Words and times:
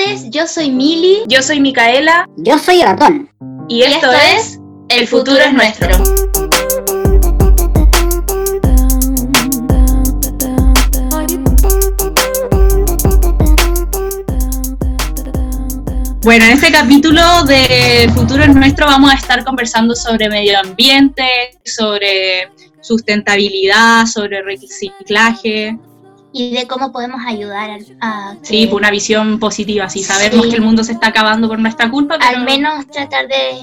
tardes, 0.00 0.30
yo 0.30 0.46
soy 0.46 0.70
Mili. 0.70 1.22
Yo 1.28 1.42
soy 1.42 1.60
Micaela. 1.60 2.28
Yo 2.36 2.58
soy 2.58 2.82
Ratón. 2.82 3.30
Y 3.68 3.82
esto, 3.82 4.10
es 4.12 4.58
El 4.88 5.06
futuro 5.06 5.38
es 5.38 5.52
nuestro. 5.52 5.88
Bueno, 16.22 16.44
en 16.44 16.52
este 16.52 16.70
capítulo 16.70 17.44
de 17.44 18.04
El 18.04 18.10
futuro 18.10 18.42
es 18.42 18.54
nuestro 18.54 18.86
vamos 18.86 19.10
a 19.10 19.14
estar 19.14 19.42
conversando 19.44 19.94
sobre 19.94 20.28
medio 20.28 20.58
ambiente, 20.58 21.24
sobre 21.64 22.50
sustentabilidad, 22.82 24.06
sobre 24.06 24.42
reciclaje, 24.42 25.78
y 26.32 26.54
de 26.54 26.66
cómo 26.66 26.92
podemos 26.92 27.20
ayudar 27.26 27.70
a... 28.00 28.34
Sí, 28.42 28.66
por 28.66 28.80
una 28.80 28.90
visión 28.90 29.38
positiva, 29.38 29.88
sí, 29.88 30.02
sabemos 30.02 30.46
que 30.46 30.56
el 30.56 30.62
mundo 30.62 30.84
se 30.84 30.92
está 30.92 31.08
acabando 31.08 31.48
por 31.48 31.58
nuestra 31.58 31.90
culpa, 31.90 32.16
pero... 32.18 32.38
Al 32.38 32.44
menos 32.44 32.86
tratar 32.86 33.26
de... 33.28 33.58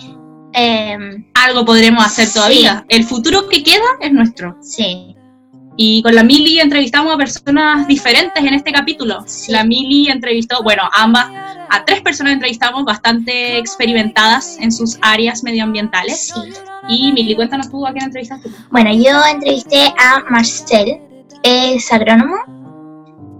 Em, 0.53 1.25
algo 1.33 1.65
podremos 1.65 2.03
hacer 2.03 2.31
todavía. 2.33 2.85
El 2.89 3.03
futuro 3.03 3.47
que 3.47 3.63
queda 3.63 3.85
es 4.01 4.11
nuestro. 4.11 4.57
Sí. 4.61 5.15
Y 5.75 6.01
con 6.01 6.15
la 6.15 6.23
Mili 6.23 6.59
entrevistamos 6.59 7.13
a 7.13 7.17
personas 7.17 7.87
diferentes 7.87 8.43
en 8.43 8.53
este 8.53 8.71
capítulo. 8.71 9.23
La 9.49 9.63
Mili 9.63 10.09
entrevistó, 10.09 10.63
bueno, 10.63 10.89
ambas, 10.91 11.27
a 11.69 11.85
tres 11.85 12.01
personas 12.01 12.33
entrevistamos 12.33 12.83
bastante 12.83 13.57
experimentadas 13.59 14.57
en 14.59 14.71
sus 14.71 14.97
áreas 15.01 15.43
medioambientales. 15.43 16.33
Sí. 16.33 16.41
Y 16.89 17.11
Mili, 17.11 17.35
cuéntanos 17.35 17.69
tú 17.69 17.85
a 17.85 17.91
quién 17.91 18.05
entrevistaste. 18.05 18.49
Bueno, 18.71 18.91
yo 18.91 19.23
entrevisté 19.31 19.93
a 19.99 20.23
Marcel, 20.29 20.99
es 21.43 21.91
agrónomo 21.91 22.56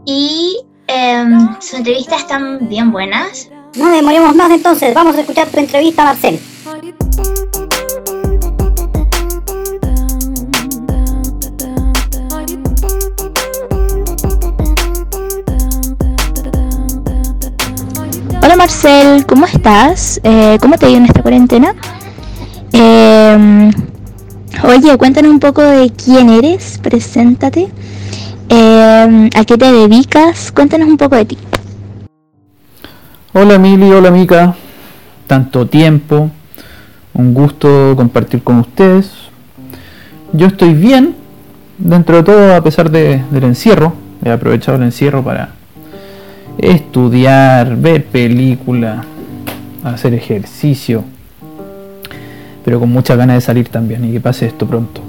y 0.08 0.62
em, 0.88 1.54
sus 1.60 1.74
entrevistas 1.74 2.22
están 2.22 2.70
bien 2.70 2.92
buenas. 2.92 3.50
No 3.76 3.90
demoremos 3.90 4.34
más 4.36 4.50
entonces, 4.52 4.94
vamos 4.94 5.18
a 5.18 5.20
escuchar 5.20 5.50
tu 5.50 5.60
entrevista, 5.60 6.06
Marcel. 6.06 6.40
Hola 18.42 18.56
Marcel, 18.56 19.26
¿cómo 19.26 19.46
estás? 19.46 20.22
Eh, 20.24 20.58
¿Cómo 20.62 20.78
te 20.78 20.86
ha 20.86 20.90
ido 20.90 21.00
en 21.00 21.06
esta 21.06 21.22
cuarentena? 21.22 21.76
Em, 22.72 23.72
oye, 24.64 24.98
cuéntanos 24.98 25.32
un 25.32 25.42
poco 25.42 25.62
de 25.62 25.92
quién 25.92 26.30
eres, 26.30 26.80
preséntate. 26.82 27.70
Em, 28.50 29.30
¿A 29.36 29.44
qué 29.44 29.58
te 29.58 29.72
dedicas? 29.72 30.52
Cuéntanos 30.54 30.88
un 30.88 30.98
poco 30.98 31.16
de 31.18 31.26
ti. 31.26 31.38
Hola 33.34 33.58
Mili, 33.58 33.92
hola 33.92 34.10
Mica. 34.10 34.56
Tanto 35.28 35.68
tiempo. 35.68 36.32
Un 37.14 37.34
gusto 37.34 37.94
compartir 37.98 38.44
con 38.44 38.60
ustedes. 38.60 39.12
Yo 40.32 40.48
estoy 40.48 40.74
bien, 40.74 41.16
dentro 41.78 42.18
de 42.18 42.24
todo, 42.24 42.56
a 42.56 42.62
pesar 42.62 42.90
del 42.90 43.44
encierro. 43.44 43.94
He 44.24 44.30
aprovechado 44.30 44.78
el 44.78 44.84
encierro 44.84 45.24
para 45.24 45.50
estudiar, 46.58 47.76
ver 47.76 48.06
películas, 48.06 49.06
hacer 49.84 50.14
ejercicio. 50.14 51.04
Pero 52.64 52.80
con 52.80 52.92
mucha 52.92 53.16
ganas 53.16 53.38
de 53.38 53.42
salir 53.42 53.68
también 53.70 54.06
y 54.06 54.14
que 54.14 54.22
pase 54.22 54.46
esto 54.46 54.66
pronto. 54.66 55.02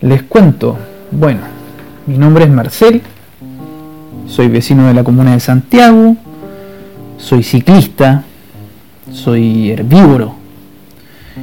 Les 0.00 0.22
cuento, 0.22 0.78
bueno, 1.10 1.59
mi 2.06 2.18
nombre 2.18 2.44
es 2.44 2.50
Marcel, 2.50 3.02
soy 4.26 4.48
vecino 4.48 4.86
de 4.86 4.94
la 4.94 5.04
comuna 5.04 5.32
de 5.32 5.40
Santiago, 5.40 6.16
soy 7.18 7.42
ciclista, 7.42 8.22
soy 9.12 9.70
herbívoro 9.70 10.34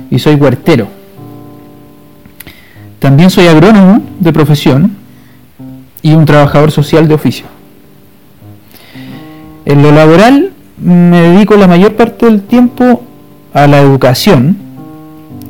y 0.09 0.19
soy 0.19 0.35
huertero. 0.35 0.87
También 2.99 3.29
soy 3.29 3.47
agrónomo 3.47 4.01
de 4.19 4.33
profesión 4.33 4.95
y 6.01 6.13
un 6.13 6.25
trabajador 6.25 6.71
social 6.71 7.07
de 7.07 7.13
oficio. 7.13 7.45
En 9.65 9.83
lo 9.83 9.91
laboral 9.91 10.51
me 10.81 11.21
dedico 11.21 11.55
la 11.55 11.67
mayor 11.67 11.95
parte 11.95 12.25
del 12.25 12.41
tiempo 12.41 13.03
a 13.53 13.67
la 13.67 13.79
educación. 13.79 14.57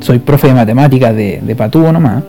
Soy 0.00 0.18
profe 0.18 0.48
de 0.48 0.54
matemáticas 0.54 1.14
de, 1.14 1.40
de 1.42 1.92
nomás 1.92 2.22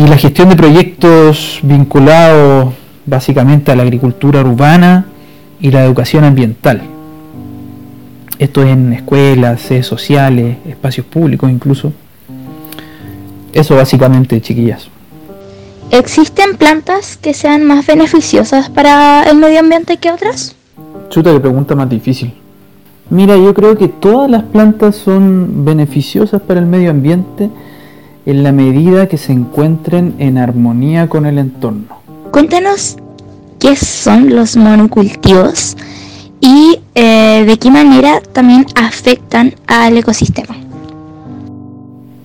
y 0.00 0.06
la 0.06 0.16
gestión 0.16 0.48
de 0.48 0.56
proyectos 0.56 1.60
vinculados 1.62 2.72
básicamente 3.04 3.70
a 3.70 3.76
la 3.76 3.82
agricultura 3.82 4.40
urbana 4.40 5.04
y 5.60 5.70
la 5.70 5.84
educación 5.84 6.24
ambiental. 6.24 6.80
Esto 8.38 8.62
en 8.62 8.94
escuelas, 8.94 9.60
sedes 9.60 9.86
sociales, 9.86 10.56
espacios 10.66 11.04
públicos 11.04 11.50
incluso. 11.50 11.92
Eso 13.52 13.76
básicamente, 13.76 14.40
chiquillas. 14.40 14.88
¿Existen 15.90 16.56
plantas 16.56 17.18
que 17.18 17.34
sean 17.34 17.66
más 17.66 17.86
beneficiosas 17.86 18.70
para 18.70 19.24
el 19.24 19.36
medio 19.36 19.60
ambiente 19.60 19.98
que 19.98 20.10
otras? 20.10 20.56
Chuta, 21.10 21.30
que 21.30 21.40
pregunta 21.40 21.74
más 21.74 21.90
difícil. 21.90 22.32
Mira, 23.10 23.36
yo 23.36 23.52
creo 23.52 23.76
que 23.76 23.88
todas 23.88 24.30
las 24.30 24.44
plantas 24.44 24.96
son 24.96 25.62
beneficiosas 25.66 26.40
para 26.40 26.58
el 26.58 26.66
medio 26.66 26.90
ambiente 26.90 27.50
en 28.26 28.42
la 28.42 28.52
medida 28.52 29.08
que 29.08 29.16
se 29.16 29.32
encuentren 29.32 30.14
en 30.18 30.38
armonía 30.38 31.08
con 31.08 31.26
el 31.26 31.38
entorno. 31.38 32.00
Cuéntanos 32.30 32.96
qué 33.58 33.76
son 33.76 34.34
los 34.34 34.56
monocultivos 34.56 35.76
y 36.40 36.80
eh, 36.94 37.44
de 37.46 37.58
qué 37.58 37.70
manera 37.70 38.20
también 38.32 38.66
afectan 38.74 39.54
al 39.66 39.96
ecosistema. 39.96 40.56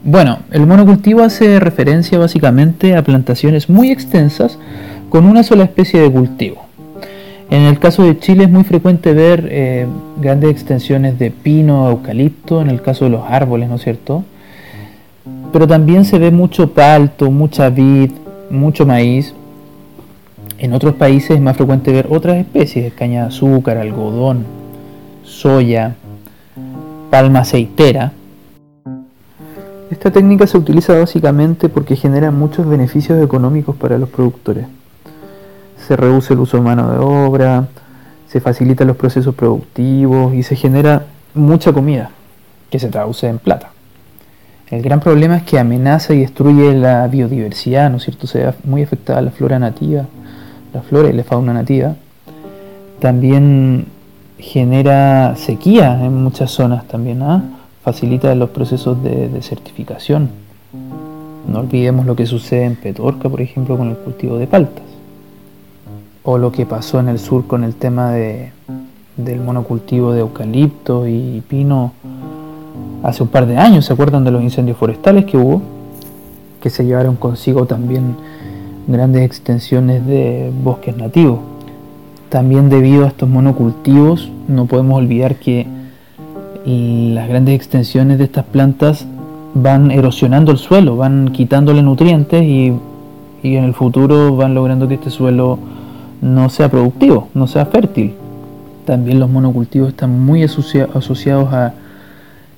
Bueno, 0.03 0.39
el 0.51 0.67
monocultivo 0.67 1.23
hace 1.23 1.59
referencia 1.59 2.19
básicamente 2.19 2.95
a 2.95 3.03
plantaciones 3.03 3.69
muy 3.69 3.89
extensas 3.89 4.59
con 5.09 5.25
una 5.25 5.44
sola 5.44 5.63
especie 5.63 6.00
de 6.00 6.11
cultivo. 6.11 6.66
En 7.50 7.61
el 7.63 7.79
caso 7.79 8.03
de 8.03 8.17
Chile 8.19 8.45
es 8.45 8.50
muy 8.50 8.63
frecuente 8.63 9.13
ver 9.13 9.47
eh, 9.51 9.88
grandes 10.19 10.51
extensiones 10.51 11.19
de 11.19 11.31
pino, 11.31 11.89
eucalipto, 11.89 12.61
en 12.61 12.69
el 12.69 12.81
caso 12.81 13.05
de 13.05 13.11
los 13.11 13.22
árboles, 13.28 13.69
¿no 13.69 13.75
es 13.75 13.84
cierto? 13.84 14.23
Pero 15.55 15.69
también 15.69 16.03
se 16.03 16.19
ve 16.19 16.31
mucho 16.31 16.71
palto, 16.71 17.31
mucha 17.31 17.69
vid, 17.69 18.11
mucho 18.49 18.85
maíz. 18.85 19.33
En 20.57 20.73
otros 20.73 20.95
países 20.95 21.31
es 21.31 21.39
más 21.39 21.55
frecuente 21.55 21.93
ver 21.93 22.07
otras 22.09 22.35
especies, 22.35 22.91
caña 22.93 23.21
de 23.21 23.27
azúcar, 23.27 23.77
algodón, 23.77 24.43
soya, 25.23 25.95
palma 27.09 27.39
aceitera. 27.39 28.11
Esta 29.89 30.11
técnica 30.11 30.45
se 30.45 30.57
utiliza 30.57 30.99
básicamente 30.99 31.69
porque 31.69 31.95
genera 31.95 32.31
muchos 32.31 32.67
beneficios 32.67 33.23
económicos 33.23 33.77
para 33.77 33.97
los 33.97 34.09
productores. 34.09 34.66
Se 35.87 35.95
reduce 35.95 36.33
el 36.33 36.41
uso 36.41 36.57
de 36.57 36.63
mano 36.63 36.91
de 36.91 36.97
obra, 36.97 37.69
se 38.27 38.41
facilitan 38.41 38.87
los 38.87 38.97
procesos 38.97 39.33
productivos 39.33 40.33
y 40.33 40.43
se 40.43 40.57
genera 40.57 41.05
mucha 41.33 41.72
comida 41.72 42.09
que 42.69 42.77
se 42.77 42.89
traduce 42.89 43.29
en 43.29 43.39
plata. 43.39 43.75
El 44.70 44.81
gran 44.81 45.00
problema 45.00 45.38
es 45.38 45.44
que 45.44 45.59
amenaza 45.59 46.16
y 46.16 46.22
destruye 46.22 46.74
la 46.74 47.08
biodiversidad, 47.08 47.92
¿no 47.92 47.98
es 47.98 48.03
cierto? 48.03 48.26
Se 48.26 48.44
ve 48.44 48.53
muy 48.64 48.81
afectada 48.81 49.22
la 49.22 49.30
flora 49.30 49.59
nativa, 49.59 50.06
la 50.74 50.81
flora 50.81 51.09
y 51.09 51.14
la 51.14 51.24
fauna 51.24 51.53
nativa. 51.53 51.96
También 53.00 53.86
genera 54.40 55.36
sequía 55.36 56.03
en 56.03 56.24
muchas 56.24 56.50
zonas 56.50 56.88
también, 56.88 57.22
¿ah? 57.22 57.44
facilita 57.84 58.34
los 58.34 58.50
procesos 58.50 59.03
de 59.03 59.30
desertificación. 59.30 60.30
No 61.47 61.59
olvidemos 61.59 62.08
lo 62.08 62.16
que 62.16 62.26
sucede 62.26 62.64
en 62.64 62.76
Petorca, 62.76 63.30
por 63.30 63.42
ejemplo, 63.42 63.78
con 63.78 63.90
el 63.90 63.97
cultivo 63.97 64.38
de 64.38 64.47
paltas. 64.47 64.84
O 66.23 66.40
lo 66.40 66.52
que 66.52 66.66
pasó 66.66 67.00
en 67.00 67.09
el 67.09 67.20
sur 67.20 67.46
con 67.46 67.64
el 67.64 67.76
tema 67.76 68.11
de, 68.11 68.52
del 69.16 69.41
monocultivo 69.41 70.11
de 70.11 70.22
eucalipto 70.22 71.08
y 71.08 71.44
pino 71.47 71.94
hace 73.05 73.22
un 73.22 73.29
par 73.29 73.46
de 73.46 73.57
años, 73.57 73.85
¿se 73.85 73.93
acuerdan 73.93 74.23
de 74.23 74.31
los 74.31 74.41
incendios 74.41 74.78
forestales 74.78 75.25
que 75.25 75.37
hubo? 75.37 75.61
Que 76.59 76.72
se 76.72 76.84
llevaron 76.85 77.16
consigo 77.16 77.66
también 77.66 78.16
grandes 78.87 79.22
extensiones 79.22 80.05
de 80.07 80.52
bosques 80.63 80.97
nativos. 80.97 81.40
También 82.29 82.69
debido 82.69 83.05
a 83.05 83.09
estos 83.09 83.29
monocultivos, 83.29 84.31
no 84.47 84.66
podemos 84.66 84.97
olvidar 84.97 85.35
que 85.35 85.67
las 86.66 87.29
grandes 87.29 87.55
extensiones 87.55 88.17
de 88.17 88.23
estas 88.23 88.46
plantas 88.46 89.05
van 89.53 89.91
erosionando 89.91 90.51
el 90.51 90.58
suelo, 90.58 90.97
van 90.97 91.29
quitándole 91.31 91.84
nutrientes 91.84 92.41
y, 92.41 92.73
y 93.43 93.55
en 93.55 93.66
el 93.66 93.75
futuro 93.75 94.35
van 94.35 94.55
logrando 94.55 94.87
que 94.87 94.96
este 94.96 95.11
suelo 95.11 95.59
no 96.22 96.49
sea 96.49 96.69
productivo, 96.72 97.28
no 97.35 97.46
sea 97.46 97.67
fértil. 97.67 98.16
También 98.85 99.19
los 99.19 99.29
monocultivos 99.29 99.90
están 99.90 100.25
muy 100.25 100.41
asociados 100.41 101.53
a 101.53 101.73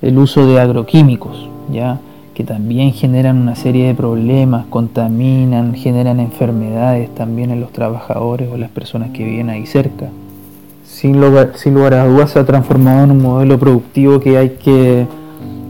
el 0.02 0.18
uso 0.18 0.46
de 0.46 0.60
agroquímicos, 0.60 1.48
ya 1.72 1.98
que 2.34 2.44
también 2.44 2.92
generan 2.92 3.36
una 3.36 3.56
serie 3.56 3.88
de 3.88 3.94
problemas, 3.94 4.66
contaminan, 4.66 5.74
generan 5.74 6.20
enfermedades 6.20 7.12
también 7.12 7.50
en 7.50 7.60
los 7.60 7.72
trabajadores 7.72 8.48
o 8.52 8.56
las 8.56 8.70
personas 8.70 9.10
que 9.10 9.24
viven 9.24 9.50
ahí 9.50 9.66
cerca. 9.66 10.06
sin 10.84 11.20
lugar, 11.20 11.94
a 11.94 12.06
dudas 12.06 12.30
se 12.30 12.38
ha 12.38 12.46
transformado 12.46 13.02
en 13.02 13.10
un 13.10 13.22
modelo 13.22 13.58
productivo 13.58 14.20
que 14.20 14.38
hay 14.38 14.50
que 14.50 15.06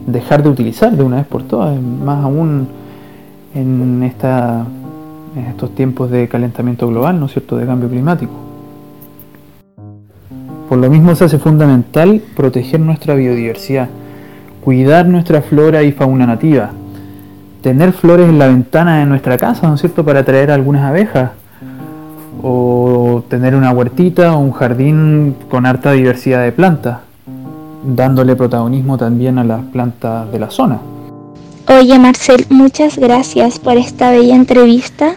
dejar 0.05 0.43
de 0.43 0.49
utilizar 0.49 0.95
de 0.95 1.03
una 1.03 1.17
vez 1.17 1.25
por 1.25 1.41
todas, 1.41 1.81
más 1.81 2.23
aún 2.23 2.67
en, 3.55 4.03
en 4.03 5.45
estos 5.47 5.73
tiempos 5.73 6.11
de 6.11 6.27
calentamiento 6.27 6.87
global, 6.87 7.19
¿no 7.19 7.25
es 7.25 7.31
cierto?, 7.31 7.57
de 7.57 7.65
cambio 7.65 7.89
climático. 7.89 8.33
Por 10.69 10.77
lo 10.77 10.87
mismo 10.87 11.15
se 11.15 11.25
hace 11.25 11.39
fundamental 11.39 12.21
proteger 12.35 12.79
nuestra 12.79 13.15
biodiversidad, 13.15 13.89
cuidar 14.69 15.07
nuestra 15.07 15.41
flora 15.41 15.81
y 15.81 15.91
fauna 15.91 16.27
nativa, 16.27 16.69
tener 17.63 17.91
flores 17.91 18.29
en 18.29 18.37
la 18.37 18.45
ventana 18.45 18.99
de 18.99 19.07
nuestra 19.07 19.35
casa, 19.35 19.67
¿no 19.67 19.73
es 19.73 19.81
cierto?, 19.81 20.05
para 20.05 20.19
atraer 20.19 20.51
algunas 20.51 20.83
abejas, 20.83 21.31
o 22.43 23.23
tener 23.27 23.55
una 23.55 23.71
huertita 23.71 24.35
o 24.35 24.37
un 24.37 24.51
jardín 24.51 25.35
con 25.49 25.65
harta 25.65 25.93
diversidad 25.93 26.43
de 26.43 26.51
plantas, 26.51 26.99
dándole 27.83 28.35
protagonismo 28.35 28.95
también 28.95 29.39
a 29.39 29.43
las 29.43 29.61
plantas 29.73 30.31
de 30.31 30.37
la 30.37 30.51
zona. 30.51 30.79
Oye 31.67 31.97
Marcel, 31.97 32.45
muchas 32.49 32.99
gracias 32.99 33.57
por 33.57 33.75
esta 33.75 34.11
bella 34.11 34.35
entrevista. 34.35 35.15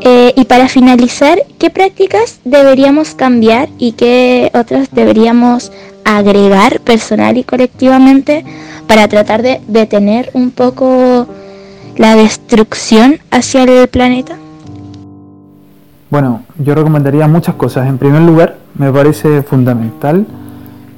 Eh, 0.00 0.32
y 0.34 0.46
para 0.46 0.66
finalizar, 0.66 1.38
¿qué 1.60 1.70
prácticas 1.70 2.40
deberíamos 2.44 3.14
cambiar 3.14 3.68
y 3.78 3.92
qué 3.92 4.50
otras 4.52 4.88
deberíamos 4.90 5.70
agregar 6.04 6.80
personal 6.80 7.36
y 7.36 7.44
colectivamente 7.44 8.44
para 8.86 9.08
tratar 9.08 9.42
de 9.42 9.60
detener 9.66 10.30
un 10.34 10.50
poco 10.50 11.26
la 11.96 12.16
destrucción 12.16 13.18
hacia 13.30 13.64
el 13.64 13.88
planeta? 13.88 14.36
Bueno, 16.10 16.42
yo 16.58 16.74
recomendaría 16.74 17.26
muchas 17.26 17.56
cosas. 17.56 17.88
En 17.88 17.98
primer 17.98 18.22
lugar, 18.22 18.56
me 18.76 18.92
parece 18.92 19.42
fundamental 19.42 20.26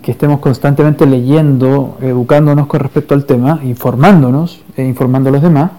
que 0.03 0.13
estemos 0.13 0.41
constantemente 0.41 1.07
leyendo, 1.07 1.97
educándonos 2.01 2.67
con 2.67 2.81
respecto 2.81 3.15
al 3.15 3.25
tema, 3.25 3.61
informándonos 3.65 4.63
e 4.77 4.85
informando 4.85 5.31
a 5.31 5.33
los 5.33 5.43
demás. 5.43 5.71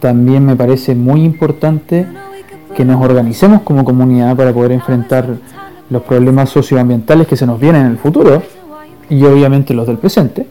También 0.00 0.46
me 0.46 0.56
parece 0.56 0.94
muy 0.94 1.24
importante 1.24 2.06
que 2.74 2.84
nos 2.84 3.02
organicemos 3.02 3.62
como 3.62 3.84
comunidad 3.84 4.36
para 4.36 4.52
poder 4.52 4.72
enfrentar 4.72 5.26
los 5.90 6.02
problemas 6.02 6.50
socioambientales 6.50 7.26
que 7.26 7.36
se 7.36 7.46
nos 7.46 7.58
vienen 7.60 7.86
en 7.86 7.92
el 7.92 7.98
futuro 7.98 8.42
y 9.08 9.24
obviamente 9.24 9.74
los 9.74 9.86
del 9.86 9.98
presente. 9.98 10.46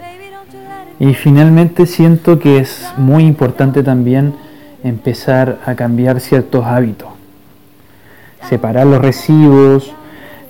Y 0.99 1.13
finalmente 1.13 1.85
siento 1.85 2.39
que 2.39 2.57
es 2.57 2.91
muy 2.97 3.23
importante 3.25 3.83
también 3.83 4.33
empezar 4.83 5.59
a 5.65 5.75
cambiar 5.75 6.19
ciertos 6.19 6.65
hábitos. 6.65 7.09
Separar 8.49 8.87
los 8.87 9.01
residuos, 9.01 9.93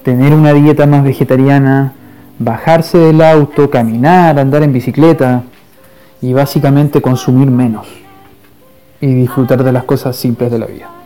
tener 0.04 0.34
una 0.34 0.54
dieta 0.54 0.86
más 0.86 1.04
vegetariana, 1.04 1.94
bajarse 2.40 2.98
del 2.98 3.22
auto, 3.22 3.70
caminar, 3.70 4.40
andar 4.40 4.64
en 4.64 4.72
bicicleta 4.72 5.44
y 6.22 6.34
básicamente 6.34 7.02
consumir 7.02 7.50
menos 7.50 7.88
y 9.02 9.14
disfrutar 9.14 9.64
de 9.64 9.72
las 9.72 9.84
cosas 9.84 10.16
simples 10.16 10.52
de 10.52 10.60
la 10.60 10.66
vida. 10.66 10.97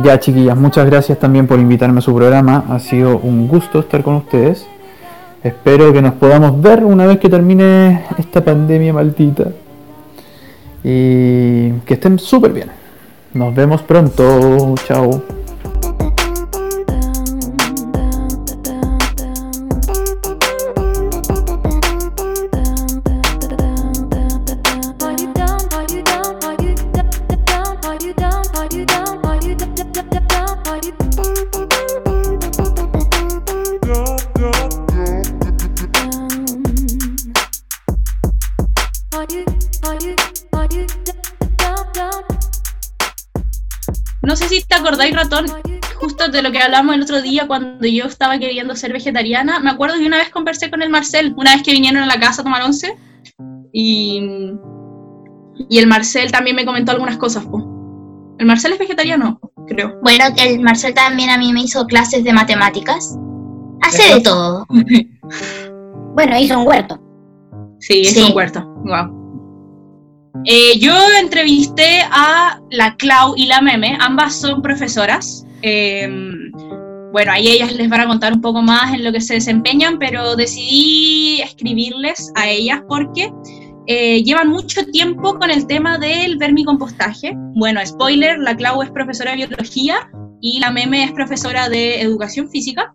Ya 0.00 0.20
chiquillas, 0.20 0.56
muchas 0.56 0.86
gracias 0.86 1.18
también 1.18 1.48
por 1.48 1.58
invitarme 1.58 1.98
a 1.98 2.02
su 2.02 2.14
programa, 2.14 2.64
ha 2.68 2.78
sido 2.78 3.18
un 3.18 3.48
gusto 3.48 3.80
estar 3.80 4.04
con 4.04 4.14
ustedes. 4.14 4.64
Espero 5.42 5.92
que 5.92 6.00
nos 6.00 6.14
podamos 6.14 6.62
ver 6.62 6.84
una 6.84 7.04
vez 7.04 7.18
que 7.18 7.28
termine 7.28 8.04
esta 8.16 8.44
pandemia 8.44 8.92
maldita 8.92 9.48
y 10.84 11.72
que 11.84 11.94
estén 11.94 12.20
súper 12.20 12.52
bien. 12.52 12.68
Nos 13.34 13.52
vemos 13.52 13.82
pronto, 13.82 14.76
chao. 14.86 15.20
Ratón? 45.18 45.46
Justo 45.96 46.28
de 46.28 46.42
lo 46.42 46.52
que 46.52 46.58
hablamos 46.60 46.94
el 46.94 47.02
otro 47.02 47.20
día 47.20 47.46
cuando 47.46 47.86
yo 47.86 48.04
estaba 48.04 48.38
queriendo 48.38 48.76
ser 48.76 48.92
vegetariana. 48.92 49.58
Me 49.58 49.70
acuerdo 49.70 49.98
que 49.98 50.06
una 50.06 50.18
vez 50.18 50.30
conversé 50.30 50.70
con 50.70 50.82
el 50.82 50.90
Marcel, 50.90 51.34
una 51.36 51.54
vez 51.54 51.62
que 51.62 51.72
vinieron 51.72 52.02
a 52.02 52.06
la 52.06 52.20
casa 52.20 52.40
a 52.40 52.44
tomar 52.44 52.62
once. 52.62 52.96
Y, 53.72 54.22
y 55.68 55.78
el 55.78 55.86
Marcel 55.86 56.30
también 56.30 56.56
me 56.56 56.64
comentó 56.64 56.92
algunas 56.92 57.16
cosas. 57.16 57.44
El 58.38 58.46
Marcel 58.46 58.72
es 58.72 58.78
vegetariano, 58.78 59.40
creo. 59.66 59.98
Bueno, 60.02 60.24
que 60.36 60.54
el 60.54 60.60
Marcel 60.60 60.94
también 60.94 61.30
a 61.30 61.38
mí 61.38 61.52
me 61.52 61.62
hizo 61.62 61.84
clases 61.86 62.22
de 62.22 62.32
matemáticas. 62.32 63.18
Hace 63.82 64.14
de 64.14 64.20
todo. 64.20 64.66
bueno, 66.14 66.38
hizo 66.38 66.58
un 66.58 66.66
huerto. 66.66 67.00
Sí, 67.80 68.00
hizo 68.00 68.26
un 68.26 68.36
huerto. 68.36 68.64
Wow. 68.84 69.17
Eh, 70.44 70.78
yo 70.78 70.94
entrevisté 71.20 72.00
a 72.10 72.60
la 72.70 72.96
Clau 72.96 73.34
y 73.36 73.46
la 73.46 73.60
Meme, 73.60 73.96
ambas 74.00 74.40
son 74.40 74.62
profesoras. 74.62 75.46
Em, 75.62 76.50
bueno, 77.12 77.32
ahí 77.32 77.48
ellas 77.48 77.72
les 77.74 77.88
van 77.88 78.02
a 78.02 78.06
contar 78.06 78.32
un 78.32 78.40
poco 78.40 78.62
más 78.62 78.94
en 78.94 79.04
lo 79.04 79.12
que 79.12 79.20
se 79.20 79.34
desempeñan, 79.34 79.98
pero 79.98 80.36
decidí 80.36 81.40
escribirles 81.42 82.32
a 82.34 82.48
ellas 82.48 82.80
porque 82.88 83.32
eh, 83.86 84.22
llevan 84.22 84.48
mucho 84.48 84.84
tiempo 84.86 85.38
con 85.38 85.50
el 85.50 85.66
tema 85.66 85.98
del 85.98 86.36
vermicompostaje. 86.38 87.32
Bueno, 87.54 87.80
spoiler, 87.84 88.38
la 88.38 88.56
Clau 88.56 88.82
es 88.82 88.90
profesora 88.90 89.32
de 89.32 89.46
biología 89.46 90.10
y 90.40 90.60
la 90.60 90.70
Meme 90.70 91.04
es 91.04 91.12
profesora 91.12 91.68
de 91.68 92.00
educación 92.00 92.48
física 92.50 92.92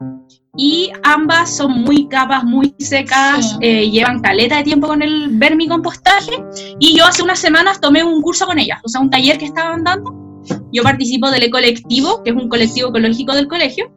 y 0.55 0.91
ambas 1.03 1.55
son 1.55 1.81
muy 1.81 2.07
capas, 2.07 2.43
muy 2.43 2.75
secas, 2.77 3.57
eh, 3.61 3.89
llevan 3.89 4.21
caleta 4.21 4.57
de 4.57 4.63
tiempo 4.63 4.87
con 4.87 5.01
el 5.01 5.29
vermicompostaje 5.31 6.31
y 6.79 6.95
yo 6.95 7.05
hace 7.05 7.23
unas 7.23 7.39
semanas 7.39 7.81
tomé 7.81 8.03
un 8.03 8.21
curso 8.21 8.45
con 8.45 8.59
ellas, 8.59 8.79
o 8.83 8.89
sea, 8.89 9.01
un 9.01 9.09
taller 9.09 9.37
que 9.37 9.45
estaban 9.45 9.83
dando. 9.83 10.13
Yo 10.71 10.83
participo 10.83 11.31
del 11.31 11.43
Ecolectivo, 11.43 12.21
que 12.23 12.31
es 12.31 12.35
un 12.35 12.49
colectivo 12.49 12.89
ecológico 12.89 13.33
del 13.33 13.47
colegio, 13.47 13.91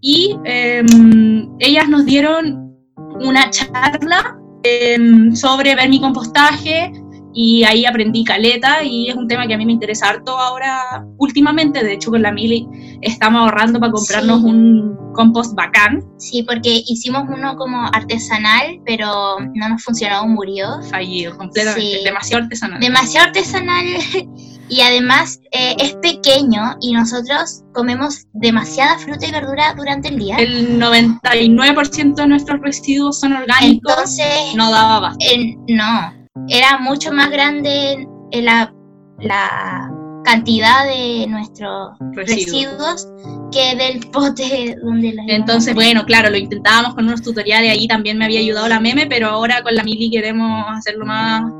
y 0.00 0.38
em, 0.44 1.50
ellas 1.58 1.88
nos 1.88 2.06
dieron 2.06 2.74
una 3.20 3.50
charla 3.50 4.38
em, 4.62 5.34
sobre 5.34 5.74
vermicompostaje, 5.74 6.92
y 7.32 7.64
ahí 7.64 7.84
aprendí 7.84 8.24
caleta 8.24 8.82
y 8.82 9.08
es 9.08 9.14
un 9.14 9.28
tema 9.28 9.46
que 9.46 9.54
a 9.54 9.58
mí 9.58 9.66
me 9.66 9.72
interesa 9.72 10.08
harto 10.08 10.38
ahora 10.38 11.04
últimamente, 11.18 11.82
de 11.84 11.94
hecho 11.94 12.10
con 12.10 12.22
la 12.22 12.32
Mili 12.32 12.66
estamos 13.02 13.42
ahorrando 13.42 13.78
para 13.78 13.92
comprarnos 13.92 14.42
un 14.42 15.12
compost 15.14 15.54
bacán. 15.54 16.04
Sí, 16.18 16.42
porque 16.42 16.82
hicimos 16.86 17.24
uno 17.28 17.56
como 17.56 17.86
artesanal, 17.92 18.80
pero 18.84 19.38
no 19.54 19.68
nos 19.68 19.82
funcionó, 19.82 20.26
murió. 20.26 20.82
Fallido, 20.90 21.36
completamente, 21.36 22.02
demasiado 22.04 22.44
artesanal. 22.44 22.80
Demasiado 22.80 23.26
artesanal 23.28 23.86
y 24.68 24.80
además 24.80 25.40
eh, 25.52 25.74
es 25.78 25.94
pequeño 25.96 26.76
y 26.80 26.92
nosotros 26.92 27.62
comemos 27.72 28.26
demasiada 28.32 28.98
fruta 28.98 29.26
y 29.26 29.32
verdura 29.32 29.74
durante 29.76 30.08
el 30.08 30.18
día. 30.18 30.36
El 30.36 30.78
99% 30.80 32.14
de 32.14 32.26
nuestros 32.26 32.60
residuos 32.60 33.20
son 33.20 33.32
orgánicos. 33.32 33.92
Entonces, 33.92 34.54
no 34.54 34.70
daba 34.70 35.00
bastante. 35.00 35.58
no, 35.68 36.19
era 36.48 36.78
mucho 36.78 37.12
más 37.12 37.30
grande 37.30 38.06
la, 38.32 38.72
la 39.18 39.90
cantidad 40.24 40.86
de 40.86 41.26
nuestros 41.28 41.96
residuos. 42.12 43.08
que 43.50 43.74
del 43.74 44.06
pote 44.10 44.76
donde 44.82 45.12
los 45.12 45.24
Entonces, 45.28 45.74
bueno, 45.74 46.04
claro, 46.04 46.30
lo 46.30 46.36
intentábamos 46.36 46.94
con 46.94 47.04
unos 47.04 47.22
tutoriales, 47.22 47.72
ahí 47.72 47.88
también 47.88 48.18
me 48.18 48.26
había 48.26 48.40
ayudado 48.40 48.68
la 48.68 48.80
meme, 48.80 49.06
pero 49.06 49.28
ahora 49.28 49.62
con 49.62 49.74
la 49.74 49.82
Mili 49.82 50.10
queremos 50.10 50.66
hacerlo 50.68 51.04
más, 51.04 51.52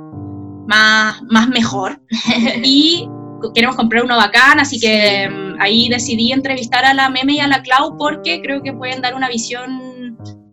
más, 0.68 1.22
más 1.24 1.48
mejor. 1.48 2.00
y 2.62 3.08
queremos 3.54 3.76
comprar 3.76 4.04
uno 4.04 4.16
bacán, 4.16 4.60
así 4.60 4.78
que 4.78 5.28
mm, 5.28 5.60
ahí 5.60 5.88
decidí 5.88 6.32
entrevistar 6.32 6.84
a 6.84 6.94
la 6.94 7.08
meme 7.08 7.34
y 7.34 7.40
a 7.40 7.48
la 7.48 7.62
Clau 7.62 7.96
porque 7.96 8.40
creo 8.42 8.62
que 8.62 8.72
pueden 8.72 9.00
dar 9.00 9.14
una 9.14 9.28
visión 9.28 9.89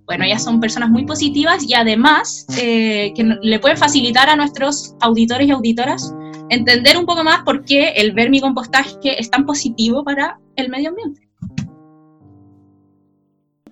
bueno, 0.08 0.24
ellas 0.24 0.44
son 0.44 0.60
personas 0.62 0.90
muy 0.90 1.06
positivas 1.06 1.64
y 1.68 1.74
además 1.74 2.48
eh, 2.58 3.14
que 3.14 3.24
le 3.24 3.60
pueden 3.60 3.78
facilitar 3.78 4.30
a 4.30 4.38
nuestros 4.38 4.96
auditores 5.02 5.48
y 5.48 5.52
auditoras 5.52 6.14
entender 6.50 6.98
un 6.98 7.06
poco 7.06 7.26
más 7.26 7.44
por 7.44 7.66
qué 7.66 7.90
el 7.90 8.14
vermicompostaje 8.14 9.20
es 9.20 9.30
tan 9.30 9.46
positivo 9.46 10.06
para 10.06 10.40
el 10.56 10.70
medio 10.70 10.90
ambiente. 10.90 11.28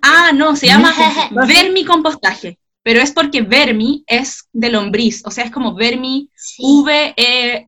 Ah, 0.01 0.33
no, 0.35 0.57
se 0.57 0.67
llama 0.67 0.93
vermicompostaje, 1.47 2.59
pero 2.83 2.99
es 2.99 3.13
porque 3.13 3.41
vermi 3.41 4.03
es 4.05 4.49
de 4.51 4.69
lombriz, 4.69 5.23
o 5.25 5.31
sea, 5.31 5.45
es 5.45 5.51
como 5.51 5.73
vermi, 5.73 6.29
V-E-R-M-I. 6.59 7.59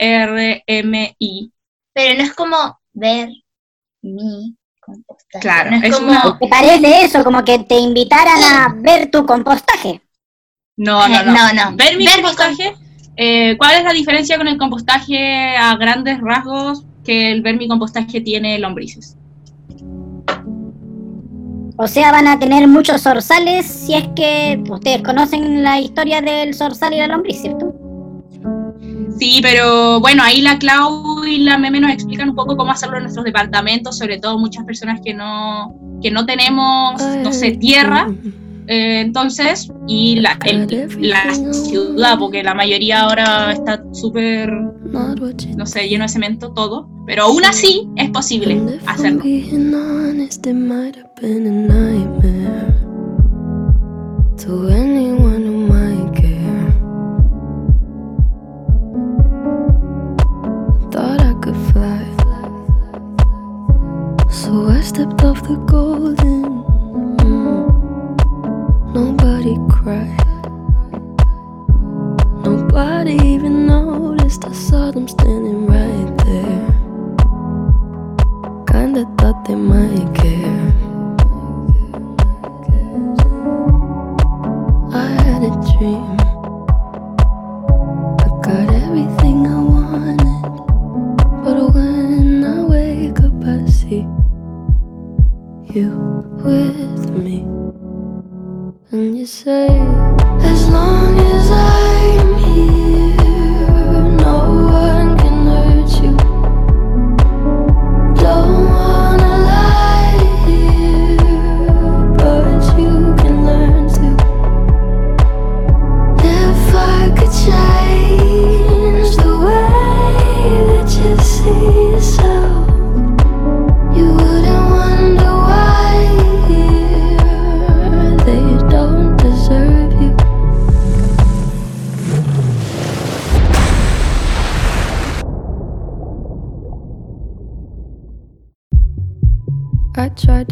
Pero 1.93 2.17
no 2.17 2.23
es 2.23 2.33
como 2.33 2.79
ver 2.91 3.29
mi 4.01 4.56
compostaje. 4.56 4.56
Claro, 5.41 5.71
no 5.71 5.77
es, 5.77 5.83
es 5.83 5.95
como... 5.95 6.07
una- 6.11 6.37
¿Te 6.39 6.47
parece 6.47 7.01
eso? 7.05 7.23
Como 7.23 7.43
que 7.43 7.59
te 7.59 7.75
invitaran 7.75 8.41
a 8.43 8.75
ver 8.79 9.11
tu 9.11 9.25
compostaje. 9.25 10.01
No, 10.77 11.07
no, 11.07 11.23
no. 11.23 11.33
no, 11.33 11.53
no. 11.53 11.75
Ver 11.75 11.97
mi 11.97 12.05
Ver 12.05 12.17
mi 12.17 12.21
compostaje, 12.23 12.73
eh, 13.17 13.55
¿cuál 13.57 13.75
es 13.77 13.83
la 13.83 13.93
diferencia 13.93 14.37
con 14.37 14.47
el 14.47 14.57
compostaje 14.57 15.55
a 15.57 15.75
grandes 15.75 16.19
rasgos 16.21 16.83
que 17.03 17.31
el 17.31 17.41
vermicompostaje 17.41 18.21
tiene 18.21 18.57
lombrices? 18.59 19.15
O 21.79 21.87
sea, 21.87 22.11
van 22.11 22.27
a 22.27 22.39
tener 22.39 22.67
muchos 22.67 23.01
zorzales 23.03 23.65
si 23.67 23.93
es 23.93 24.07
que 24.15 24.61
ustedes 24.69 25.03
conocen 25.03 25.61
la 25.61 25.79
historia 25.79 26.21
del 26.21 26.55
zorzal 26.55 26.93
y 26.93 26.97
la 26.97 27.07
lombriz, 27.07 27.39
¿cierto? 27.41 27.73
Sí, 29.19 29.39
pero 29.41 29.99
bueno, 29.99 30.23
ahí 30.23 30.41
la 30.41 30.57
Clau 30.57 31.06
y 31.27 31.37
la 31.39 31.57
Meme 31.57 31.79
nos 31.79 31.91
explican 31.91 32.29
un 32.29 32.35
poco 32.35 32.55
cómo 32.57 32.71
hacerlo 32.71 32.97
en 32.97 33.03
nuestros 33.03 33.25
departamentos, 33.25 33.97
sobre 33.97 34.17
todo 34.19 34.37
muchas 34.39 34.63
personas 34.65 34.99
que 35.03 35.13
no, 35.13 35.75
que 36.01 36.09
no 36.11 36.25
tenemos, 36.25 37.01
no 37.23 37.31
sé, 37.33 37.51
tierra. 37.51 38.07
eh, 38.69 38.99
entonces, 38.99 39.71
y 39.87 40.17
la, 40.17 40.37
el- 40.45 40.67
la 40.99 41.33
ciudad, 41.53 42.19
porque 42.19 42.43
la 42.43 42.53
mayoría 42.53 43.01
ahora 43.01 43.53
está 43.53 43.81
súper, 43.93 44.51
no 45.55 45.65
sé, 45.65 45.87
lleno 45.87 46.03
de 46.03 46.09
cemento, 46.09 46.51
todo. 46.53 46.89
Pero 47.05 47.23
aún 47.23 47.45
así 47.45 47.87
es 47.95 48.09
posible 48.09 48.55
hacerlo. 48.85 49.21
Stepped 64.97 65.23
off 65.25 65.39
the 65.43 65.55
golden. 65.67 66.43
mm. 67.17 67.65
Nobody 68.95 69.55
cried. 69.69 70.17
Nobody 72.43 73.13
even 73.33 73.67
noticed. 73.67 74.43
I 74.45 74.53
saw 74.53 74.89
them 74.89 75.07
standing 75.07 75.67
right 75.67 76.11
there. 76.25 76.65
Kinda 78.71 79.05
thought 79.19 79.39
they 79.45 79.59
might 79.71 80.09
care. 80.15 80.65
I 85.05 85.09
had 85.25 85.41
a 85.51 85.53
dream. 85.69 86.09
I 88.25 88.27
got 88.47 88.67
everything 88.83 89.26
you 95.77 95.91
with 96.43 97.09
me. 97.11 97.41
And 98.91 99.17
you 99.17 99.25
say, 99.27 99.67
as 100.41 100.69
long 100.69 101.19
as 101.19 101.51
I'm 101.51 101.86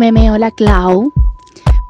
Meme, 0.00 0.30
hola 0.30 0.50
Clau. 0.50 1.12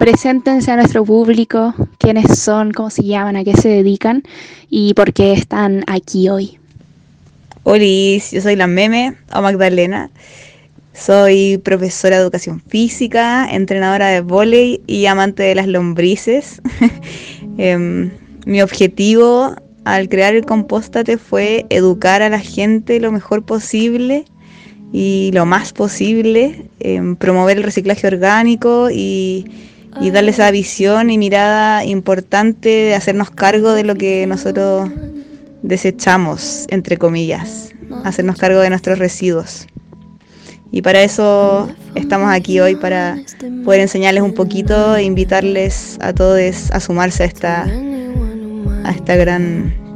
Preséntense 0.00 0.72
a 0.72 0.74
nuestro 0.74 1.04
público, 1.04 1.72
quiénes 1.96 2.40
son, 2.40 2.72
cómo 2.72 2.90
se 2.90 3.04
llaman, 3.04 3.36
a 3.36 3.44
qué 3.44 3.54
se 3.56 3.68
dedican 3.68 4.24
y 4.68 4.94
por 4.94 5.12
qué 5.12 5.32
están 5.32 5.84
aquí 5.86 6.28
hoy. 6.28 6.58
Hola, 7.62 7.84
yo 7.84 8.40
soy 8.40 8.56
la 8.56 8.66
Meme 8.66 9.14
o 9.32 9.40
Magdalena. 9.42 10.10
Soy 10.92 11.58
profesora 11.58 12.16
de 12.16 12.22
educación 12.22 12.60
física, 12.66 13.46
entrenadora 13.48 14.08
de 14.08 14.22
vóley 14.22 14.82
y 14.88 15.06
amante 15.06 15.44
de 15.44 15.54
las 15.54 15.68
lombrices. 15.68 16.60
Em, 17.58 18.10
mi 18.44 18.60
objetivo 18.60 19.54
al 19.84 20.08
crear 20.08 20.34
el 20.34 20.44
Compóstate 20.46 21.16
fue 21.16 21.64
educar 21.70 22.22
a 22.22 22.28
la 22.28 22.40
gente 22.40 22.98
lo 22.98 23.12
mejor 23.12 23.44
posible 23.44 24.24
y 24.92 25.30
lo 25.32 25.46
más 25.46 25.72
posible, 25.72 26.66
em, 26.80 27.16
promover 27.16 27.58
el 27.58 27.62
reciclaje 27.62 28.06
orgánico 28.06 28.90
y, 28.90 29.46
y 30.00 30.10
darle 30.10 30.30
esa 30.30 30.50
visión 30.50 31.10
y 31.10 31.18
mirada 31.18 31.84
importante 31.84 32.68
de 32.68 32.94
hacernos 32.94 33.30
cargo 33.30 33.72
de 33.72 33.84
lo 33.84 33.94
que 33.94 34.26
nosotros 34.26 34.90
desechamos, 35.62 36.66
entre 36.70 36.96
comillas, 36.96 37.72
hacernos 38.04 38.36
cargo 38.36 38.60
de 38.60 38.70
nuestros 38.70 38.98
residuos. 38.98 39.66
Y 40.72 40.82
para 40.82 41.02
eso 41.02 41.68
estamos 41.96 42.30
aquí 42.32 42.60
hoy, 42.60 42.76
para 42.76 43.18
poder 43.64 43.80
enseñarles 43.80 44.22
un 44.22 44.34
poquito 44.34 44.96
e 44.96 45.02
invitarles 45.02 45.98
a 46.00 46.12
todos 46.12 46.70
a 46.70 46.78
sumarse 46.78 47.24
a 47.24 47.26
esta, 47.26 47.66
a 48.84 48.90
esta 48.92 49.16
gran 49.16 49.89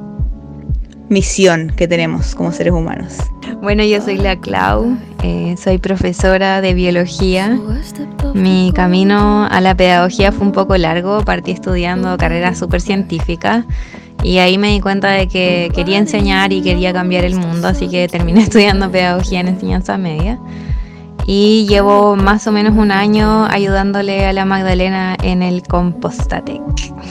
misión 1.09 1.73
que 1.77 1.87
tenemos 1.87 2.35
como 2.35 2.53
seres 2.53 2.73
humanos. 2.73 3.19
Bueno, 3.63 3.83
yo 3.85 4.01
soy 4.01 4.19
la 4.19 4.37
Clau, 4.37 4.97
eh, 5.23 5.55
soy 5.57 5.79
profesora 5.79 6.61
de 6.61 6.75
biología. 6.75 7.59
Mi 8.35 8.73
camino 8.75 9.47
a 9.51 9.61
la 9.61 9.75
pedagogía 9.75 10.33
fue 10.33 10.47
un 10.47 10.53
poco 10.53 10.77
largo, 10.77 11.25
partí 11.25 11.53
estudiando 11.53 12.17
carreras 12.19 12.59
súper 12.59 12.81
científicas 12.81 13.65
y 14.23 14.39
ahí 14.39 14.59
me 14.59 14.69
di 14.69 14.81
cuenta 14.81 15.11
de 15.11 15.29
que 15.29 15.71
quería 15.75 15.99
enseñar 15.99 16.53
y 16.53 16.63
quería 16.63 16.93
cambiar 16.93 17.25
el 17.25 17.37
mundo, 17.37 17.69
así 17.69 17.89
que 17.89 18.09
terminé 18.09 18.41
estudiando 18.45 18.91
pedagogía 18.91 19.41
en 19.41 19.49
enseñanza 19.49 19.99
media. 19.99 20.39
Y 21.27 21.67
llevo 21.69 22.17
más 22.17 22.47
o 22.47 22.53
menos 22.53 22.77
un 22.77 22.91
año 22.91 23.47
ayudándole 23.47 24.27
a 24.27 24.33
la 24.33 24.45
Magdalena 24.45 25.17
en 25.23 25.43
el 25.43 25.63
Compostatec. 25.63 26.61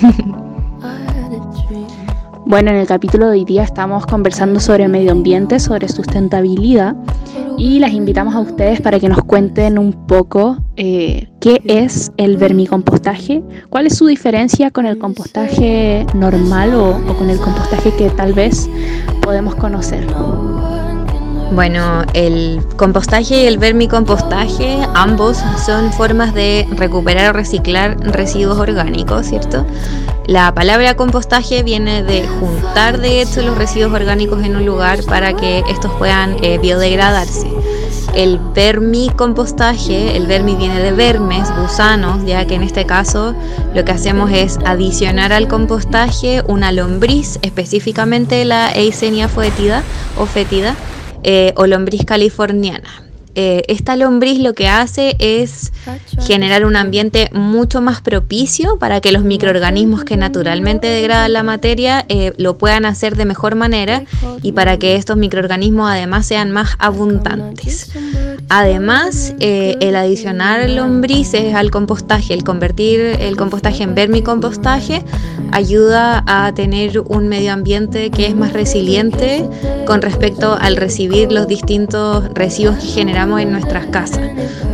Bueno, 2.46 2.72
en 2.72 2.78
el 2.78 2.88
capítulo 2.88 3.28
de 3.28 3.32
hoy 3.32 3.46
día 3.46 3.64
estamos 3.64 4.06
conversando 4.06 4.60
sobre 4.60 4.90
medio 4.90 5.14
ambiente, 5.14 5.62
sobre 5.62 5.88
sustentabilidad 5.88 6.94
y 7.58 7.80
las 7.80 7.94
invitamos 7.94 8.36
a 8.36 8.42
ustedes 8.42 8.82
para 8.82 9.00
que 9.00 9.08
nos 9.08 9.20
cuenten 9.24 9.80
un 9.80 9.94
poco 10.08 10.58
eh, 10.76 11.30
qué 11.40 11.62
es 11.64 12.12
el 12.18 12.36
vermicompostaje, 12.36 13.42
cuál 13.70 13.88
es 13.88 13.98
su 13.98 14.08
diferencia 14.08 14.72
con 14.72 14.86
el 14.86 14.98
compostaje 14.98 16.06
normal 16.14 16.74
o, 16.76 16.98
o 16.98 17.18
con 17.18 17.30
el 17.30 17.40
compostaje 17.40 17.92
que 17.96 18.10
tal 18.10 18.34
vez 18.34 18.70
podemos 19.22 19.56
conocer. 19.56 20.06
Bueno, 21.54 22.04
el 22.16 22.66
compostaje 22.78 23.44
y 23.44 23.46
el 23.46 23.60
vermicompostaje, 23.60 24.80
ambos 24.96 25.38
son 25.64 25.94
formas 25.94 26.34
de 26.34 26.68
recuperar 26.72 27.30
o 27.30 27.34
reciclar 27.34 27.96
residuos 28.00 28.58
orgánicos, 28.58 29.28
¿cierto? 29.28 29.64
La 30.26 30.52
palabra 30.56 30.96
compostaje 30.96 31.62
viene 31.62 32.02
de 32.02 32.28
juntar 32.28 33.00
de 33.00 33.22
hecho 33.22 33.44
los 33.44 33.56
residuos 33.56 33.94
orgánicos 33.94 34.44
en 34.44 34.56
un 34.56 34.66
lugar 34.66 35.04
para 35.04 35.34
que 35.34 35.62
estos 35.70 35.92
puedan 36.00 36.44
eh, 36.44 36.58
biodegradarse. 36.58 37.48
El 38.16 38.40
vermicompostaje, 38.56 40.18
el 40.18 40.26
vermi 40.26 40.56
viene 40.56 40.80
de 40.80 40.92
vermes, 40.92 41.50
gusanos, 41.56 42.26
ya 42.26 42.48
que 42.48 42.56
en 42.56 42.64
este 42.64 42.88
caso 42.88 43.36
lo 43.76 43.86
que 43.86 43.92
hacemos 43.92 44.32
es 44.32 44.58
adicionar 44.66 45.32
al 45.32 45.48
compostaje 45.48 46.42
una 46.48 46.72
lombriz, 46.72 47.38
específicamente 47.44 48.44
la 48.44 48.72
Eisenia 48.72 49.28
foetida 49.28 49.84
o 50.18 50.26
fetida, 50.26 50.76
eh, 51.24 51.54
o 51.56 51.66
lombriz 51.68 52.06
californiana. 52.06 53.04
Eh, 53.36 53.64
esta 53.68 53.96
lombriz 53.96 54.38
lo 54.38 54.54
que 54.54 54.68
hace 54.68 55.16
es 55.18 55.74
generar 56.24 56.66
un 56.66 56.76
ambiente 56.76 57.32
mucho 57.34 57.82
más 57.82 58.00
propicio 58.00 58.78
para 58.78 59.02
que 59.02 59.12
los 59.12 59.24
microorganismos 59.24 60.04
que 60.04 60.18
naturalmente 60.18 60.86
degradan 60.86 61.34
la 61.34 61.42
materia 61.42 62.06
eh, 62.10 62.34
lo 62.38 62.60
puedan 62.60 62.86
hacer 62.86 63.16
de 63.16 63.26
mejor 63.26 63.56
manera 63.56 64.04
y 64.44 64.52
para 64.52 64.78
que 64.78 64.96
estos 64.96 65.18
microorganismos 65.18 65.90
además 65.90 66.28
sean 66.28 66.52
más 66.52 66.76
abundantes. 66.78 67.92
Además, 68.50 69.34
el 69.40 69.96
adicionar 69.96 70.70
lombrices 70.70 71.56
al 71.56 71.72
compostaje, 71.72 72.34
el 72.34 72.44
convertir 72.44 73.00
el 73.00 73.36
compostaje 73.36 73.84
en 73.84 73.96
vermicompostaje, 73.96 75.04
ayuda 75.52 76.24
a 76.26 76.52
tener 76.54 77.00
un 77.00 77.28
medio 77.28 77.54
ambiente 77.54 78.10
que 78.10 78.26
es 78.26 78.36
más 78.36 78.54
resiliente 78.54 79.48
con 79.86 80.02
respecto 80.02 80.58
al 80.60 80.78
recibir 80.78 81.32
los 81.32 81.48
distintos 81.48 82.26
residuos 82.34 82.78
que 82.78 82.88
generamos 82.88 83.42
en 83.42 83.52
nuestras 83.52 83.86
casas. 83.88 84.30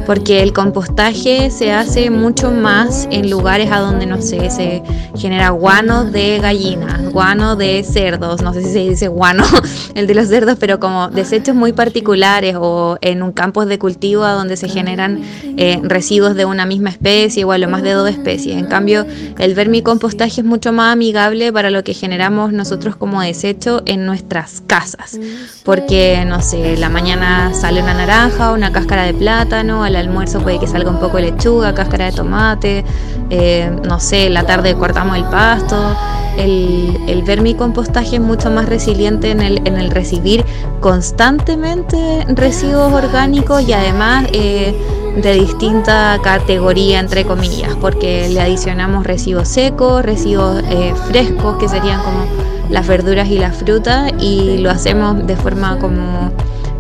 Porque 0.06 0.42
el 0.42 0.54
compostaje 0.54 1.52
se 1.52 1.72
hace 1.72 2.10
mucho 2.10 2.52
más 2.52 3.08
en 3.12 3.30
lugares 3.30 3.72
a 3.72 3.80
donde, 3.80 4.08
no 4.08 4.22
sé, 4.22 4.50
se 4.50 4.82
genera 5.16 5.50
guano 5.50 6.06
de 6.06 6.40
gallinas, 6.40 7.12
guano 7.12 7.56
de 7.56 7.84
cerdos, 7.84 8.42
no 8.42 8.54
sé 8.54 8.64
si 8.64 8.72
se 8.72 8.80
dice 8.90 9.08
guano, 9.08 9.44
el 9.96 10.08
de 10.08 10.16
los 10.16 10.28
cerdos, 10.28 10.58
pero 10.60 10.80
como 10.80 11.10
desechos 11.10 11.56
muy 11.56 11.74
particulares 11.74 12.56
o 12.58 12.98
en 13.02 13.22
un 13.22 13.34
campo 13.34 13.59
de 13.68 13.80
cultivo 13.80 14.24
a 14.24 14.32
donde 14.34 14.58
se 14.58 14.70
generan 14.70 15.22
eh, 15.58 15.80
residuos 15.84 16.36
de 16.36 16.46
una 16.46 16.66
misma 16.66 16.90
especie 16.90 17.44
o 17.44 17.52
a 17.52 17.58
lo 17.58 17.68
más 17.68 17.84
de 17.84 17.92
dos 17.92 18.10
especies. 18.10 18.58
En 18.58 18.68
cambio, 18.68 19.06
el 19.38 19.56
vermicompostaje 19.56 20.42
es 20.42 20.46
mucho 20.46 20.72
más 20.72 20.94
amigable 20.94 21.52
para 21.52 21.70
lo 21.70 21.84
que 21.84 21.94
generamos 21.94 22.54
nosotros 22.54 22.96
como 22.96 23.22
desecho 23.22 23.82
en 23.86 24.06
nuestras 24.06 24.62
casas. 24.66 25.20
Porque, 25.64 26.24
no 26.26 26.42
sé, 26.42 26.78
la 26.78 26.90
mañana 26.90 27.54
sale 27.54 27.82
una 27.82 27.94
naranja, 27.94 28.52
una 28.52 28.72
cáscara 28.72 29.04
de 29.04 29.14
plátano, 29.14 29.84
al 29.84 29.96
almuerzo 29.96 30.42
puede 30.42 30.60
que 30.60 30.68
salga 30.68 30.90
un 30.90 31.00
poco 31.00 31.18
de 31.18 31.32
lechuga, 31.32 31.74
cáscara 31.74 32.06
de 32.06 32.12
tomate, 32.12 32.86
eh, 33.30 33.70
no 33.88 34.00
sé, 34.00 34.30
la 34.30 34.44
tarde 34.46 34.76
cortamos 34.76 35.18
el 35.18 35.26
pasto. 35.26 35.96
El, 36.38 36.98
el 37.08 37.24
vermicompostaje 37.24 38.16
es 38.16 38.22
mucho 38.22 38.50
más 38.50 38.70
resiliente 38.70 39.32
en 39.32 39.42
el, 39.42 39.58
en 39.68 39.76
el 39.76 39.92
recibir 39.92 40.46
constantemente 40.80 42.26
residuos 42.30 42.94
orgánicos 42.94 43.49
y 43.58 43.74
además 43.74 44.28
eh, 44.32 44.76
de 45.16 45.34
distinta 45.34 46.20
categoría, 46.22 47.00
entre 47.00 47.26
comillas, 47.26 47.76
porque 47.82 48.30
le 48.30 48.40
adicionamos 48.42 49.06
residuos 49.06 49.48
secos, 49.48 50.04
residuos 50.04 50.62
eh, 50.70 50.94
frescos, 51.08 51.58
que 51.58 51.68
serían 51.68 52.00
como 52.04 52.26
las 52.70 52.88
verduras 52.88 53.28
y 53.30 53.40
la 53.40 53.52
fruta, 53.52 54.10
y 54.20 54.60
lo 54.60 54.70
hacemos 54.70 55.26
de 55.26 55.36
forma 55.36 55.80
como 55.80 56.32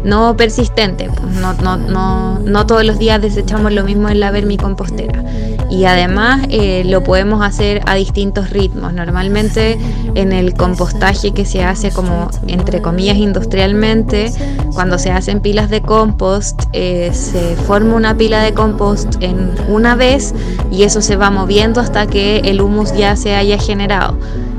no 0.04 0.38
persistente, 0.38 1.10
pues 1.10 1.34
no, 1.36 1.54
no, 1.54 1.76
no, 1.78 2.40
no, 2.40 2.66
todos 2.68 2.86
los 2.86 3.00
días 3.00 3.20
desechamos 3.20 3.72
lo 3.74 3.84
mismo 3.84 4.08
en 4.10 4.20
la 4.20 4.30
vermicompostera. 4.30 5.24
Y 5.70 5.86
además 5.86 6.42
eh, 6.50 6.84
lo 6.86 7.04
podemos 7.04 7.46
hacer 7.46 7.82
a 7.86 7.96
distintos 7.96 8.50
ritmos. 8.50 8.94
Normalmente 8.94 9.78
en 10.16 10.32
el 10.32 10.56
compostaje 10.56 11.32
que 11.32 11.46
se 11.46 11.64
hace 11.64 11.92
como 11.92 12.32
entre 12.48 12.82
comillas 12.82 13.18
industrialmente, 13.18 14.32
cuando 14.74 14.98
se 14.98 15.12
hacen 15.12 15.42
pilas 15.42 15.70
de 15.70 15.82
compost, 15.82 16.64
eh, 16.74 17.12
se 17.14 17.56
forma 17.56 17.96
una 17.96 18.18
pila 18.18 18.42
de 18.42 18.54
compost 18.54 19.16
en 19.22 19.52
una 19.68 19.96
vez 19.96 20.34
y 20.72 20.84
eso 20.84 21.02
se 21.02 21.16
va 21.16 21.30
moviendo 21.30 21.82
hasta 21.82 22.08
que 22.08 22.40
el 22.40 22.62
humus 22.62 22.94
ya 22.96 23.16
se 23.16 23.36
haya 23.36 23.60
generado. 23.60 24.18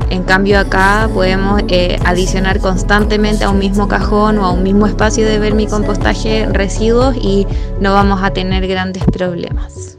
En 0.09 0.23
cambio 0.23 0.59
acá 0.59 1.09
podemos 1.13 1.61
eh, 1.69 1.97
adicionar 2.03 2.59
constantemente 2.59 3.45
a 3.45 3.49
un 3.49 3.59
mismo 3.59 3.87
cajón 3.87 4.39
o 4.39 4.45
a 4.45 4.51
un 4.51 4.61
mismo 4.61 4.85
espacio 4.85 5.25
de 5.25 5.39
vermicompostaje 5.39 6.47
residuos 6.51 7.15
y 7.15 7.47
no 7.79 7.93
vamos 7.93 8.21
a 8.21 8.31
tener 8.31 8.67
grandes 8.67 9.05
problemas. 9.05 9.97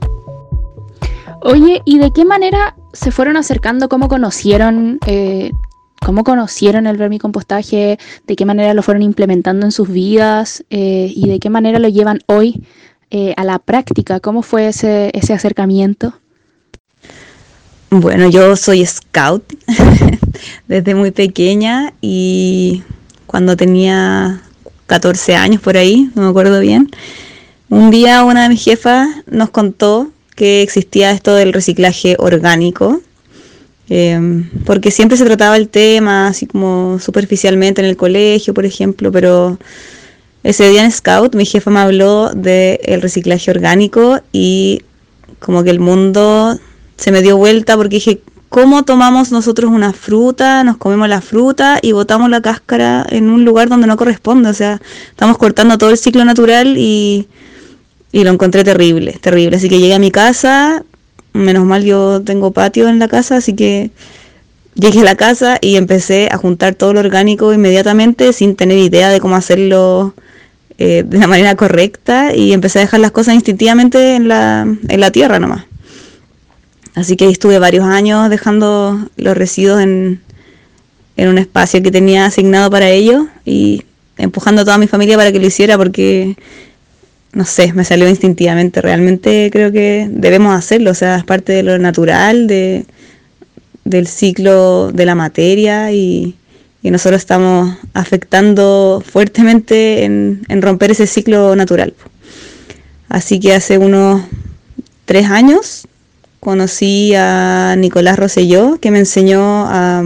Oye, 1.43 1.83
¿y 1.85 1.99
de 1.99 2.13
qué 2.13 2.25
manera 2.25 2.77
se 2.93 3.11
fueron 3.11 3.37
acercando? 3.37 3.89
¿Cómo 3.89 4.09
conocieron, 4.09 4.99
eh, 5.07 5.51
cómo 6.05 6.25
conocieron 6.25 6.87
el 6.87 6.97
vermicompostaje? 6.97 7.99
¿De 8.27 8.37
qué 8.37 8.45
manera 8.45 8.75
lo 8.75 8.83
fueron 8.83 9.03
implementando 9.03 9.67
en 9.67 9.73
sus 9.73 9.89
vidas? 9.89 10.65
Eh, 10.71 11.13
¿Y 11.15 11.29
de 11.29 11.39
qué 11.39 11.51
manera 11.51 11.79
lo 11.79 11.89
llevan 11.89 12.21
hoy 12.27 12.65
a 13.37 13.45
la 13.45 13.59
práctica? 13.59 14.21
¿Cómo 14.21 14.41
fue 14.41 14.69
ese, 14.69 15.11
ese 15.13 15.35
acercamiento? 15.35 16.15
Bueno, 17.95 18.31
yo 18.31 18.57
soy 18.57 18.87
scout 18.87 19.45
desde 20.67 20.95
muy 20.95 21.11
pequeña 21.11 21.93
y 22.01 22.83
cuando 23.27 23.55
tenía 23.55 24.41
14 24.87 25.37
años 25.37 25.61
por 25.61 25.77
ahí, 25.77 26.11
no 26.15 26.23
me 26.23 26.29
acuerdo 26.29 26.59
bien, 26.61 26.91
un 27.69 27.91
día 27.91 28.25
una 28.25 28.45
de 28.45 28.49
mis 28.49 28.65
jefas 28.65 29.09
nos 29.27 29.51
contó 29.51 30.11
que 30.35 30.63
existía 30.63 31.11
esto 31.11 31.35
del 31.35 31.53
reciclaje 31.53 32.17
orgánico, 32.19 33.01
em, 33.89 34.49
porque 34.65 34.91
siempre 34.91 35.17
se 35.17 35.25
trataba 35.25 35.57
el 35.57 35.69
tema 35.69 36.29
así 36.29 36.47
como 36.47 36.99
superficialmente 36.99 37.81
en 37.81 37.89
el 37.89 37.97
colegio, 37.97 38.55
por 38.55 38.65
ejemplo, 38.65 39.13
pero 39.13 39.59
ese 40.43 40.69
día 40.71 40.85
en 40.85 40.91
Scout 40.93 41.35
mi 41.35 41.45
jefa 41.45 41.71
me 41.71 41.81
habló 41.81 42.31
del 42.31 43.03
reciclaje 43.03 43.51
orgánico 43.51 44.21
y 44.33 44.83
como 45.39 45.63
que 45.65 45.71
el 45.71 45.81
mundo 45.81 46.59
se 46.97 47.13
me 47.13 47.23
dio 47.23 47.37
vuelta 47.37 47.77
porque 47.77 47.97
dije, 47.97 48.21
¿cómo 48.49 48.85
tomamos 48.85 49.33
nosotros 49.33 49.71
una 49.71 49.93
fruta, 49.93 50.63
nos 50.65 50.77
comemos 50.77 51.09
la 51.09 51.21
fruta 51.21 51.79
y 51.83 51.93
botamos 51.93 52.31
la 52.31 52.43
cáscara 52.43 53.05
en 53.09 53.31
un 53.31 53.45
lugar 53.45 53.69
donde 53.69 53.87
no 53.87 53.97
corresponde? 53.97 54.51
O 54.51 54.55
sea, 54.55 54.81
estamos 55.11 55.39
cortando 55.39 55.79
todo 55.79 55.91
el 55.91 55.99
ciclo 55.99 56.25
natural 56.25 56.77
y, 56.77 57.29
y 58.13 58.25
lo 58.25 58.31
encontré 58.31 58.63
terrible, 58.63 59.19
terrible. 59.21 59.57
Así 59.57 59.69
que 59.69 59.79
llegué 59.79 59.95
a 59.95 59.99
mi 59.99 60.11
casa, 60.11 60.85
menos 61.33 61.65
mal 61.65 61.83
yo 61.85 62.23
tengo 62.23 62.53
patio 62.53 62.89
en 62.89 62.99
la 62.99 63.09
casa, 63.09 63.37
así 63.37 63.55
que 63.55 63.91
llegué 64.75 65.01
a 65.01 65.05
la 65.05 65.17
casa 65.17 65.59
y 65.61 65.77
empecé 65.77 66.29
a 66.31 66.37
juntar 66.37 66.75
todo 66.75 66.93
lo 66.93 67.01
orgánico 67.01 67.53
inmediatamente 67.53 68.33
sin 68.33 68.55
tener 68.55 68.79
idea 68.79 69.09
de 69.09 69.21
cómo 69.21 69.35
hacerlo 69.35 70.15
eh, 70.79 71.05
de 71.07 71.19
la 71.19 71.27
manera 71.27 71.55
correcta 71.55 72.35
y 72.35 72.53
empecé 72.53 72.79
a 72.79 72.83
dejar 72.83 73.01
las 73.01 73.13
cosas 73.13 73.35
instintivamente 73.35 74.15
en 74.17 74.29
la, 74.29 74.63
en 74.89 75.01
la 75.01 75.11
tierra 75.11 75.39
nomás. 75.39 75.65
Así 76.95 77.17
que 77.17 77.29
estuve 77.29 77.59
varios 77.59 77.87
años 77.87 78.29
dejando 78.29 79.09
los 79.17 79.37
residuos 79.37 79.81
en, 79.81 80.21
en 81.17 81.29
un 81.29 81.39
espacio 81.39 81.83
que 81.83 81.91
tenía 81.91 82.27
asignado 82.27 82.71
para 82.71 82.91
ello 82.91 83.29
y 83.47 83.85
empujando 84.19 84.63
a 84.63 84.65
toda 84.65 84.77
mi 84.77 84.87
familia 84.87 85.17
para 85.17 85.33
que 85.33 85.41
lo 85.41 85.47
hiciera 85.47 85.79
porque, 85.79 86.37
no 87.33 87.45
sé, 87.45 87.73
me 87.73 87.85
salió 87.85 88.09
instintivamente. 88.09 88.81
Realmente 88.81 89.49
creo 89.53 89.73
que 89.73 90.09
debemos 90.11 90.55
hacerlo, 90.55 90.91
o 90.91 90.95
sea, 90.95 91.17
es 91.17 91.25
parte 91.25 91.53
de 91.53 91.63
lo 91.63 91.79
natural, 91.79 92.47
de, 92.47 92.85
del 93.85 94.07
ciclo 94.07 94.93
de 94.93 95.07
la 95.07 95.15
materia 95.15 95.93
y, 95.93 96.37
nosotros 96.83 97.21
estamos 97.21 97.77
afectando 97.95 99.05
fuertemente 99.07 100.03
en, 100.03 100.43
romper 100.63 100.91
ese 100.91 101.07
ciclo 101.07 101.55
natural. 101.55 101.95
Así 103.09 103.39
que 103.39 103.55
hace 103.55 103.79
unos 103.79 104.23
tres 105.05 105.31
años 105.31 105.87
conocí 106.41 107.15
a 107.15 107.77
Nicolás 107.79 108.19
Rosselló, 108.19 108.79
que 108.81 108.91
me 108.91 108.99
enseñó 108.99 109.65
a, 109.69 110.03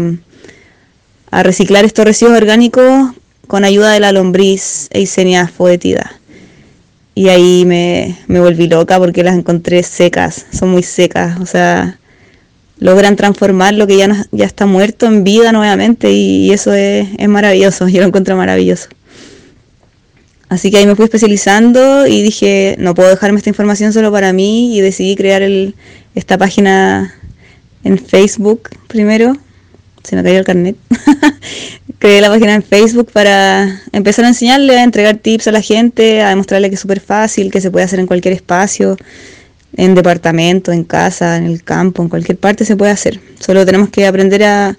a 1.31 1.43
reciclar 1.43 1.87
estos 1.87 2.05
residuos 2.05 2.37
orgánicos 2.37 3.13
con 3.47 3.65
ayuda 3.65 3.93
de 3.93 4.01
la 4.01 4.13
lombriz 4.13 4.89
Eisenia 4.91 5.49
foetida. 5.49 6.21
Y 7.17 7.31
ahí 7.31 7.65
me, 7.65 8.15
me, 8.29 8.41
volví 8.41 8.69
loca 8.69 8.99
porque 8.99 9.25
las 9.25 9.37
encontré 9.37 9.83
secas, 9.83 10.45
son 10.53 10.69
muy 10.69 10.83
secas, 10.83 11.41
o 11.41 11.47
sea, 11.47 11.99
logran 12.79 13.17
transformar 13.17 13.73
lo 13.73 13.87
que 13.87 13.97
ya, 13.97 14.27
ya 14.33 14.45
está 14.45 14.67
muerto 14.67 15.07
en 15.07 15.25
vida 15.25 15.51
nuevamente 15.51 16.13
y, 16.13 16.53
eso 16.53 16.75
es, 16.75 17.09
es, 17.17 17.29
maravilloso, 17.29 17.89
yo 17.89 18.03
lo 18.03 18.09
encuentro 18.09 18.37
maravilloso. 18.37 18.89
Así 20.51 20.71
que 20.71 20.77
ahí 20.77 20.87
me 20.87 20.95
fui 20.95 21.07
especializando 21.07 22.07
y 22.07 22.21
dije, 22.21 22.77
no 22.79 22.95
puedo 22.95 23.09
dejarme 23.09 23.39
esta 23.39 23.49
información 23.49 23.95
solo 23.95 24.13
para 24.13 24.35
mí 24.35 24.77
y 24.77 24.83
decidí 24.83 25.17
crear 25.17 25.41
el, 25.41 25.75
esta 26.15 26.37
página 26.37 27.15
en 27.83 27.99
Facebook 27.99 28.69
primero. 28.89 29.39
Se 30.05 30.17
me 30.17 30.23
cayó 30.23 30.39
el 30.39 30.45
carnet. 30.45 30.77
creé 31.99 32.21
la 32.21 32.29
página 32.29 32.55
en 32.55 32.63
Facebook 32.63 33.11
para 33.13 33.81
empezar 33.93 34.25
a 34.25 34.29
enseñarle, 34.29 34.79
a 34.79 34.85
entregar 34.85 35.17
tips 35.17 35.49
a 35.49 35.53
la 35.53 35.63
gente, 35.63 36.23
a 36.23 36.31
demostrarle 36.31 36.69
que 36.69 36.75
es 36.75 36.81
súper 36.81 37.01
fácil, 37.01 37.51
que 37.51 37.61
se 37.61 37.71
puede 37.71 37.85
hacer 37.85 38.01
en 38.01 38.07
cualquier 38.07 38.35
espacio, 38.35 38.97
en 39.77 39.95
departamento, 39.95 40.73
en 40.73 40.85
casa, 40.85 41.37
en 41.37 41.45
el 41.45 41.63
campo, 41.63 42.03
en 42.03 42.09
cualquier 42.09 42.39
parte 42.39 42.65
se 42.65 42.77
puede 42.77 42.93
hacer. 42.93 43.21
Solo 43.41 43.65
tenemos 43.67 43.91
que 43.91 44.07
aprender 44.07 44.45
a, 44.45 44.79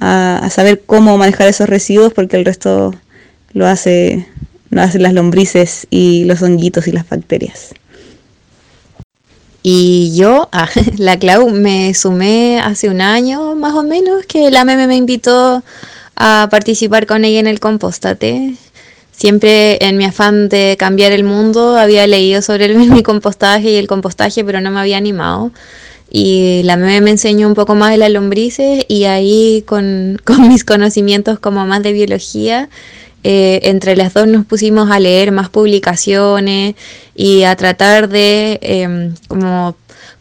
a, 0.00 0.48
saber 0.50 0.82
cómo 0.84 1.16
manejar 1.18 1.48
esos 1.48 1.68
residuos 1.68 2.12
porque 2.12 2.36
el 2.36 2.44
resto 2.44 2.94
lo 3.52 3.66
hace 3.66 4.26
lo 4.70 4.82
hacen 4.82 5.02
las 5.02 5.12
lombrices 5.12 5.86
y 5.88 6.24
los 6.24 6.42
honguitos 6.42 6.88
y 6.88 6.92
las 6.92 7.08
bacterias. 7.08 7.74
Y 9.62 10.14
yo, 10.16 10.48
ah, 10.52 10.68
la 10.98 11.18
Clau, 11.18 11.50
me 11.50 11.94
sumé 11.94 12.60
hace 12.60 12.88
un 12.88 13.00
año 13.00 13.54
más 13.54 13.74
o 13.74 13.82
menos 13.82 14.26
que 14.26 14.50
la 14.50 14.64
meme 14.64 14.86
me 14.86 14.96
invitó 14.96 15.62
a 16.16 16.48
participar 16.50 17.06
con 17.06 17.24
ella 17.24 17.40
en 17.40 17.46
el 17.46 17.60
Compostate. 17.60 18.54
Siempre 19.12 19.78
en 19.84 19.96
mi 19.96 20.04
afán 20.04 20.48
de 20.48 20.76
cambiar 20.78 21.12
el 21.12 21.24
mundo 21.24 21.76
había 21.76 22.06
leído 22.06 22.42
sobre 22.42 22.66
el 22.66 23.02
compostaje 23.04 23.70
y 23.70 23.76
el 23.76 23.86
compostaje, 23.86 24.44
pero 24.44 24.60
no 24.60 24.70
me 24.70 24.80
había 24.80 24.96
animado. 24.96 25.52
Y 26.10 26.62
la 26.64 26.76
meme 26.76 27.00
me 27.00 27.10
enseñó 27.10 27.48
un 27.48 27.54
poco 27.54 27.74
más 27.74 27.90
de 27.90 27.98
las 27.98 28.10
lombrices 28.10 28.84
y 28.88 29.04
ahí 29.04 29.62
con, 29.66 30.20
con 30.24 30.48
mis 30.48 30.64
conocimientos 30.64 31.38
como 31.38 31.64
más 31.66 31.82
de 31.82 31.92
biología, 31.92 32.68
eh, 33.26 33.60
entre 33.70 33.96
las 33.96 34.12
dos 34.12 34.28
nos 34.28 34.44
pusimos 34.44 34.90
a 34.90 35.00
leer 35.00 35.32
más 35.32 35.48
publicaciones 35.48 36.74
y 37.14 37.44
a 37.44 37.56
tratar 37.56 38.10
de 38.10 38.58
em, 38.60 39.14
como 39.28 39.74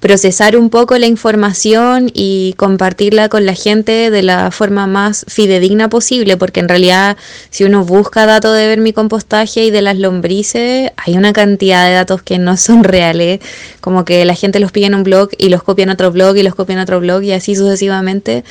procesar 0.03 0.57
un 0.57 0.69
poco 0.69 0.97
la 0.97 1.07
información 1.07 2.11
y 2.13 2.55
compartirla 2.57 3.29
con 3.29 3.45
la 3.45 3.53
gente 3.53 4.11
de 4.11 4.21
la 4.21 4.51
forma 4.51 4.85
más 4.85 5.25
fidedigna 5.29 5.87
posible, 5.87 6.35
porque 6.35 6.59
en 6.59 6.67
realidad 6.67 7.15
si 7.51 7.63
uno 7.63 7.85
busca 7.85 8.25
datos 8.25 8.53
de 8.57 8.67
ver 8.67 8.81
mi 8.81 8.91
compostaje 8.91 9.63
y 9.63 9.71
de 9.71 9.81
las 9.81 9.97
lombrices, 9.97 10.91
hay 10.97 11.15
una 11.15 11.31
cantidad 11.31 11.87
de 11.87 11.93
datos 11.93 12.21
que 12.21 12.37
no 12.37 12.57
son 12.57 12.83
reales, 12.83 13.39
como 13.79 14.03
que 14.03 14.25
la 14.25 14.35
gente 14.35 14.59
los 14.59 14.73
pide 14.73 14.87
en 14.87 14.95
un 14.95 15.03
blog 15.03 15.29
y 15.37 15.47
los 15.47 15.63
copia 15.63 15.83
en 15.83 15.91
otro 15.91 16.11
blog 16.11 16.35
y 16.35 16.43
los 16.43 16.53
copia 16.53 16.73
en 16.73 16.79
otro 16.79 16.99
blog 16.99 17.23
y 17.23 17.31
así 17.31 17.55
sucesivamente. 17.55 18.43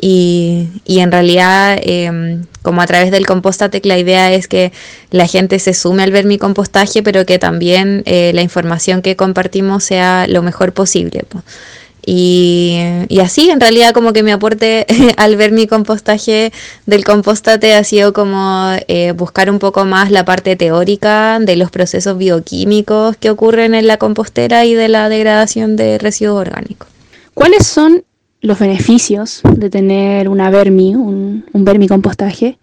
Y, 0.00 0.68
y 0.84 1.00
en 1.00 1.10
realidad, 1.10 1.78
em, 1.82 2.44
como 2.62 2.80
a 2.80 2.86
través 2.86 3.10
del 3.10 3.26
Compostate, 3.26 3.80
la 3.84 3.98
idea 3.98 4.32
es 4.32 4.46
que 4.46 4.72
la 5.10 5.26
gente 5.26 5.58
se 5.58 5.74
sume 5.74 6.02
al 6.02 6.12
ver 6.12 6.24
mi 6.24 6.38
compostaje, 6.38 7.02
pero 7.02 7.26
que 7.26 7.38
también 7.38 8.02
eh, 8.06 8.32
la 8.34 8.42
información 8.42 9.02
que 9.02 9.16
compartimos 9.16 9.84
sea 9.84 10.26
lo 10.28 10.42
mejor 10.42 10.72
posible. 10.72 11.24
Y, 12.06 12.78
y, 13.08 13.20
así, 13.20 13.50
en 13.50 13.60
realidad, 13.60 13.92
como 13.92 14.12
que 14.12 14.22
mi 14.22 14.30
aporte 14.30 14.86
al 15.16 15.36
ver 15.36 15.52
mi 15.52 15.66
compostaje 15.66 16.52
del 16.86 17.04
compostate 17.04 17.74
ha 17.74 17.84
sido 17.84 18.12
como 18.12 18.70
eh, 18.86 19.12
buscar 19.12 19.50
un 19.50 19.58
poco 19.58 19.84
más 19.84 20.10
la 20.10 20.24
parte 20.24 20.56
teórica 20.56 21.38
de 21.40 21.56
los 21.56 21.70
procesos 21.70 22.16
bioquímicos 22.16 23.16
que 23.16 23.30
ocurren 23.30 23.74
en 23.74 23.86
la 23.86 23.98
compostera 23.98 24.64
y 24.64 24.74
de 24.74 24.88
la 24.88 25.08
degradación 25.08 25.76
de 25.76 25.98
residuos 25.98 26.40
orgánicos. 26.40 26.88
¿Cuáles 27.34 27.66
son 27.66 28.04
los 28.40 28.58
beneficios 28.58 29.40
de 29.56 29.70
tener 29.70 30.28
una 30.28 30.50
vermi, 30.50 30.94
un, 30.94 31.44
vermicompostaje, 31.52 32.58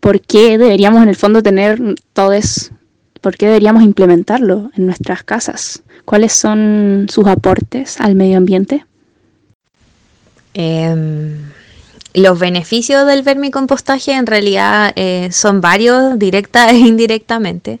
por 0.00 0.20
qué 0.20 0.58
deberíamos 0.58 1.02
en 1.02 1.08
el 1.08 1.16
fondo 1.16 1.42
tener 1.42 1.80
todo 2.12 2.32
eso, 2.32 2.72
por 3.20 3.36
qué 3.36 3.46
deberíamos 3.46 3.82
implementarlo 3.82 4.70
en 4.76 4.86
nuestras 4.86 5.22
casas, 5.22 5.82
cuáles 6.04 6.32
son 6.32 7.06
sus 7.10 7.26
aportes 7.26 8.00
al 8.00 8.14
medio 8.14 8.38
ambiente. 8.38 8.84
Em, 10.54 11.36
los 12.14 12.38
beneficios 12.38 13.06
del 13.06 13.22
vermicompostaje 13.22 14.12
en 14.12 14.26
realidad 14.26 14.92
eh, 14.96 15.28
son 15.30 15.60
varios, 15.60 16.18
directa 16.18 16.70
e 16.70 16.78
indirectamente. 16.78 17.78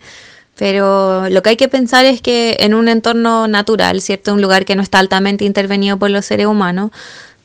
Pero 0.56 1.30
lo 1.30 1.42
que 1.42 1.50
hay 1.50 1.56
que 1.56 1.68
pensar 1.68 2.04
es 2.04 2.20
que 2.20 2.58
en 2.60 2.74
un 2.74 2.88
entorno 2.88 3.48
natural, 3.48 4.02
¿cierto? 4.02 4.34
Un 4.34 4.42
lugar 4.42 4.66
que 4.66 4.76
no 4.76 4.82
está 4.82 4.98
altamente 4.98 5.46
intervenido 5.46 5.98
por 5.98 6.10
los 6.10 6.26
seres 6.26 6.46
humanos, 6.46 6.90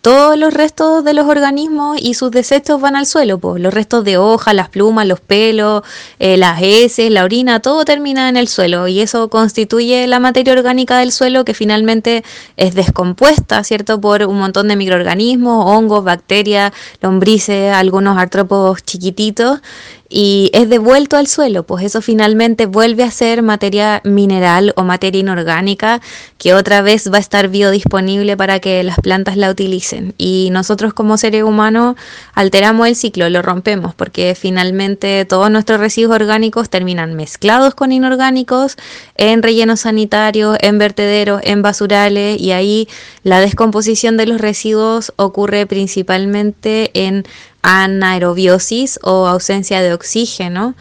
todos 0.06 0.38
los 0.38 0.54
restos 0.54 1.04
de 1.04 1.16
los 1.16 1.28
organismos 1.28 1.98
y 2.00 2.14
sus 2.14 2.30
desechos 2.30 2.80
van 2.80 2.96
al 2.96 3.08
suelo, 3.08 3.40
pues. 3.40 3.60
Los 3.60 3.74
restos 3.74 4.04
de 4.04 4.20
hojas, 4.20 4.54
las 4.54 4.70
plumas, 4.70 5.08
los 5.08 5.20
pelos, 5.20 5.82
eh, 6.20 6.38
las 6.38 6.62
heces, 6.62 7.10
la 7.10 7.24
orina, 7.24 7.60
todo 7.60 7.86
termina 7.86 8.30
en 8.30 8.38
el 8.38 8.48
suelo. 8.48 8.88
Y 8.88 9.00
eso 9.00 9.32
constituye 9.32 10.06
la 10.06 10.20
materia 10.20 10.54
orgánica 10.54 11.00
del 11.00 11.12
suelo 11.12 11.44
que 11.44 11.56
finalmente 11.56 12.24
es 12.56 12.76
descompuesta, 12.76 13.64
¿cierto? 13.64 14.00
Por 14.00 14.22
un 14.28 14.38
montón 14.38 14.68
de 14.68 14.76
microorganismos, 14.76 15.66
hongos, 15.66 16.04
bacterias, 16.04 16.72
lombrices, 17.02 17.74
algunos 17.74 18.16
artrópodos 18.20 18.84
chiquititos 18.84 19.62
y 20.08 20.52
es 20.54 20.70
devuelto 20.70 21.18
al 21.18 21.28
suelo, 21.28 21.64
pues 21.64 21.84
eso 21.84 22.02
finalmente 22.02 22.68
vuelve 22.68 23.04
a 23.04 23.12
ser 23.12 23.42
materia 23.42 24.02
mineral 24.04 24.74
o 24.76 24.84
materia 24.84 25.20
inorgánica 25.20 26.00
que 26.38 26.54
otra 26.54 26.82
vez 26.82 27.12
va 27.12 27.18
a 27.18 27.22
estar 27.22 27.48
biodisponible 27.48 28.38
para 28.38 28.60
que 28.60 28.84
las 28.84 29.00
plantas 29.00 29.36
la 29.36 29.50
utilicen. 29.50 30.14
Y 30.18 30.50
nosotros 30.52 30.94
como 30.94 31.18
seres 31.18 31.44
humanos 31.44 31.96
alteramos 32.34 32.88
el 32.88 32.96
ciclo, 32.96 33.30
lo 33.30 33.42
rompemos, 33.42 33.96
porque 33.96 34.36
finalmente 34.40 35.26
todos 35.26 35.50
nuestros 35.50 35.80
residuos 35.80 36.16
orgánicos 36.16 36.70
terminan 36.70 37.16
mezclados 37.16 37.74
con 37.74 37.92
inorgánicos 37.92 38.78
en 39.18 39.42
rellenos 39.42 39.82
sanitarios, 39.82 40.58
en 40.62 40.78
vertederos, 40.78 41.42
en 41.44 41.62
basurales, 41.62 42.40
y 42.40 42.52
ahí 42.52 42.88
la 43.24 43.40
descomposición 43.40 44.18
de 44.18 44.28
los 44.28 44.40
residuos 44.40 45.14
ocurre 45.16 45.66
principalmente 45.66 46.92
en 46.94 47.26
anaerobiosis 47.66 49.00
o 49.02 49.28
ausencia 49.28 49.82
de 49.82 49.92
oxígeno, 49.94 50.76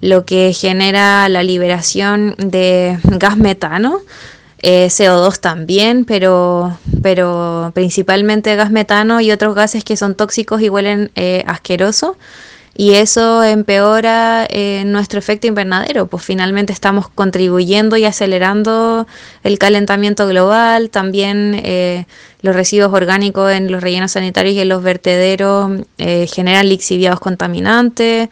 lo 0.00 0.24
que 0.24 0.54
genera 0.54 1.28
la 1.28 1.42
liberación 1.42 2.34
de 2.38 2.98
gas 3.04 3.36
metano, 3.36 4.00
eh, 4.62 4.86
CO2 4.86 5.38
también, 5.38 6.06
pero, 6.06 6.78
pero 7.02 7.72
principalmente 7.74 8.56
gas 8.56 8.70
metano 8.70 9.20
y 9.20 9.30
otros 9.30 9.54
gases 9.54 9.84
que 9.84 9.98
son 9.98 10.14
tóxicos 10.14 10.62
y 10.62 10.70
huelen 10.70 11.10
eh, 11.14 11.44
asqueroso 11.46 12.16
y 12.76 12.94
eso 12.94 13.42
empeora 13.42 14.46
eh, 14.48 14.84
nuestro 14.86 15.18
efecto 15.18 15.46
invernadero, 15.46 16.06
pues 16.06 16.24
finalmente 16.24 16.72
estamos 16.72 17.08
contribuyendo 17.08 17.96
y 17.96 18.04
acelerando 18.04 19.06
el 19.42 19.58
calentamiento 19.58 20.26
global, 20.26 20.90
también 20.90 21.60
eh, 21.64 22.06
los 22.42 22.54
residuos 22.54 22.92
orgánicos 22.92 23.52
en 23.52 23.70
los 23.70 23.82
rellenos 23.82 24.12
sanitarios 24.12 24.54
y 24.54 24.60
en 24.60 24.68
los 24.68 24.82
vertederos 24.82 25.80
eh, 25.98 26.26
generan 26.32 26.68
lixiviados 26.68 27.20
contaminantes, 27.20 28.28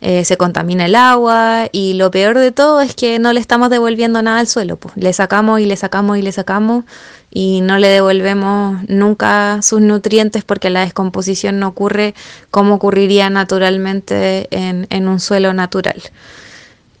se 0.00 0.36
contamina 0.36 0.86
el 0.86 0.94
agua 0.94 1.68
y 1.72 1.94
lo 1.94 2.10
peor 2.10 2.38
de 2.38 2.52
todo 2.52 2.80
es 2.80 2.94
que 2.94 3.18
no 3.18 3.32
le 3.32 3.40
estamos 3.40 3.68
devolviendo 3.68 4.22
nada 4.22 4.38
al 4.38 4.46
suelo, 4.46 4.76
pues 4.76 4.96
le 4.96 5.12
sacamos 5.12 5.60
y 5.60 5.66
le 5.66 5.76
sacamos 5.76 6.18
y 6.18 6.22
le 6.22 6.30
sacamos 6.30 6.84
y 7.30 7.60
no 7.60 7.78
le 7.78 7.88
devolvemos 7.88 8.78
nunca 8.88 9.60
sus 9.62 9.80
nutrientes 9.80 10.44
porque 10.44 10.70
la 10.70 10.80
descomposición 10.80 11.58
no 11.58 11.68
ocurre 11.68 12.14
como 12.50 12.76
ocurriría 12.76 13.28
naturalmente 13.30 14.48
en, 14.50 15.08
un 15.08 15.20
suelo 15.20 15.52
natural. 15.52 16.00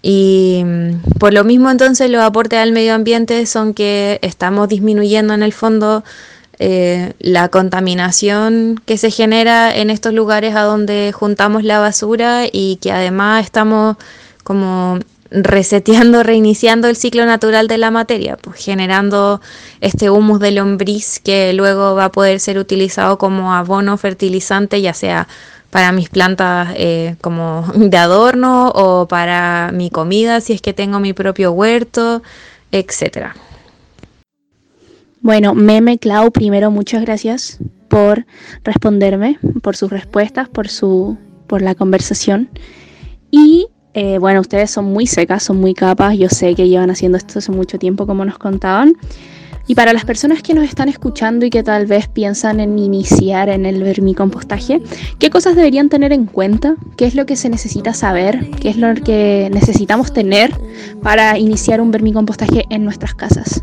Y 0.02 0.62
mm, 0.64 1.18
por 1.18 1.32
lo 1.32 1.44
mismo 1.44 1.70
entonces 1.70 2.10
los 2.10 2.22
aportes 2.22 2.58
al 2.58 2.72
medio 2.72 2.94
ambiente 2.94 3.46
son 3.46 3.74
que 3.74 4.18
estamos 4.22 4.68
disminuyendo 4.68 5.34
en 5.34 5.42
el 5.42 5.52
fondo 5.52 6.04
eh, 6.60 7.12
la 7.20 7.48
contaminación 7.48 8.80
que 8.84 8.98
se 8.98 9.10
genera 9.10 9.74
en 9.74 9.90
estos 9.90 10.12
lugares 10.12 10.56
a 10.56 10.62
donde 10.62 11.12
juntamos 11.12 11.62
la 11.62 11.78
basura 11.78 12.46
y 12.50 12.76
que 12.82 12.90
además 12.90 13.44
estamos 13.44 13.96
como 14.42 14.98
reseteando, 15.30 16.22
reiniciando 16.24 16.88
el 16.88 16.96
ciclo 16.96 17.26
natural 17.26 17.68
de 17.68 17.78
la 17.78 17.90
materia, 17.90 18.36
pues 18.36 18.56
generando 18.56 19.40
este 19.80 20.10
humus 20.10 20.40
de 20.40 20.50
lombriz 20.50 21.20
que 21.20 21.52
luego 21.52 21.94
va 21.94 22.06
a 22.06 22.12
poder 22.12 22.40
ser 22.40 22.58
utilizado 22.58 23.18
como 23.18 23.54
abono 23.54 23.96
fertilizante, 23.96 24.80
ya 24.80 24.94
sea 24.94 25.28
para 25.70 25.92
mis 25.92 26.08
plantas 26.08 26.70
eh, 26.76 27.16
como 27.20 27.70
de 27.74 27.96
adorno 27.96 28.70
o 28.74 29.06
para 29.06 29.70
mi 29.72 29.90
comida 29.90 30.40
si 30.40 30.54
es 30.54 30.62
que 30.62 30.72
tengo 30.72 30.98
mi 30.98 31.12
propio 31.12 31.52
huerto, 31.52 32.22
etcétera. 32.72 33.36
Bueno, 35.20 35.54
Meme 35.54 35.98
Clau, 35.98 36.30
primero 36.30 36.70
muchas 36.70 37.02
gracias 37.02 37.58
por 37.88 38.26
responderme, 38.62 39.38
por 39.62 39.74
sus 39.74 39.90
respuestas, 39.90 40.48
por 40.48 40.68
su, 40.68 41.18
por 41.46 41.60
la 41.60 41.74
conversación. 41.74 42.48
Y 43.30 43.66
eh, 43.94 44.18
bueno, 44.18 44.40
ustedes 44.40 44.70
son 44.70 44.84
muy 44.84 45.06
secas, 45.06 45.42
son 45.42 45.58
muy 45.58 45.74
capas. 45.74 46.16
Yo 46.16 46.28
sé 46.28 46.54
que 46.54 46.68
llevan 46.68 46.90
haciendo 46.90 47.18
esto 47.18 47.40
hace 47.40 47.50
mucho 47.50 47.78
tiempo, 47.78 48.06
como 48.06 48.24
nos 48.24 48.38
contaban. 48.38 48.94
Y 49.66 49.74
para 49.74 49.92
las 49.92 50.04
personas 50.04 50.40
que 50.40 50.54
nos 50.54 50.64
están 50.64 50.88
escuchando 50.88 51.44
y 51.44 51.50
que 51.50 51.62
tal 51.62 51.86
vez 51.86 52.08
piensan 52.08 52.60
en 52.60 52.78
iniciar 52.78 53.50
en 53.50 53.66
el 53.66 53.82
vermicompostaje, 53.82 54.80
¿qué 55.18 55.28
cosas 55.28 55.56
deberían 55.56 55.90
tener 55.90 56.12
en 56.12 56.24
cuenta? 56.24 56.76
¿Qué 56.96 57.06
es 57.06 57.14
lo 57.14 57.26
que 57.26 57.36
se 57.36 57.50
necesita 57.50 57.92
saber? 57.92 58.50
¿Qué 58.60 58.70
es 58.70 58.76
lo 58.78 58.94
que 58.94 59.50
necesitamos 59.52 60.12
tener 60.12 60.54
para 61.02 61.38
iniciar 61.38 61.82
un 61.82 61.90
vermicompostaje 61.90 62.64
en 62.70 62.84
nuestras 62.84 63.14
casas? 63.14 63.62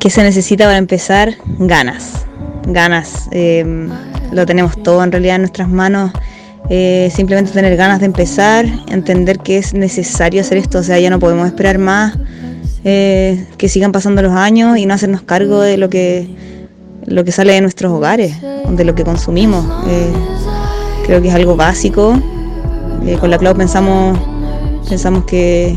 ¿Qué 0.00 0.08
se 0.08 0.22
necesita 0.22 0.64
para 0.64 0.78
empezar? 0.78 1.34
Ganas. 1.58 2.24
Ganas. 2.64 3.28
Eh, 3.32 3.88
lo 4.32 4.46
tenemos 4.46 4.82
todo 4.82 5.04
en 5.04 5.12
realidad 5.12 5.36
en 5.36 5.42
nuestras 5.42 5.68
manos. 5.68 6.10
Eh, 6.70 7.10
simplemente 7.14 7.52
tener 7.52 7.76
ganas 7.76 8.00
de 8.00 8.06
empezar, 8.06 8.64
entender 8.88 9.40
que 9.40 9.58
es 9.58 9.74
necesario 9.74 10.40
hacer 10.40 10.56
esto, 10.56 10.78
o 10.78 10.82
sea, 10.82 10.98
ya 11.00 11.10
no 11.10 11.18
podemos 11.18 11.46
esperar 11.46 11.78
más, 11.78 12.16
eh, 12.84 13.44
que 13.58 13.68
sigan 13.68 13.92
pasando 13.92 14.22
los 14.22 14.32
años 14.32 14.78
y 14.78 14.86
no 14.86 14.94
hacernos 14.94 15.22
cargo 15.22 15.60
de 15.60 15.76
lo 15.76 15.90
que, 15.90 16.28
lo 17.06 17.24
que 17.24 17.32
sale 17.32 17.54
de 17.54 17.60
nuestros 17.60 17.92
hogares, 17.92 18.36
de 18.70 18.84
lo 18.84 18.94
que 18.94 19.04
consumimos. 19.04 19.66
creo 21.04 21.20
que 21.20 21.28
es 21.28 21.34
algo 21.34 21.56
básico. 21.56 22.18
con 23.20 23.30
la 23.30 23.38
Clau 23.38 23.56
pensamos, 23.56 24.16
pensamos 24.88 25.24
que, 25.24 25.76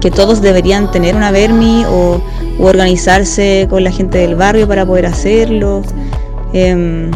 que 0.00 0.10
todos 0.10 0.40
deberían 0.40 0.90
tener 0.90 1.16
una 1.16 1.30
Vermi 1.30 1.84
o, 1.86 2.20
organizarse 2.60 3.68
con 3.70 3.84
la 3.84 3.92
gente 3.92 4.18
del 4.18 4.34
barrio 4.34 4.66
para 4.66 4.84
poder 4.84 5.06
hacerlo. 5.06 5.82
Em, 6.52 7.10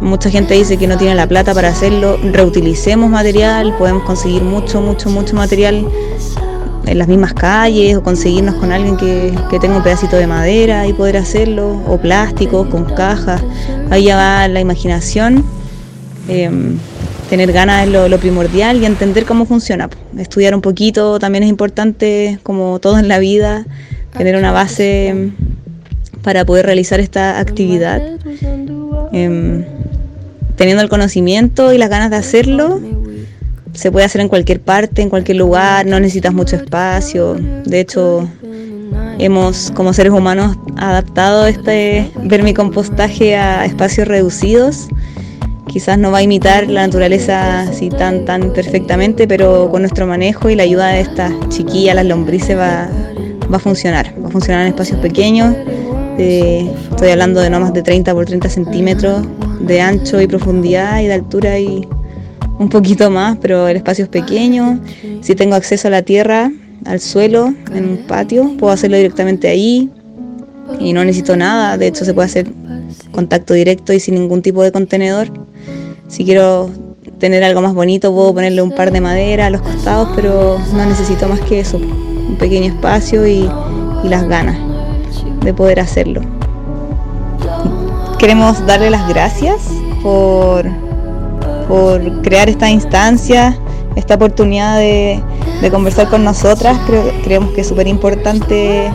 mucha 0.00 0.28
gente 0.28 0.54
dice 0.54 0.76
que 0.76 0.88
no 0.88 0.96
tiene 0.96 1.14
la 1.14 1.28
plata 1.28 1.54
para 1.54 1.68
hacerlo. 1.68 2.18
Reutilicemos 2.32 3.08
material, 3.08 3.74
podemos 3.78 4.02
conseguir 4.02 4.42
mucho, 4.42 4.80
mucho, 4.80 5.08
mucho 5.08 5.36
material 5.36 5.86
en 6.86 6.98
las 6.98 7.06
mismas 7.06 7.32
calles 7.32 7.96
o 7.96 8.02
conseguirnos 8.02 8.56
con 8.56 8.72
alguien 8.72 8.96
que, 8.96 9.32
tenga 9.60 9.76
un 9.76 9.82
pedacito 9.82 10.16
de 10.16 10.26
madera 10.26 10.86
y 10.86 10.92
poder 10.92 11.16
hacerlo, 11.16 11.80
o 11.86 11.96
plástico, 11.98 12.68
con 12.68 12.84
cajas. 12.84 13.42
Ahí 13.90 14.04
ya 14.04 14.16
va 14.16 14.48
la 14.48 14.60
imaginación. 14.60 15.44
Em, 16.28 16.78
tener 17.32 17.50
ganas 17.50 17.86
es 17.86 18.10
lo, 18.10 18.18
primordial 18.18 18.82
y 18.82 18.84
entender 18.84 19.24
cómo 19.24 19.46
funciona. 19.46 19.88
Estudiar 20.18 20.54
un 20.54 20.60
poquito 20.60 21.18
también 21.18 21.44
es 21.44 21.48
importante, 21.48 22.38
como 22.42 22.78
todo 22.78 22.98
en 22.98 23.08
la 23.08 23.18
vida, 23.18 23.64
tener 24.18 24.36
una 24.36 24.52
base 24.52 25.30
para 26.22 26.44
poder 26.44 26.66
realizar 26.66 27.00
esta 27.00 27.38
actividad. 27.38 28.02
Em, 29.14 29.64
teniendo 30.56 30.82
el 30.82 30.90
conocimiento 30.90 31.72
y 31.72 31.78
las 31.78 31.88
ganas 31.88 32.10
de 32.10 32.16
hacerlo, 32.16 32.82
se 33.72 33.90
puede 33.90 34.04
hacer 34.04 34.20
en 34.20 34.28
cualquier 34.28 34.60
parte, 34.60 35.00
en 35.00 35.08
cualquier 35.08 35.38
lugar, 35.38 35.86
no 35.86 35.98
necesitas 36.00 36.34
mucho 36.34 36.56
espacio. 36.56 37.36
De 37.64 37.80
hecho, 37.80 38.28
hemos 39.18 39.70
como 39.74 39.94
seres 39.94 40.12
humanos 40.12 40.58
adaptado 40.76 41.46
este 41.46 42.10
vermicompostaje 42.24 43.38
a 43.38 43.64
espacios 43.64 44.06
reducidos 44.06 44.90
quizás 45.66 45.98
no 45.98 46.10
va 46.10 46.18
a 46.18 46.22
imitar 46.22 46.68
la 46.68 46.86
naturaleza 46.86 47.62
así 47.62 47.88
tan, 47.88 48.24
tan 48.24 48.52
perfectamente, 48.52 49.26
pero 49.26 49.70
con 49.70 49.82
nuestro 49.82 50.06
manejo 50.06 50.50
y 50.50 50.56
la 50.56 50.62
ayuda 50.64 50.88
de 50.88 51.00
estas 51.00 51.32
chiquillas, 51.48 51.94
las 51.94 52.06
lombrices, 52.06 52.56
va, 52.56 52.88
a 53.52 53.58
funcionar. 53.58 54.14
Va 54.22 54.28
a 54.28 54.30
funcionar 54.30 54.62
en 54.62 54.68
espacios 54.68 54.98
pequeños. 55.00 55.54
estoy 56.18 57.10
hablando 57.10 57.40
de 57.40 57.50
no 57.50 57.60
más 57.60 57.72
de 57.72 57.82
30 57.82 58.12
por 58.14 58.26
30 58.26 58.48
centímetros 58.48 59.26
de 59.60 59.80
ancho 59.80 60.20
y 60.20 60.26
profundidad 60.26 61.00
y 61.00 61.06
de 61.06 61.14
altura 61.14 61.58
y 61.58 61.86
un 62.58 62.68
poquito 62.68 63.10
más, 63.10 63.38
pero 63.40 63.68
el 63.68 63.76
espacio 63.76 64.04
es 64.04 64.10
pequeño. 64.10 64.80
Si 65.20 65.34
tengo 65.34 65.54
acceso 65.54 65.88
a 65.88 65.90
la 65.90 66.02
tierra, 66.02 66.50
al 66.84 67.00
suelo, 67.00 67.54
en 67.74 67.88
un 67.88 67.96
patio, 68.06 68.56
puedo 68.58 68.72
hacerlo 68.72 68.96
directamente 68.96 69.48
ahí 69.48 69.90
y 70.80 70.92
no 70.92 71.04
necesito 71.04 71.36
nada. 71.36 71.76
De 71.78 71.88
hecho, 71.88 72.04
se 72.04 72.14
puede 72.14 72.26
hacer 72.26 72.48
contacto 73.10 73.54
directo 73.54 73.92
y 73.92 74.00
sin 74.00 74.14
ningún 74.14 74.42
tipo 74.42 74.62
de 74.62 74.72
contenedor. 74.72 75.28
Si 76.08 76.24
quiero 76.24 76.70
tener 77.22 77.44
algo 77.44 77.60
más 77.60 77.72
bonito 77.72 78.12
puedo 78.12 78.34
ponerle 78.34 78.62
un 78.62 78.72
par 78.72 78.90
de 78.90 79.00
madera 79.00 79.46
a 79.46 79.50
los 79.50 79.62
costados, 79.62 80.08
pero 80.16 80.58
no 80.72 80.86
necesito 80.86 81.28
más 81.28 81.40
que 81.40 81.60
eso, 81.60 81.76
un 81.76 82.36
pequeño 82.36 82.72
espacio 82.72 83.26
y, 83.26 83.48
las 84.02 84.26
ganas 84.26 84.58
de 85.44 85.54
poder 85.54 85.78
hacerlo. 85.78 86.22
Queremos 88.18 88.66
darle 88.66 88.90
las 88.90 89.08
gracias 89.08 89.60
por, 90.02 90.66
por 91.68 92.22
crear 92.22 92.48
esta 92.48 92.68
instancia, 92.68 93.56
esta 93.94 94.16
oportunidad 94.16 94.78
de, 94.78 95.22
conversar 95.70 96.08
con 96.08 96.24
nosotras. 96.24 96.76
creemos 97.22 97.52
que 97.52 97.60
es 97.60 97.68
súper 97.68 97.86
importante 97.86 98.90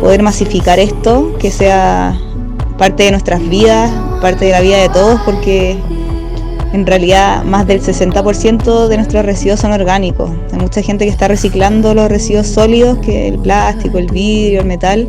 poder 0.00 0.22
masificar 0.22 0.78
esto, 0.78 1.34
que 1.38 1.50
sea 1.50 2.20
parte 2.80 3.02
de 3.02 3.10
nuestras 3.10 3.46
vidas, 3.46 3.92
parte 4.22 4.46
de 4.46 4.52
la 4.52 4.62
vida 4.62 4.78
de 4.78 4.88
todos, 4.88 5.20
porque 5.26 5.76
en 6.72 6.86
realidad 6.86 7.44
más 7.44 7.66
del 7.66 7.82
60% 7.82 8.88
de 8.88 8.96
nuestros 8.96 9.22
residuos 9.22 9.60
son 9.60 9.72
orgánicos. 9.72 10.30
Hay 10.50 10.58
mucha 10.60 10.80
gente 10.80 11.04
que 11.04 11.10
está 11.10 11.28
reciclando 11.28 11.92
los 11.94 12.08
residuos 12.08 12.46
sólidos, 12.46 12.96
que 13.00 13.28
el 13.28 13.38
plástico, 13.38 13.98
el 13.98 14.06
vidrio, 14.06 14.60
el 14.60 14.66
metal, 14.66 15.06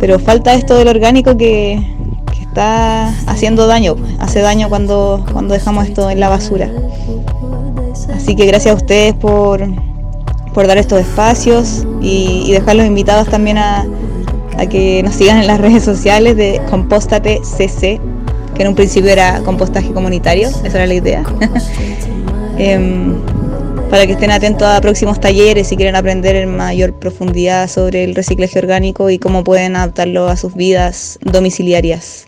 pero 0.00 0.18
falta 0.18 0.54
esto 0.54 0.74
del 0.74 0.88
orgánico 0.88 1.36
que, 1.36 1.96
está 2.40 3.08
haciendo 3.26 3.66
daño, 3.66 3.94
hace 4.18 4.40
daño 4.40 4.70
cuando, 4.70 5.26
cuando 5.32 5.52
dejamos 5.52 5.86
esto 5.86 6.08
en 6.08 6.18
la 6.18 6.30
basura. 6.30 6.70
Así 8.14 8.34
que 8.34 8.46
gracias 8.46 8.72
a 8.72 8.76
ustedes 8.76 9.12
por, 9.12 9.60
por 10.54 10.66
dar 10.66 10.78
estos 10.78 10.98
espacios 10.98 11.86
y, 12.00 12.44
y 12.46 12.52
dejar 12.52 12.76
los 12.76 12.86
invitados 12.86 13.28
también 13.28 13.58
a, 13.58 13.86
a 14.58 14.66
que 14.66 15.02
nos 15.02 15.14
sigan 15.14 15.38
en 15.38 15.46
las 15.46 15.60
redes 15.60 15.84
sociales 15.84 16.36
de 16.36 16.60
Compóstate 16.68 17.40
CC 17.42 18.00
que 18.58 18.62
en 18.62 18.68
un 18.68 18.74
principio 18.74 19.10
era 19.10 19.40
compostaje 19.44 19.92
comunitario, 19.92 20.48
esa 20.48 20.78
era 20.78 20.86
la 20.86 20.94
idea. 20.94 21.24
Em, 22.60 23.14
para 23.88 24.04
que 24.04 24.14
estén 24.14 24.32
atentos 24.32 24.66
a 24.66 24.80
próximos 24.80 25.20
talleres 25.20 25.68
si 25.68 25.76
quieren 25.76 25.94
aprender 25.94 26.34
en 26.34 26.56
mayor 26.56 26.92
profundidad 26.92 27.68
sobre 27.68 28.02
el 28.02 28.16
reciclaje 28.16 28.58
orgánico 28.58 29.10
y 29.10 29.20
cómo 29.20 29.44
pueden 29.44 29.76
adaptarlo 29.76 30.26
a 30.26 30.36
sus 30.36 30.56
vidas 30.56 31.20
domiciliarias. 31.22 32.24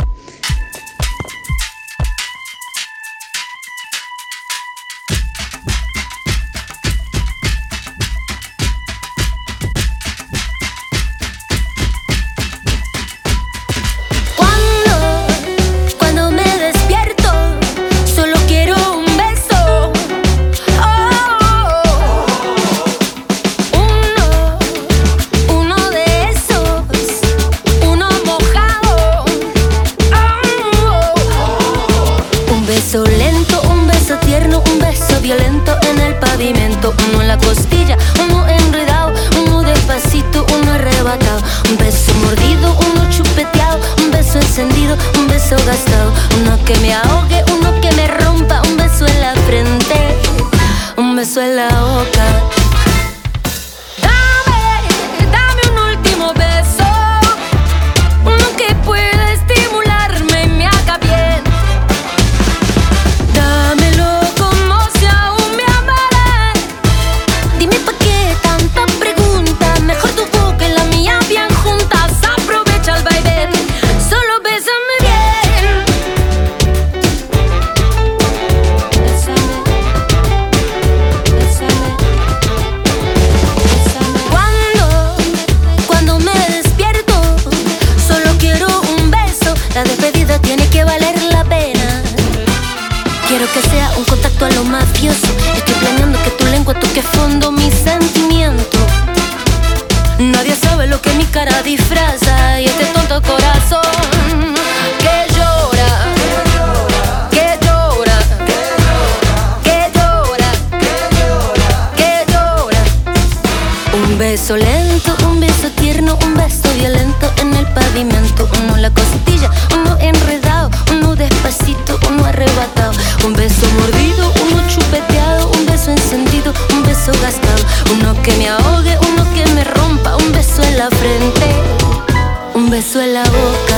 Un 133.28 133.69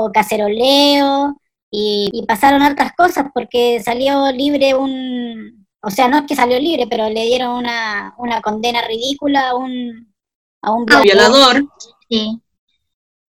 hubo 0.00 0.12
caceroleo 0.12 1.40
y, 1.70 2.24
pasaron 2.26 2.62
otras 2.62 2.92
cosas 2.96 3.26
porque 3.32 3.80
salió 3.82 4.30
libre 4.32 4.74
un, 4.74 5.66
o 5.82 5.90
sea, 5.90 6.08
no 6.08 6.18
es 6.18 6.24
que 6.26 6.36
salió 6.36 6.58
libre, 6.58 6.86
pero 6.88 7.08
le 7.08 7.24
dieron 7.26 7.50
una, 7.56 8.14
una 8.18 8.40
condena 8.40 8.82
ridícula 8.86 9.50
a 9.50 9.54
un, 9.54 10.12
a 10.62 10.72
un 10.72 10.84
violador. 10.84 11.64
Sí. 12.08 12.38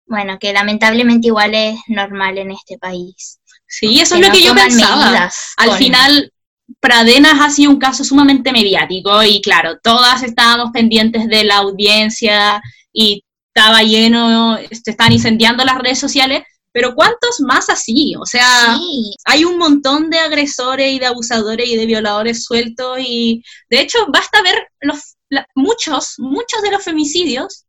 Bueno, 0.06 0.38
que 0.40 0.52
lamentablemente 0.52 1.28
igual 1.28 1.54
es 1.56 1.80
normal 1.88 2.38
en 2.38 2.52
este 2.52 2.78
país. 2.78 3.40
Sí, 3.68 4.02
eso 4.02 4.16
es 4.16 4.28
lo 4.28 4.34
que 4.34 4.44
yo 4.44 4.54
pensaba. 4.54 5.32
Al 5.58 5.72
final, 5.74 6.34
Pradenas 6.80 7.40
ha 7.40 7.50
sido 7.50 7.72
un 7.72 7.80
caso 7.80 8.04
sumamente 8.04 8.52
mediático 8.52 9.24
y 9.24 9.42
claro, 9.42 9.80
todas 9.82 10.24
estábamos 10.24 10.72
pendientes 10.72 11.28
de 11.28 11.44
la 11.44 11.58
audiencia 11.58 12.62
y 12.92 13.24
estaba 13.54 13.84
lleno, 13.84 14.58
se 14.58 14.68
este, 14.72 14.92
están 14.92 15.12
incendiando 15.12 15.64
las 15.64 15.78
redes 15.78 16.00
sociales, 16.00 16.44
pero 16.72 16.96
¿cuántos 16.96 17.42
más 17.42 17.70
así? 17.70 18.14
O 18.20 18.26
sea, 18.26 18.78
hay 19.26 19.46
un 19.46 19.58
montón 19.58 20.10
de 20.10 20.20
agresores 20.20 20.94
y 20.94 21.00
de 21.00 21.06
abusadores 21.06 21.70
y 21.70 21.76
de 21.76 21.86
violadores 21.86 22.44
sueltos 22.44 23.00
y 23.00 23.44
de 23.70 23.82
hecho 23.82 24.06
basta 24.08 24.42
ver 24.42 24.68
los 24.80 25.16
muchos, 25.56 26.16
muchos 26.18 26.62
de 26.62 26.72
los 26.72 26.84
femicidios 26.84 27.66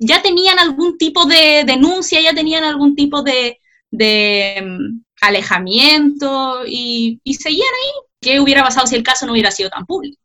ya 0.00 0.22
tenían 0.22 0.58
algún 0.58 0.98
tipo 0.98 1.24
de 1.24 1.64
denuncia, 1.66 2.20
ya 2.20 2.34
tenían 2.34 2.64
algún 2.64 2.94
tipo 2.94 3.22
de, 3.22 3.60
de 3.90 4.62
mm, 4.62 5.04
alejamiento 5.22 6.60
y, 6.66 7.20
y 7.24 7.34
seguían 7.34 7.62
ahí. 7.62 7.90
¿Qué 8.20 8.40
hubiera 8.40 8.62
pasado 8.62 8.86
si 8.86 8.96
el 8.96 9.02
caso 9.02 9.26
no 9.26 9.32
hubiera 9.32 9.50
sido 9.50 9.70
tan 9.70 9.86
público? 9.86 10.20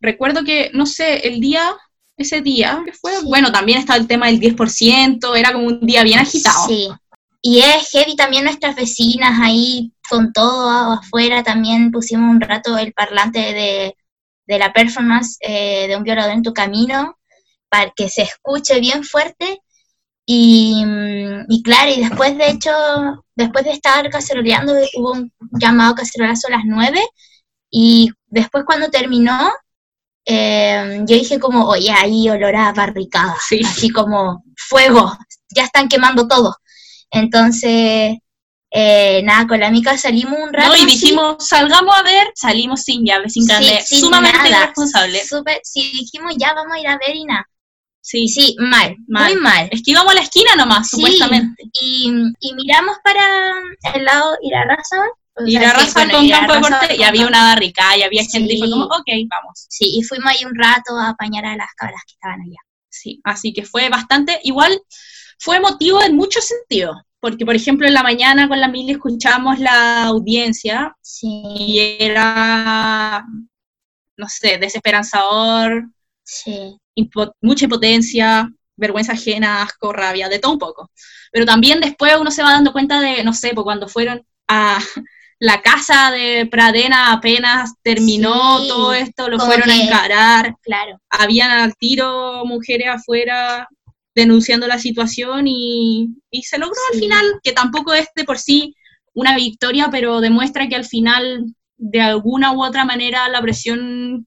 Recuerdo 0.00 0.44
que, 0.44 0.70
no 0.72 0.86
sé, 0.86 1.26
el 1.28 1.40
día 1.40 1.76
ese 2.22 2.40
día, 2.40 2.82
que 2.84 2.92
fue, 2.92 3.12
bueno, 3.24 3.52
también 3.52 3.78
estaba 3.78 3.98
el 3.98 4.06
tema 4.06 4.26
del 4.26 4.40
10%, 4.40 5.36
era 5.36 5.52
como 5.52 5.66
un 5.66 5.80
día 5.80 6.02
bien 6.02 6.18
agitado. 6.18 6.68
Sí, 6.68 6.88
y 7.42 7.60
es 7.60 7.90
heavy 7.90 8.16
también 8.16 8.44
nuestras 8.44 8.76
vecinas 8.76 9.40
ahí 9.40 9.92
con 10.08 10.32
todo 10.32 10.92
afuera, 10.92 11.42
también 11.42 11.90
pusimos 11.90 12.30
un 12.30 12.40
rato 12.40 12.76
el 12.76 12.92
parlante 12.92 13.38
de, 13.38 13.96
de 14.46 14.58
la 14.58 14.72
performance 14.72 15.36
eh, 15.40 15.86
de 15.88 15.96
un 15.96 16.02
violador 16.02 16.32
en 16.32 16.42
tu 16.42 16.52
camino, 16.52 17.16
para 17.68 17.92
que 17.94 18.08
se 18.08 18.22
escuche 18.22 18.80
bien 18.80 19.04
fuerte. 19.04 19.60
Y, 20.26 20.84
y, 21.48 21.62
claro, 21.62 21.90
y 21.90 22.00
después 22.00 22.36
de 22.36 22.50
hecho, 22.50 22.70
después 23.34 23.64
de 23.64 23.72
estar 23.72 24.08
caceroleando, 24.10 24.74
hubo 24.96 25.12
un 25.12 25.32
llamado 25.52 25.94
cacerolazo 25.94 26.48
a 26.48 26.52
las 26.52 26.64
9 26.64 27.00
y 27.70 28.10
después 28.26 28.64
cuando 28.64 28.90
terminó, 28.90 29.50
eh, 30.24 31.00
yo 31.06 31.16
dije 31.16 31.38
como, 31.38 31.66
oye, 31.66 31.90
ahí 31.90 32.28
olor 32.28 32.54
a 32.56 32.72
barricada, 32.72 33.36
así 33.68 33.90
como 33.90 34.44
fuego, 34.56 35.16
ya 35.54 35.64
están 35.64 35.88
quemando 35.88 36.28
todo. 36.28 36.56
Entonces, 37.10 38.18
eh, 38.72 39.22
nada, 39.24 39.46
con 39.48 39.58
la 39.58 39.66
amiga 39.66 39.96
salimos 39.98 40.38
un 40.38 40.52
rato. 40.52 40.68
No, 40.68 40.76
y 40.76 40.86
dijimos, 40.86 41.46
salgamos 41.46 41.94
a 41.96 42.02
ver, 42.02 42.30
salimos 42.34 42.82
sin 42.82 43.04
llave, 43.04 43.28
sin 43.28 43.46
carnet, 43.46 43.84
sumamente 43.84 44.48
irresponsable. 44.48 45.20
sí, 45.62 45.90
dijimos, 45.92 46.34
ya 46.38 46.54
vamos 46.54 46.76
a 46.76 46.80
ir 46.80 46.86
a 46.86 46.98
ver 46.98 47.16
y 47.16 47.24
nada. 47.24 47.46
Sí, 48.02 48.28
sí, 48.28 48.56
mal, 48.58 48.96
muy 49.08 49.36
mal. 49.36 49.68
Es 49.70 49.82
que 49.82 49.90
íbamos 49.90 50.12
a 50.12 50.16
la 50.16 50.22
esquina 50.22 50.56
nomás, 50.56 50.88
supuestamente. 50.88 51.64
Y, 51.80 52.10
y 52.40 52.54
miramos 52.54 52.96
para 53.04 53.52
el 53.94 54.04
lado 54.04 54.36
Irarraza 54.42 55.02
y 55.46 55.58
la 55.58 55.72
raza 55.72 56.08
con 56.08 56.28
campo 56.28 56.52
de 56.52 56.60
deporte 56.60 56.96
y 56.96 57.02
había 57.02 57.26
una 57.26 57.54
barricada 57.54 57.96
y 57.96 58.02
había 58.02 58.24
gente 58.24 58.54
y 58.54 58.58
fue 58.58 58.70
como, 58.70 58.84
ok, 58.84 59.08
vamos. 59.28 59.66
Sí, 59.68 59.98
y 59.98 60.02
fuimos 60.02 60.32
ahí 60.32 60.44
un 60.44 60.54
rato 60.54 60.96
a 60.96 61.10
apañar 61.10 61.44
a 61.46 61.56
las 61.56 61.72
cabras 61.76 62.02
que 62.06 62.14
estaban 62.14 62.40
allá. 62.40 62.58
Sí, 62.88 63.20
así 63.24 63.52
que 63.52 63.64
fue 63.64 63.88
bastante, 63.88 64.40
igual 64.42 64.80
fue 65.38 65.56
emotivo 65.56 66.02
en 66.02 66.16
muchos 66.16 66.44
sentidos, 66.44 66.96
porque 67.20 67.46
por 67.46 67.54
ejemplo 67.54 67.86
en 67.86 67.94
la 67.94 68.02
mañana 68.02 68.48
con 68.48 68.60
la 68.60 68.68
Mili 68.68 68.92
escuchamos 68.92 69.58
la 69.58 70.04
audiencia 70.04 70.96
sí. 71.00 71.42
y 71.56 71.96
era, 72.00 73.24
no 74.16 74.28
sé, 74.28 74.58
desesperanzador, 74.58 75.88
sí. 76.24 76.76
mucha 77.40 77.64
impotencia, 77.64 78.50
vergüenza 78.76 79.12
ajena, 79.12 79.62
asco, 79.62 79.92
rabia, 79.92 80.28
de 80.28 80.38
todo 80.38 80.52
un 80.52 80.58
poco. 80.58 80.90
Pero 81.30 81.46
también 81.46 81.80
después 81.80 82.16
uno 82.18 82.30
se 82.30 82.42
va 82.42 82.52
dando 82.52 82.72
cuenta 82.72 83.00
de, 83.00 83.22
no 83.22 83.32
sé, 83.32 83.52
pues 83.54 83.64
cuando 83.64 83.88
fueron 83.88 84.26
a 84.48 84.78
la 85.40 85.62
casa 85.62 86.10
de 86.10 86.46
Pradena 86.46 87.12
apenas 87.12 87.72
terminó 87.82 88.58
todo 88.68 88.92
esto, 88.92 89.28
lo 89.28 89.38
fueron 89.38 89.70
a 89.70 89.82
encarar. 89.82 90.54
Claro. 90.62 91.00
Habían 91.08 91.50
al 91.50 91.74
tiro 91.76 92.44
mujeres 92.44 92.88
afuera 92.88 93.66
denunciando 94.14 94.66
la 94.66 94.78
situación 94.78 95.46
y, 95.48 96.10
se 96.42 96.58
logró 96.58 96.76
al 96.92 97.00
final, 97.00 97.40
que 97.42 97.52
tampoco 97.52 97.94
es 97.94 98.08
de 98.14 98.24
por 98.24 98.38
sí 98.38 98.76
una 99.14 99.34
victoria, 99.34 99.88
pero 99.90 100.20
demuestra 100.20 100.68
que 100.68 100.76
al 100.76 100.84
final, 100.84 101.46
de 101.78 102.02
alguna 102.02 102.52
u 102.52 102.62
otra 102.62 102.84
manera, 102.84 103.26
la 103.30 103.40
presión 103.40 104.26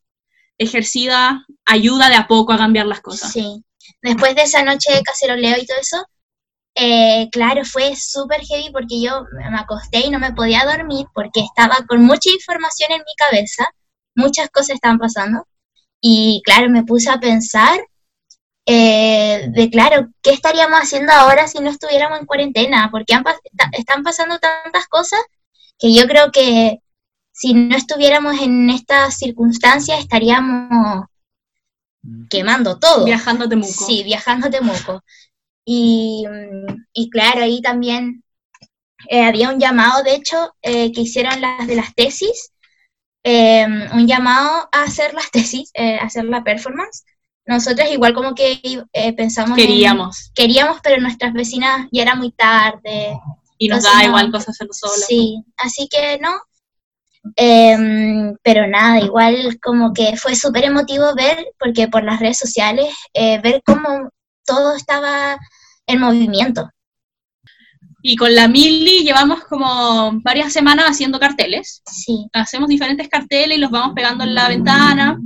ejercida 0.57 1.45
ayuda 1.63 2.09
de 2.09 2.15
a 2.15 2.27
poco 2.27 2.53
a 2.53 2.57
cambiar 2.57 2.87
las 2.87 3.01
cosas. 3.01 3.31
Sí. 3.31 3.63
Después 4.01 4.33
de 4.33 4.43
esa 4.43 4.63
noche 4.63 4.91
de 4.91 5.03
caceroleo 5.03 5.57
y 5.61 5.65
todo 5.67 5.77
eso, 5.79 6.07
eh, 6.75 7.29
claro, 7.31 7.63
fue 7.65 7.95
súper 7.95 8.41
heavy 8.41 8.71
porque 8.71 9.01
yo 9.01 9.25
me 9.31 9.57
acosté 9.57 10.07
y 10.07 10.09
no 10.09 10.19
me 10.19 10.33
podía 10.33 10.65
dormir 10.65 11.05
porque 11.13 11.41
estaba 11.41 11.77
con 11.87 12.03
mucha 12.03 12.31
información 12.31 12.91
en 12.91 12.99
mi 12.99 13.15
cabeza, 13.15 13.67
muchas 14.15 14.49
cosas 14.49 14.75
estaban 14.75 14.99
pasando. 14.99 15.47
Y 16.01 16.41
claro, 16.45 16.69
me 16.69 16.83
puse 16.83 17.09
a 17.09 17.19
pensar 17.19 17.79
eh, 18.65 19.47
de, 19.49 19.69
claro, 19.69 20.09
¿qué 20.21 20.31
estaríamos 20.31 20.79
haciendo 20.79 21.11
ahora 21.11 21.47
si 21.47 21.59
no 21.59 21.69
estuviéramos 21.69 22.19
en 22.19 22.25
cuarentena? 22.25 22.89
Porque 22.91 23.15
están 23.73 24.03
pasando 24.03 24.39
tantas 24.39 24.87
cosas 24.87 25.19
que 25.77 25.93
yo 25.93 26.07
creo 26.07 26.31
que 26.31 26.79
si 27.31 27.53
no 27.53 27.75
estuviéramos 27.75 28.39
en 28.41 28.69
estas 28.69 29.17
circunstancias 29.17 29.99
estaríamos 29.99 31.05
quemando 32.29 32.79
todo. 32.79 33.05
Viajando 33.05 33.45
a 33.45 33.49
Temuco. 33.49 33.85
Sí, 33.85 34.03
viajando 34.03 34.47
a 34.47 34.49
Temuco. 34.49 35.03
Y, 35.65 36.25
y 36.93 37.09
claro, 37.09 37.43
ahí 37.43 37.61
también 37.61 38.23
eh, 39.09 39.23
había 39.23 39.49
un 39.49 39.59
llamado, 39.59 40.03
de 40.03 40.15
hecho, 40.15 40.55
eh, 40.61 40.91
que 40.91 41.01
hicieron 41.01 41.41
las 41.41 41.67
de 41.67 41.75
las 41.75 41.93
tesis, 41.93 42.51
eh, 43.23 43.65
un 43.93 44.07
llamado 44.07 44.69
a 44.71 44.83
hacer 44.83 45.13
las 45.13 45.31
tesis, 45.31 45.71
a 45.75 46.05
hacer 46.05 46.25
la 46.25 46.43
performance. 46.43 47.03
Nosotros 47.45 47.89
igual 47.91 48.13
como 48.13 48.35
que 48.35 48.83
pensamos... 49.17 49.57
Queríamos. 49.57 50.31
queríamos, 50.33 50.79
pero 50.81 51.01
nuestras 51.01 51.33
vecinas 51.33 51.87
ya 51.91 52.03
era 52.03 52.15
muy 52.15 52.31
tarde. 52.31 53.17
Y 53.57 53.67
nos 53.67 53.83
da 53.83 54.03
igual 54.05 54.31
cosas 54.31 54.49
hacerlo 54.49 54.73
solo. 54.73 55.05
Sí, 55.07 55.43
así 55.57 55.89
que 55.89 56.19
no. 56.19 56.31
Em, 57.35 58.35
pero 58.43 58.67
nada, 58.67 58.99
igual 58.99 59.59
como 59.61 59.93
que 59.93 60.15
fue 60.15 60.35
súper 60.35 60.65
emotivo 60.65 61.13
ver, 61.15 61.45
porque 61.59 61.89
por 61.89 62.03
las 62.03 62.19
redes 62.19 62.37
sociales, 62.37 62.93
ver 63.13 63.61
cómo 63.65 64.09
todo 64.45 64.75
estaba 64.75 65.37
en 65.87 65.99
movimiento. 65.99 66.69
Y 68.01 68.17
con 68.17 68.35
la 68.35 68.47
Mili 68.49 69.03
llevamos 69.03 69.45
como 69.45 70.11
varias 70.23 70.51
semanas 70.51 70.87
haciendo 70.89 71.19
carteles. 71.19 71.81
Sí. 71.89 72.27
Hacemos 72.33 72.67
diferentes 72.67 73.07
carteles 73.07 73.57
y 73.57 73.61
los 73.61 73.71
vamos 73.71 73.93
pegando 73.95 74.25
en 74.25 74.35
la 74.35 74.49
ventana 74.49 75.17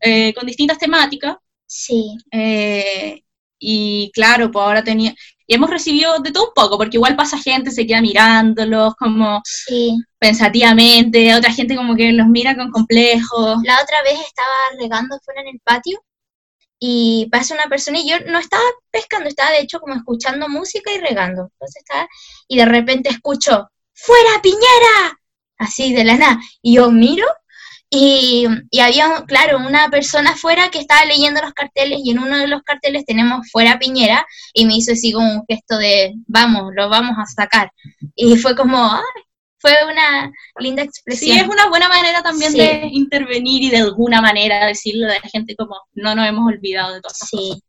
eh, 0.00 0.32
con 0.34 0.46
distintas 0.46 0.78
temáticas. 0.78 1.36
Sí. 1.66 2.16
Eh, 2.30 3.22
y 3.58 4.10
claro, 4.12 4.50
pues 4.50 4.64
ahora 4.64 4.84
tenía, 4.84 5.14
y 5.46 5.54
hemos 5.54 5.70
recibido 5.70 6.18
de 6.20 6.32
todo 6.32 6.48
un 6.48 6.54
poco, 6.54 6.76
porque 6.78 6.96
igual 6.96 7.16
pasa 7.16 7.38
gente, 7.38 7.70
se 7.70 7.86
queda 7.86 8.00
mirándolos 8.00 8.94
como 8.96 9.40
Sí. 9.44 9.96
pensativamente, 10.18 11.34
otra 11.34 11.52
gente 11.52 11.76
como 11.76 11.94
que 11.96 12.12
los 12.12 12.26
mira 12.26 12.56
con 12.56 12.70
complejos. 12.70 13.58
La 13.64 13.80
otra 13.82 14.02
vez 14.02 14.18
estaba 14.20 14.80
regando 14.80 15.18
fuera 15.24 15.40
en 15.42 15.48
el 15.48 15.60
patio 15.64 16.00
y 16.84 17.28
pasa 17.30 17.54
una 17.54 17.68
persona 17.68 18.00
y 18.00 18.10
yo 18.10 18.16
no 18.26 18.40
estaba 18.40 18.64
pescando, 18.90 19.28
estaba 19.28 19.52
de 19.52 19.60
hecho 19.60 19.78
como 19.78 19.94
escuchando 19.94 20.48
música 20.48 20.90
y 20.92 20.98
regando. 20.98 21.42
Entonces 21.52 21.76
estaba, 21.76 22.08
y 22.48 22.56
de 22.56 22.64
repente 22.64 23.08
escucho, 23.08 23.70
¡Fuera 23.94 24.42
Piñera! 24.42 25.16
Así 25.58 25.94
de 25.94 26.02
la 26.02 26.16
nada. 26.16 26.40
Y 26.60 26.74
yo 26.74 26.90
miro 26.90 27.24
y, 27.88 28.48
y 28.68 28.80
había, 28.80 29.24
claro, 29.28 29.58
una 29.58 29.90
persona 29.90 30.30
afuera 30.30 30.72
que 30.72 30.80
estaba 30.80 31.04
leyendo 31.04 31.40
los 31.40 31.52
carteles 31.52 32.00
y 32.02 32.10
en 32.10 32.18
uno 32.18 32.36
de 32.36 32.48
los 32.48 32.62
carteles 32.62 33.04
tenemos 33.06 33.48
Fuera 33.52 33.78
Piñera 33.78 34.26
y 34.52 34.66
me 34.66 34.74
hizo 34.74 34.90
así 34.90 35.12
como 35.12 35.32
un 35.34 35.44
gesto 35.48 35.78
de, 35.78 36.14
vamos, 36.26 36.72
lo 36.74 36.88
vamos 36.88 37.16
a 37.16 37.26
sacar. 37.26 37.70
Y 38.16 38.36
fue 38.38 38.56
como. 38.56 38.90
Fue 39.62 39.72
una 39.90 40.32
linda 40.58 40.82
Sí, 40.82 40.88
expresión. 40.88 41.38
es 41.38 41.48
una 41.48 41.68
buena 41.70 41.88
manera 41.88 42.22
también 42.22 42.52
Sí. 42.52 42.58
de 42.58 42.88
intervenir 42.92 43.62
y 43.62 43.70
de 43.70 43.78
alguna 43.78 44.20
manera 44.20 44.66
decirle 44.66 45.06
a 45.06 45.08
la 45.10 45.20
gente 45.30 45.54
como 45.56 45.76
no 45.94 46.14
nos 46.16 46.28
hemos 46.28 46.46
olvidado 46.52 46.94
de 46.94 47.00
cosas. 47.00 47.28
Sí. 47.30 47.62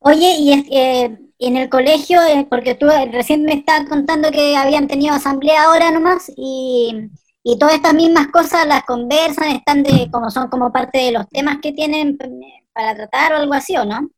Oye, 0.00 0.36
y 0.38 0.52
es 0.52 0.64
que 0.68 1.18
en 1.38 1.56
el 1.56 1.68
colegio, 1.68 2.22
eh, 2.22 2.46
porque 2.48 2.74
tú 2.74 2.86
eh, 2.90 3.10
recién 3.12 3.42
me 3.44 3.54
estabas 3.54 3.88
contando 3.88 4.30
que 4.30 4.56
habían 4.56 4.86
tenido 4.86 5.14
asamblea 5.14 5.64
ahora 5.64 5.90
nomás, 5.90 6.30
y, 6.36 6.94
y 7.42 7.58
todas 7.58 7.74
estas 7.74 7.94
mismas 7.94 8.28
cosas 8.28 8.66
las 8.66 8.84
conversan, 8.84 9.50
están 9.50 9.82
de, 9.82 10.08
como 10.12 10.30
son 10.30 10.48
como 10.48 10.72
parte 10.72 10.98
de 10.98 11.12
los 11.12 11.28
temas 11.30 11.58
que 11.62 11.72
tienen 11.72 12.16
eh, 12.20 12.64
para 12.72 12.94
tratar 12.94 13.32
o 13.32 13.36
algo 13.36 13.54
así, 13.54 13.76
¿o 13.76 13.84
no? 13.84 14.10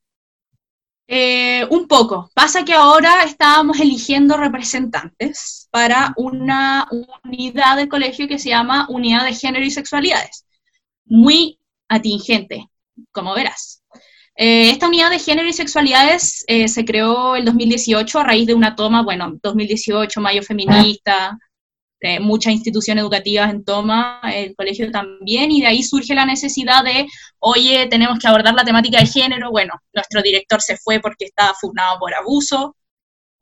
Eh, 1.08 1.64
un 1.70 1.86
poco. 1.86 2.30
Pasa 2.34 2.64
que 2.64 2.74
ahora 2.74 3.22
estábamos 3.22 3.78
eligiendo 3.80 4.36
representantes 4.36 5.68
para 5.70 6.12
una 6.16 6.88
unidad 7.22 7.76
del 7.76 7.88
colegio 7.88 8.26
que 8.26 8.38
se 8.38 8.48
llama 8.48 8.86
Unidad 8.88 9.24
de 9.24 9.34
Género 9.34 9.64
y 9.64 9.70
Sexualidades. 9.70 10.44
Muy 11.04 11.60
atingente, 11.88 12.66
como 13.12 13.34
verás. 13.34 13.82
Eh, 14.38 14.70
esta 14.70 14.88
unidad 14.88 15.10
de 15.10 15.18
género 15.18 15.48
y 15.48 15.52
sexualidades 15.54 16.44
eh, 16.46 16.68
se 16.68 16.84
creó 16.84 17.36
el 17.36 17.46
2018 17.46 18.18
a 18.18 18.24
raíz 18.24 18.46
de 18.46 18.52
una 18.52 18.76
toma, 18.76 19.02
bueno, 19.02 19.32
2018, 19.42 20.20
Mayo 20.20 20.42
Feminista, 20.42 21.38
eh, 22.00 22.20
muchas 22.20 22.52
instituciones 22.52 23.02
educativas 23.02 23.50
en 23.50 23.64
toma, 23.64 24.20
el 24.32 24.54
colegio 24.54 24.90
también, 24.90 25.50
y 25.50 25.60
de 25.60 25.68
ahí 25.68 25.82
surge 25.82 26.14
la 26.14 26.26
necesidad 26.26 26.84
de, 26.84 27.06
oye, 27.38 27.86
tenemos 27.88 28.18
que 28.18 28.28
abordar 28.28 28.54
la 28.54 28.64
temática 28.64 29.00
de 29.00 29.06
género. 29.06 29.50
Bueno, 29.50 29.74
nuestro 29.94 30.22
director 30.22 30.60
se 30.60 30.76
fue 30.76 31.00
porque 31.00 31.26
estaba 31.26 31.54
funado 31.54 31.98
por 31.98 32.14
abuso, 32.14 32.76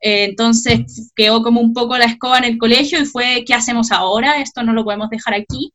eh, 0.01 0.25
entonces 0.25 1.11
quedó 1.17 1.43
como 1.43 1.61
un 1.63 1.73
poco 1.73 1.97
la 1.97 2.05
escoba 2.05 2.39
en 2.39 2.45
el 2.45 2.59
colegio 2.59 3.01
y 3.01 3.07
fue, 3.07 3.45
¿qué 3.47 3.55
hacemos 3.55 3.91
ahora? 3.91 4.41
Esto 4.41 4.63
no 4.63 4.73
lo 4.73 4.85
podemos 4.85 5.09
dejar 5.11 5.35
aquí. 5.35 5.73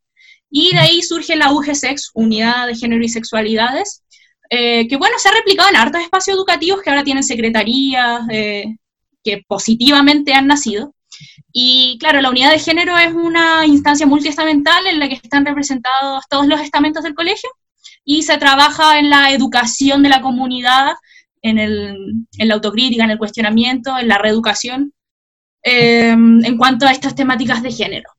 Y 0.51 0.71
de 0.73 0.79
ahí 0.79 1.01
surge 1.01 1.35
la 1.35 1.51
UGSEX, 1.51 2.11
Unidad 2.13 2.67
de 2.67 2.75
Género 2.75 3.03
y 3.03 3.09
Sexualidades, 3.09 4.03
eh, 4.51 4.87
que 4.87 4.97
bueno, 4.97 5.17
se 5.19 5.29
ha 5.29 5.33
replicado 5.33 5.69
en 5.69 5.75
hartos 5.75 6.01
espacios 6.01 6.37
educativos 6.37 6.81
que 6.81 6.89
ahora 6.89 7.03
tienen 7.03 7.23
secretarías 7.23 8.21
eh, 8.31 8.65
que 9.23 9.43
positivamente 9.47 10.33
han 10.33 10.47
nacido. 10.47 10.93
Y 11.51 11.97
claro, 11.99 12.21
la 12.21 12.29
unidad 12.29 12.51
de 12.51 12.59
género 12.59 12.97
es 12.97 13.13
una 13.13 13.65
instancia 13.65 14.05
multiestamental 14.05 14.85
en 14.87 14.99
la 14.99 15.07
que 15.09 15.15
están 15.15 15.45
representados 15.45 16.23
todos 16.29 16.47
los 16.47 16.61
estamentos 16.61 17.03
del 17.03 17.15
colegio 17.15 17.49
y 18.05 18.23
se 18.23 18.37
trabaja 18.37 18.99
en 18.99 19.09
la 19.09 19.31
educación 19.31 20.03
de 20.03 20.09
la 20.09 20.21
comunidad, 20.21 20.93
en, 21.41 21.57
el, 21.59 21.95
en 22.37 22.47
la 22.47 22.53
autocrítica, 22.55 23.03
en 23.03 23.11
el 23.11 23.17
cuestionamiento, 23.17 23.97
en 23.97 24.07
la 24.07 24.17
reeducación, 24.17 24.93
eh, 25.63 26.09
en 26.11 26.57
cuanto 26.57 26.85
a 26.87 26.91
estas 26.91 27.15
temáticas 27.15 27.61
de 27.61 27.71
género. 27.71 28.09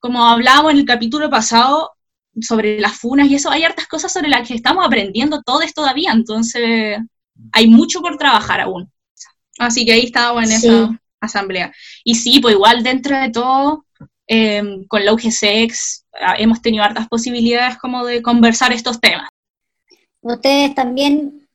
Como 0.00 0.24
hablábamos 0.24 0.72
en 0.72 0.78
el 0.78 0.84
capítulo 0.84 1.28
pasado 1.30 1.92
sobre 2.40 2.80
las 2.80 2.94
funas 2.96 3.28
y 3.28 3.34
eso, 3.34 3.50
hay 3.50 3.64
hartas 3.64 3.86
cosas 3.88 4.12
sobre 4.12 4.28
las 4.28 4.46
que 4.46 4.54
estamos 4.54 4.86
aprendiendo 4.86 5.42
todos 5.42 5.72
todavía, 5.74 6.12
entonces 6.12 6.98
hay 7.52 7.66
mucho 7.68 8.00
por 8.00 8.16
trabajar 8.16 8.60
aún. 8.60 8.90
Así 9.58 9.84
que 9.84 9.92
ahí 9.92 10.04
estábamos 10.04 10.44
en 10.44 10.60
Sí. 10.60 10.66
esa 10.68 11.00
asamblea. 11.20 11.72
Y 12.04 12.14
sí, 12.14 12.40
pues 12.40 12.54
igual 12.54 12.82
dentro 12.82 13.18
de 13.18 13.30
todo, 13.30 13.84
eh, 14.26 14.84
con 14.88 15.04
la 15.04 15.14
UGSEX 15.14 16.04
ah, 16.20 16.34
hemos 16.38 16.60
tenido 16.60 16.84
hartas 16.84 17.08
posibilidades 17.08 17.78
como 17.78 18.04
de 18.04 18.20
conversar 18.20 18.72
estos 18.72 19.00
temas. 19.00 19.28
Ustedes 20.20 20.74
también, 20.74 21.48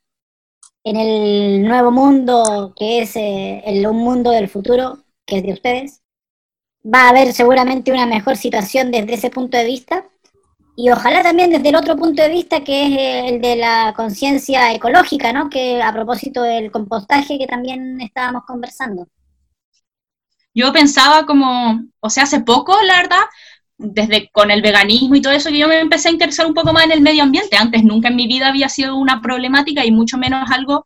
en 0.84 0.96
el 0.96 1.64
nuevo 1.64 1.92
mundo, 1.92 2.74
que 2.76 3.02
es 3.02 3.16
eh, 3.16 3.62
el 3.66 3.86
un 3.86 3.98
mundo 3.98 4.32
del 4.32 4.50
futuro, 4.50 5.04
que 5.26 5.38
es 5.38 5.44
de 5.44 5.54
ustedes, 5.54 6.02
va 6.84 7.06
a 7.06 7.10
haber 7.10 7.34
seguramente 7.34 7.92
una 7.92 8.06
mejor 8.06 8.38
situación 8.38 8.92
desde 8.92 9.14
ese 9.14 9.30
punto 9.30 9.58
de 9.58 9.66
vista. 9.66 10.06
Y 10.76 10.90
ojalá 10.90 11.22
también 11.22 11.52
desde 11.52 11.70
el 11.70 11.76
otro 11.76 11.96
punto 11.96 12.24
de 12.24 12.30
vista, 12.30 12.64
que 12.64 12.88
es 12.88 12.92
eh, 12.98 13.30
el 13.30 13.42
de 13.42 13.56
la 13.58 13.94
conciencia 13.96 14.74
ecológica, 14.74 15.32
¿no? 15.32 15.50
Que 15.50 15.82
a 15.84 15.94
propósito 15.94 16.42
del 16.42 16.72
compostaje 16.72 17.38
que 17.38 17.46
también 17.46 18.02
estábamos 18.02 18.44
conversando. 18.46 19.08
Yo 20.54 20.72
pensaba 20.74 21.26
como, 21.26 21.82
o 22.00 22.10
sea, 22.10 22.24
hace 22.24 22.42
poco, 22.42 22.76
la 22.86 22.98
verdad, 22.98 23.22
desde 23.78 24.30
con 24.32 24.52
el 24.52 24.62
veganismo 24.62 25.16
y 25.16 25.22
todo 25.22 25.34
eso, 25.34 25.50
que 25.50 25.58
yo 25.58 25.68
me 25.68 25.80
empecé 25.80 26.10
a 26.10 26.12
interesar 26.12 26.46
un 26.46 26.54
poco 26.54 26.74
más 26.74 26.86
en 26.86 26.92
el 26.92 27.02
medio 27.02 27.24
ambiente. 27.24 27.58
Antes 27.58 27.84
nunca 27.84 28.10
en 28.10 28.16
mi 28.16 28.28
vida 28.28 28.48
había 28.50 28.70
sido 28.70 28.96
una 28.96 29.22
problemática 29.22 29.86
y 29.86 29.92
mucho 29.92 30.18
menos 30.18 30.50
algo 30.52 30.86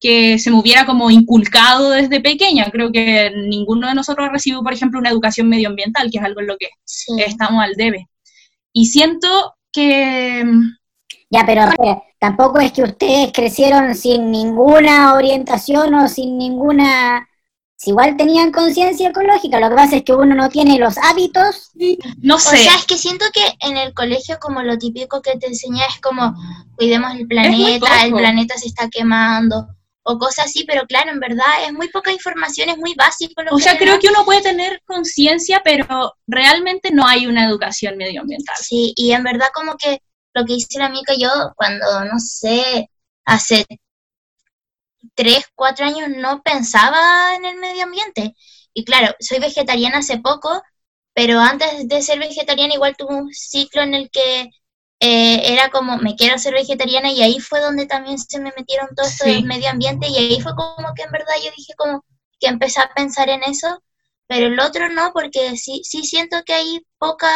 que 0.00 0.38
se 0.38 0.50
me 0.52 0.58
hubiera 0.60 0.86
como 0.86 1.10
inculcado 1.10 1.90
desde 1.90 2.20
pequeña. 2.20 2.70
Creo 2.70 2.92
que 2.92 3.32
ninguno 3.48 3.88
de 3.88 3.94
nosotros 3.96 4.28
ha 4.28 4.32
recibido, 4.32 4.62
por 4.62 4.72
ejemplo, 4.72 5.00
una 5.00 5.10
educación 5.10 5.48
medioambiental, 5.48 6.08
que 6.10 6.18
es 6.18 6.24
algo 6.24 6.40
en 6.40 6.46
lo 6.46 6.56
que 6.56 6.68
Sí. 6.84 7.12
estamos 7.26 7.62
al 7.62 7.74
debe. 7.74 8.06
Y 8.72 8.86
siento 8.86 9.28
que 9.72 10.44
Ya, 11.30 11.44
pero 11.44 11.62
eh, 11.84 11.98
tampoco 12.18 12.58
es 12.60 12.72
que 12.72 12.82
ustedes 12.84 13.32
crecieron 13.32 13.94
sin 13.94 14.30
ninguna 14.30 15.14
orientación 15.14 15.92
o 15.94 16.08
sin 16.08 16.38
ninguna... 16.38 17.28
Si 17.80 17.90
igual 17.90 18.16
tenían 18.16 18.50
conciencia 18.50 19.10
ecológica, 19.10 19.60
lo 19.60 19.68
que 19.68 19.76
pasa 19.76 19.96
es 19.96 20.02
que 20.02 20.12
uno 20.12 20.34
no 20.34 20.48
tiene 20.48 20.80
los 20.80 20.98
hábitos. 20.98 21.70
no 22.20 22.34
O 22.34 22.38
sé. 22.40 22.58
sea, 22.58 22.74
es 22.74 22.84
que 22.86 22.98
siento 22.98 23.24
que 23.32 23.54
en 23.60 23.76
el 23.76 23.94
colegio 23.94 24.36
como 24.40 24.62
lo 24.64 24.76
típico 24.78 25.22
que 25.22 25.38
te 25.38 25.46
enseña 25.46 25.84
es 25.86 26.00
como 26.00 26.34
cuidemos 26.74 27.14
el 27.14 27.28
planeta, 27.28 28.04
el 28.04 28.12
planeta 28.12 28.56
se 28.58 28.66
está 28.66 28.88
quemando 28.88 29.68
o 30.02 30.18
cosas 30.18 30.46
así, 30.46 30.64
pero 30.64 30.86
claro, 30.86 31.12
en 31.12 31.20
verdad 31.20 31.46
es 31.66 31.72
muy 31.72 31.88
poca 31.90 32.10
información, 32.10 32.68
es 32.68 32.78
muy 32.78 32.94
básico. 32.94 33.42
Lo 33.42 33.54
O 33.54 33.58
sea, 33.60 33.74
le 33.74 33.78
creo 33.78 34.00
que 34.00 34.08
uno 34.08 34.24
puede 34.24 34.42
tener 34.42 34.82
conciencia, 34.84 35.60
pero 35.62 36.14
realmente 36.26 36.90
no 36.90 37.06
hay 37.06 37.28
una 37.28 37.44
educación 37.44 37.96
medioambiental. 37.96 38.56
Sí, 38.58 38.92
y 38.96 39.12
en 39.12 39.22
verdad 39.22 39.48
como 39.54 39.76
que 39.76 40.02
lo 40.34 40.44
que 40.44 40.54
hice 40.54 40.80
la 40.80 40.88
mica 40.88 41.14
yo 41.16 41.28
cuando, 41.54 42.04
no 42.06 42.18
sé, 42.18 42.90
hace 43.24 43.66
tres, 45.14 45.44
cuatro 45.54 45.86
años 45.86 46.08
no 46.16 46.42
pensaba 46.42 47.34
en 47.36 47.44
el 47.44 47.56
medio 47.56 47.84
ambiente. 47.84 48.34
Y 48.74 48.84
claro, 48.84 49.14
soy 49.20 49.38
vegetariana 49.40 49.98
hace 49.98 50.18
poco, 50.18 50.62
pero 51.14 51.40
antes 51.40 51.88
de 51.88 52.02
ser 52.02 52.18
vegetariana 52.18 52.74
igual 52.74 52.96
tuve 52.96 53.14
un 53.14 53.32
ciclo 53.32 53.82
en 53.82 53.94
el 53.94 54.10
que 54.10 54.50
eh, 55.00 55.52
era 55.52 55.70
como, 55.70 55.96
me 55.98 56.16
quiero 56.16 56.38
ser 56.38 56.54
vegetariana 56.54 57.10
y 57.12 57.22
ahí 57.22 57.38
fue 57.40 57.60
donde 57.60 57.86
también 57.86 58.18
se 58.18 58.40
me 58.40 58.52
metieron 58.56 58.88
todo 58.96 59.06
esto 59.06 59.24
Sí. 59.24 59.32
del 59.32 59.44
medio 59.44 59.70
ambiente 59.70 60.08
y 60.08 60.16
ahí 60.18 60.40
fue 60.40 60.52
como 60.56 60.92
que 60.94 61.02
en 61.04 61.10
verdad 61.12 61.34
yo 61.44 61.50
dije 61.56 61.72
como 61.76 62.04
que 62.40 62.48
empecé 62.48 62.80
a 62.80 62.92
pensar 62.94 63.28
en 63.28 63.42
eso, 63.44 63.82
pero 64.26 64.46
el 64.46 64.58
otro 64.60 64.88
no, 64.90 65.12
porque 65.12 65.56
sí, 65.56 65.82
sí 65.84 66.04
siento 66.04 66.42
que 66.44 66.52
hay 66.54 66.80
poca 66.98 67.28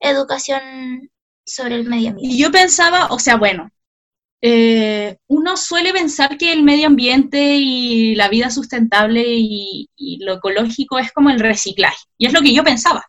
educación 0.00 1.10
sobre 1.44 1.76
el 1.76 1.84
medio 1.84 2.10
ambiente. 2.10 2.34
Y 2.34 2.38
yo 2.38 2.50
pensaba, 2.50 3.06
o 3.10 3.18
sea, 3.18 3.36
bueno, 3.36 3.70
eh, 4.40 5.16
uno 5.26 5.56
suele 5.56 5.92
pensar 5.92 6.38
que 6.38 6.52
el 6.52 6.62
medio 6.62 6.86
ambiente 6.86 7.56
y 7.56 8.14
la 8.14 8.28
vida 8.28 8.50
sustentable 8.50 9.24
y, 9.26 9.88
y 9.96 10.18
lo 10.24 10.34
ecológico 10.34 10.98
es 10.98 11.12
como 11.12 11.30
el 11.30 11.40
reciclaje. 11.40 11.98
Y 12.16 12.26
es 12.26 12.32
lo 12.32 12.40
que 12.40 12.54
yo 12.54 12.62
pensaba. 12.64 13.04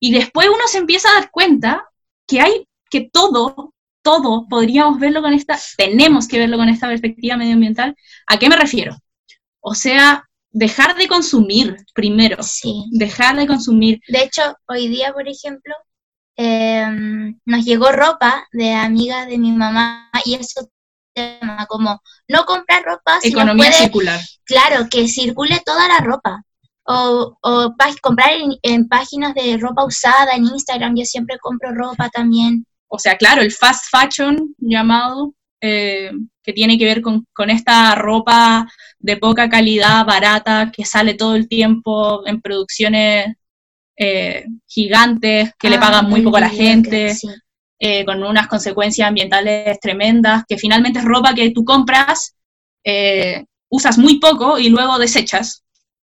Y 0.00 0.12
después 0.12 0.48
uno 0.48 0.66
se 0.68 0.78
empieza 0.78 1.08
a 1.10 1.20
dar 1.20 1.30
cuenta 1.30 1.84
que 2.26 2.40
hay, 2.40 2.66
que 2.90 3.08
todo, 3.12 3.72
todo 4.02 4.46
podríamos 4.48 4.98
verlo 5.00 5.22
con 5.22 5.32
esta, 5.32 5.58
tenemos 5.76 6.28
que 6.28 6.38
verlo 6.38 6.56
con 6.58 6.68
esta 6.68 6.88
perspectiva 6.88 7.36
medioambiental. 7.36 7.96
¿A 8.26 8.38
qué 8.38 8.48
me 8.48 8.56
refiero? 8.56 8.96
O 9.60 9.74
sea, 9.74 10.24
dejar 10.50 10.96
de 10.96 11.08
consumir 11.08 11.76
primero, 11.94 12.42
Sí. 12.42 12.84
dejar 12.92 13.36
de 13.36 13.46
consumir. 13.46 14.00
De 14.08 14.22
hecho, 14.22 14.42
hoy 14.68 14.88
día, 14.88 15.12
por 15.12 15.28
ejemplo, 15.28 15.74
em, 16.36 17.38
nos 17.44 17.64
llegó 17.64 17.92
ropa 17.92 18.46
de 18.52 18.72
amigas 18.72 19.26
de 19.26 19.38
mi 19.38 19.52
mamá 19.52 20.10
y 20.24 20.34
eso 20.34 20.68
tema 21.16 21.66
como 21.66 22.00
no 22.28 22.44
comprar 22.44 22.84
ropa 22.84 23.20
si 23.20 23.28
Economía 23.28 23.70
puede, 23.70 23.82
circular. 23.82 24.20
claro, 24.44 24.86
que 24.90 25.08
circule 25.08 25.60
toda 25.64 25.88
la 25.88 25.98
ropa. 25.98 26.42
O, 26.88 27.36
o 27.42 27.74
comprar 28.00 28.32
en, 28.32 28.52
en 28.62 28.86
páginas 28.86 29.34
de 29.34 29.56
ropa 29.58 29.84
usada 29.84 30.34
en 30.34 30.44
Instagram, 30.44 30.94
yo 30.96 31.04
siempre 31.04 31.36
compro 31.40 31.74
ropa 31.74 32.08
también. 32.10 32.64
o 32.86 32.98
sea, 32.98 33.16
claro, 33.16 33.42
el 33.42 33.50
fast 33.50 33.86
fashion 33.90 34.54
llamado, 34.58 35.34
eh, 35.60 36.12
que 36.44 36.52
tiene 36.52 36.78
que 36.78 36.84
ver 36.84 37.02
con, 37.02 37.26
con, 37.34 37.50
esta 37.50 37.96
ropa 37.96 38.68
de 39.00 39.16
poca 39.16 39.48
calidad, 39.48 40.06
barata, 40.06 40.70
que 40.70 40.84
sale 40.84 41.14
todo 41.14 41.34
el 41.34 41.48
tiempo 41.48 42.24
en 42.24 42.40
producciones 42.40 43.34
eh, 43.96 44.44
gigantes, 44.66 45.52
que 45.58 45.70
le 45.70 45.76
Ah, 45.76 45.80
pagan 45.80 46.08
muy 46.10 46.22
poco 46.22 46.36
a 46.36 46.40
la 46.40 46.48
gente, 46.50 47.14
sí. 47.14 47.28
eh, 47.78 48.04
con 48.04 48.22
unas 48.22 48.46
consecuencias 48.48 49.08
ambientales 49.08 49.78
tremendas, 49.80 50.44
que 50.48 50.58
finalmente 50.58 50.98
es 50.98 51.04
ropa 51.04 51.34
que 51.34 51.50
tú 51.50 51.64
compras, 51.64 52.34
eh, 52.84 53.44
usas 53.70 53.98
muy 53.98 54.18
poco 54.20 54.58
y 54.58 54.68
luego 54.68 54.98
desechas. 54.98 55.62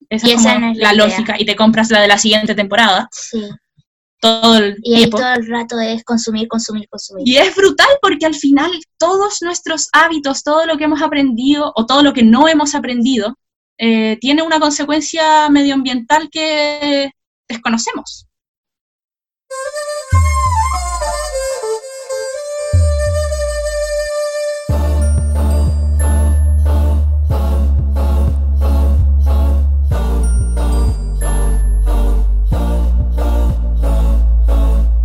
Esa 0.09 0.27
Y 0.27 0.31
es 0.31 0.39
esa 0.41 0.53
como 0.55 0.65
no 0.67 0.71
es 0.71 0.77
la 0.77 0.93
idea. 0.93 1.05
lógica, 1.05 1.35
y 1.39 1.45
te 1.45 1.55
compras 1.55 1.89
la 1.91 2.01
de 2.01 2.07
la 2.07 2.17
siguiente 2.17 2.55
temporada, 2.55 3.07
Sí. 3.11 3.41
todo 4.21 4.57
el 4.57 4.77
Y 4.83 4.95
ahí 4.95 5.09
todo 5.09 5.33
el 5.33 5.47
rato 5.47 5.79
es 5.79 6.03
consumir, 6.03 6.47
consumir, 6.47 6.87
consumir. 6.89 7.27
Y 7.27 7.37
es 7.37 7.55
brutal 7.55 7.87
porque 8.01 8.25
al 8.25 8.35
final 8.35 8.71
todos 8.97 9.41
nuestros 9.41 9.87
hábitos, 9.93 10.43
todo 10.43 10.65
lo 10.65 10.77
que 10.77 10.83
hemos 10.85 11.01
aprendido 11.01 11.71
o 11.75 11.85
todo 11.85 12.01
lo 12.03 12.13
que 12.13 12.23
no 12.23 12.47
hemos 12.47 12.75
aprendido, 12.75 13.37
tiene 13.77 14.41
una 14.43 14.59
consecuencia 14.59 15.49
medioambiental 15.49 16.29
que 16.29 17.11
desconocemos. 17.49 18.25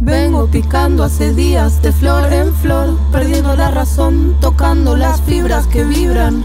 Vengo 0.01 0.47
picando 0.49 1.03
hace 1.03 1.33
días 1.33 1.81
de 1.81 1.91
flor 1.91 2.31
en 2.31 2.55
flor, 2.55 2.99
perdiendo 3.11 3.57
la 3.57 3.71
razón, 3.71 4.37
tocando 4.41 4.97
las 4.97 5.21
fibras 5.23 5.67
que 5.67 5.83
vibran. 5.83 6.45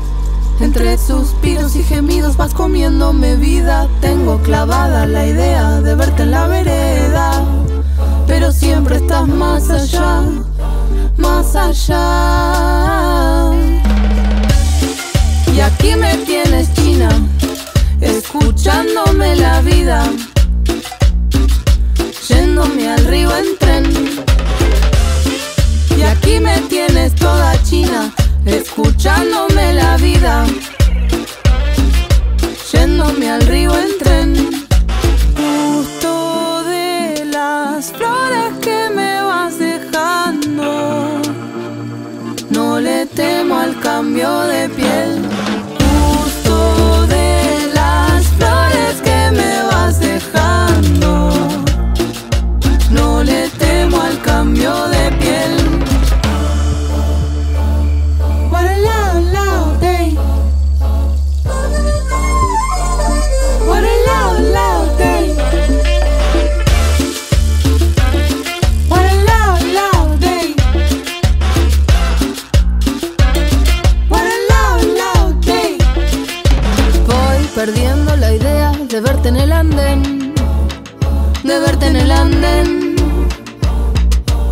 Entre 0.60 0.98
suspiros 0.98 1.76
y 1.76 1.84
gemidos 1.84 2.38
vas 2.38 2.54
comiéndome 2.54 3.36
vida. 3.36 3.88
Tengo 4.02 4.40
clavada 4.40 5.06
la 5.06 5.26
idea 5.26 5.82
de 5.82 5.96
verte 5.96 6.24
en 6.24 6.32
la 6.32 6.48
vereda, 6.48 7.44
pero 8.28 8.52
siempre 8.52 8.98
estás 8.98 9.28
más 9.28 9.70
allá, 9.70 10.22
más 11.18 11.56
allá. 11.56 13.52
Y 15.54 15.60
aquí 15.62 15.96
me 15.96 16.18
tienes 16.26 16.74
china, 16.74 17.10
escuchándome 18.02 19.36
la 19.36 19.62
vida 19.62 20.04
yéndome 22.30 22.88
al 22.88 23.06
río 23.06 23.30
en 23.36 23.58
tren. 23.58 23.86
Y 25.98 26.02
aquí 26.04 26.40
me 26.40 26.58
tienes 26.62 27.14
toda 27.16 27.62
china, 27.64 28.14
escuchándome 28.46 29.74
la 29.74 29.98
vida, 29.98 30.46
yéndome 32.72 33.30
al 33.30 33.42
río 33.42 33.72
en 33.78 33.98
tren. 33.98 34.36
Justo 35.36 36.64
de 36.64 37.26
las 37.26 37.92
flores 37.92 38.54
que 38.62 38.90
me 38.96 39.22
vas 39.22 39.60
dejando, 39.60 41.22
no 42.50 42.80
le 42.80 43.06
temo 43.08 43.60
al 43.60 43.80
cambio 43.80 44.42
de 44.42 44.70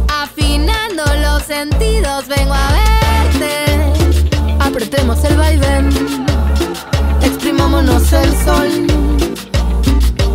Afinando 0.10 1.04
los 1.24 1.42
sentidos, 1.44 2.28
vengo 2.28 2.54
a 2.54 2.72
verte. 2.72 4.54
Apretemos 4.60 5.24
el 5.24 5.38
vaivén, 5.38 5.90
exprimámonos 7.24 8.14
el 8.14 8.32
sol. 8.46 8.88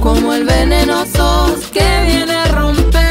Como 0.00 0.34
el 0.34 0.44
venenoso 0.44 1.54
que 1.72 2.04
viene 2.06 2.34
a 2.34 2.46
romper 2.46 3.01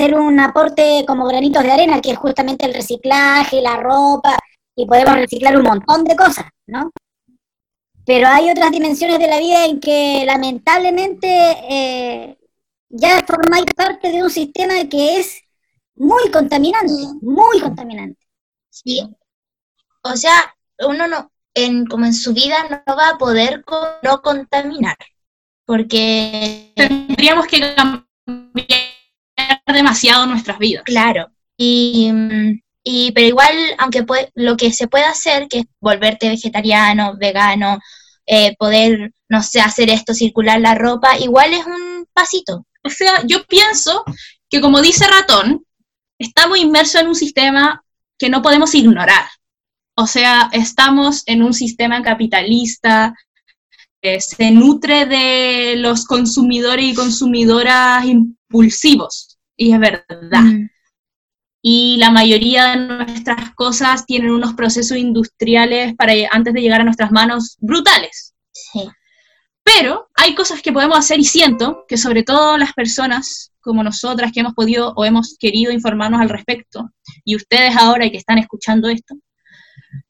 hacer 0.00 0.14
un 0.14 0.40
aporte 0.40 1.04
como 1.06 1.26
granitos 1.26 1.62
de 1.62 1.72
arena, 1.72 2.00
que 2.00 2.12
es 2.12 2.18
justamente 2.18 2.64
el 2.64 2.72
reciclaje, 2.72 3.60
la 3.60 3.76
ropa, 3.76 4.38
y 4.74 4.86
podemos 4.86 5.14
reciclar 5.14 5.58
un 5.58 5.64
montón 5.64 6.04
de 6.04 6.16
cosas, 6.16 6.46
¿no? 6.66 6.90
Pero 8.06 8.28
hay 8.28 8.50
otras 8.50 8.70
dimensiones 8.70 9.18
de 9.18 9.28
la 9.28 9.38
vida 9.38 9.66
en 9.66 9.78
que 9.78 10.24
lamentablemente 10.24 11.28
eh, 11.68 12.38
ya 12.88 13.22
formáis 13.26 13.66
parte 13.76 14.10
de 14.10 14.22
un 14.22 14.30
sistema 14.30 14.74
que 14.88 15.20
es 15.20 15.42
muy 15.96 16.30
contaminante, 16.30 16.92
muy 17.20 17.60
contaminante. 17.60 18.26
Sí. 18.70 19.06
O 20.02 20.16
sea, 20.16 20.54
uno 20.78 21.08
no, 21.08 21.30
en, 21.52 21.84
como 21.84 22.06
en 22.06 22.14
su 22.14 22.32
vida 22.32 22.82
no 22.86 22.96
va 22.96 23.10
a 23.10 23.18
poder 23.18 23.62
no 24.02 24.22
contaminar. 24.22 24.96
Porque, 25.66 26.72
Tendríamos 26.74 27.46
que 27.46 27.74
cambiar 27.74 28.99
demasiado 29.66 30.26
nuestras 30.26 30.58
vidas. 30.58 30.82
claro, 30.84 31.30
y, 31.56 32.10
y 32.82 33.12
pero 33.12 33.26
igual, 33.28 33.54
aunque 33.78 34.04
pue- 34.06 34.30
lo 34.34 34.56
que 34.56 34.72
se 34.72 34.88
puede 34.88 35.04
hacer, 35.04 35.48
que 35.48 35.58
es 35.60 35.64
volverte 35.80 36.28
vegetariano, 36.28 37.16
vegano, 37.18 37.78
eh, 38.26 38.54
poder, 38.58 39.12
no 39.28 39.42
sé, 39.42 39.60
hacer 39.60 39.90
esto, 39.90 40.14
circular 40.14 40.60
la 40.60 40.74
ropa, 40.74 41.18
igual 41.18 41.52
es 41.52 41.66
un 41.66 42.06
pasito. 42.12 42.66
O 42.82 42.88
sea, 42.90 43.22
yo 43.26 43.44
pienso 43.44 44.04
que 44.48 44.60
como 44.60 44.80
dice 44.80 45.06
Ratón, 45.06 45.64
estamos 46.18 46.58
inmersos 46.58 47.00
en 47.02 47.08
un 47.08 47.14
sistema 47.14 47.82
que 48.18 48.28
no 48.30 48.40
podemos 48.42 48.74
ignorar. 48.74 49.24
O 49.96 50.06
sea, 50.06 50.48
estamos 50.52 51.22
en 51.26 51.42
un 51.42 51.52
sistema 51.52 52.02
capitalista 52.02 53.14
eh, 54.02 54.20
se 54.20 54.50
nutre 54.50 55.04
de 55.06 55.76
los 55.76 56.04
consumidores 56.06 56.86
y 56.86 56.94
consumidoras 56.94 58.04
impulsivos, 58.06 59.29
y 59.60 59.72
es 59.74 59.78
verdad. 59.78 60.40
Mm. 60.42 60.70
Y 61.62 61.96
la 61.98 62.10
mayoría 62.10 62.68
de 62.68 62.76
nuestras 62.76 63.54
cosas 63.54 64.06
tienen 64.06 64.30
unos 64.30 64.54
procesos 64.54 64.96
industriales 64.96 65.94
para 65.94 66.14
antes 66.30 66.54
de 66.54 66.62
llegar 66.62 66.80
a 66.80 66.84
nuestras 66.84 67.12
manos 67.12 67.58
brutales. 67.60 68.34
Sí. 68.52 68.88
Pero 69.62 70.08
hay 70.14 70.34
cosas 70.34 70.62
que 70.62 70.72
podemos 70.72 70.98
hacer 70.98 71.20
y 71.20 71.24
siento 71.24 71.84
que 71.86 71.98
sobre 71.98 72.22
todo 72.22 72.56
las 72.56 72.72
personas 72.72 73.52
como 73.60 73.84
nosotras 73.84 74.32
que 74.32 74.40
hemos 74.40 74.54
podido 74.54 74.94
o 74.96 75.04
hemos 75.04 75.36
querido 75.38 75.70
informarnos 75.70 76.22
al 76.22 76.30
respecto, 76.30 76.88
y 77.22 77.36
ustedes 77.36 77.76
ahora 77.76 78.08
que 78.08 78.16
están 78.16 78.38
escuchando 78.38 78.88
esto, 78.88 79.14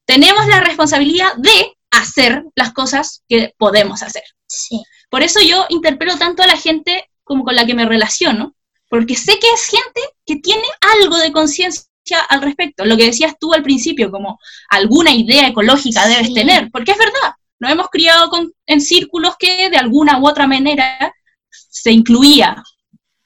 tenemos 0.05 0.47
la 0.47 0.61
responsabilidad 0.61 1.35
de 1.35 1.75
hacer 1.91 2.45
las 2.55 2.71
cosas 2.71 3.23
que 3.27 3.53
podemos 3.57 4.01
hacer. 4.01 4.23
Sí. 4.47 4.81
Por 5.09 5.21
eso 5.23 5.41
yo 5.41 5.65
interpelo 5.67 6.17
tanto 6.17 6.41
a 6.41 6.47
la 6.47 6.55
gente 6.55 7.09
como 7.25 7.43
con 7.43 7.55
la 7.55 7.65
que 7.65 7.75
me 7.75 7.85
relaciono, 7.85 8.55
porque 8.91 9.15
sé 9.15 9.39
que 9.39 9.47
es 9.53 9.65
gente 9.67 10.01
que 10.25 10.35
tiene 10.35 10.63
algo 10.99 11.17
de 11.17 11.31
conciencia 11.31 11.87
al 12.27 12.41
respecto. 12.41 12.83
Lo 12.83 12.97
que 12.97 13.05
decías 13.05 13.35
tú 13.39 13.53
al 13.53 13.63
principio, 13.63 14.11
como 14.11 14.37
alguna 14.69 15.11
idea 15.11 15.47
ecológica 15.47 16.05
debes 16.09 16.27
Sí. 16.27 16.33
tener, 16.33 16.69
porque 16.71 16.91
es 16.91 16.97
verdad, 16.97 17.33
nos 17.57 17.71
hemos 17.71 17.87
criado 17.89 18.29
con- 18.29 18.51
en 18.65 18.81
círculos 18.81 19.35
que 19.39 19.69
de 19.69 19.77
alguna 19.77 20.19
u 20.19 20.27
otra 20.27 20.45
manera 20.45 21.13
se 21.49 21.91
incluía, 21.91 22.61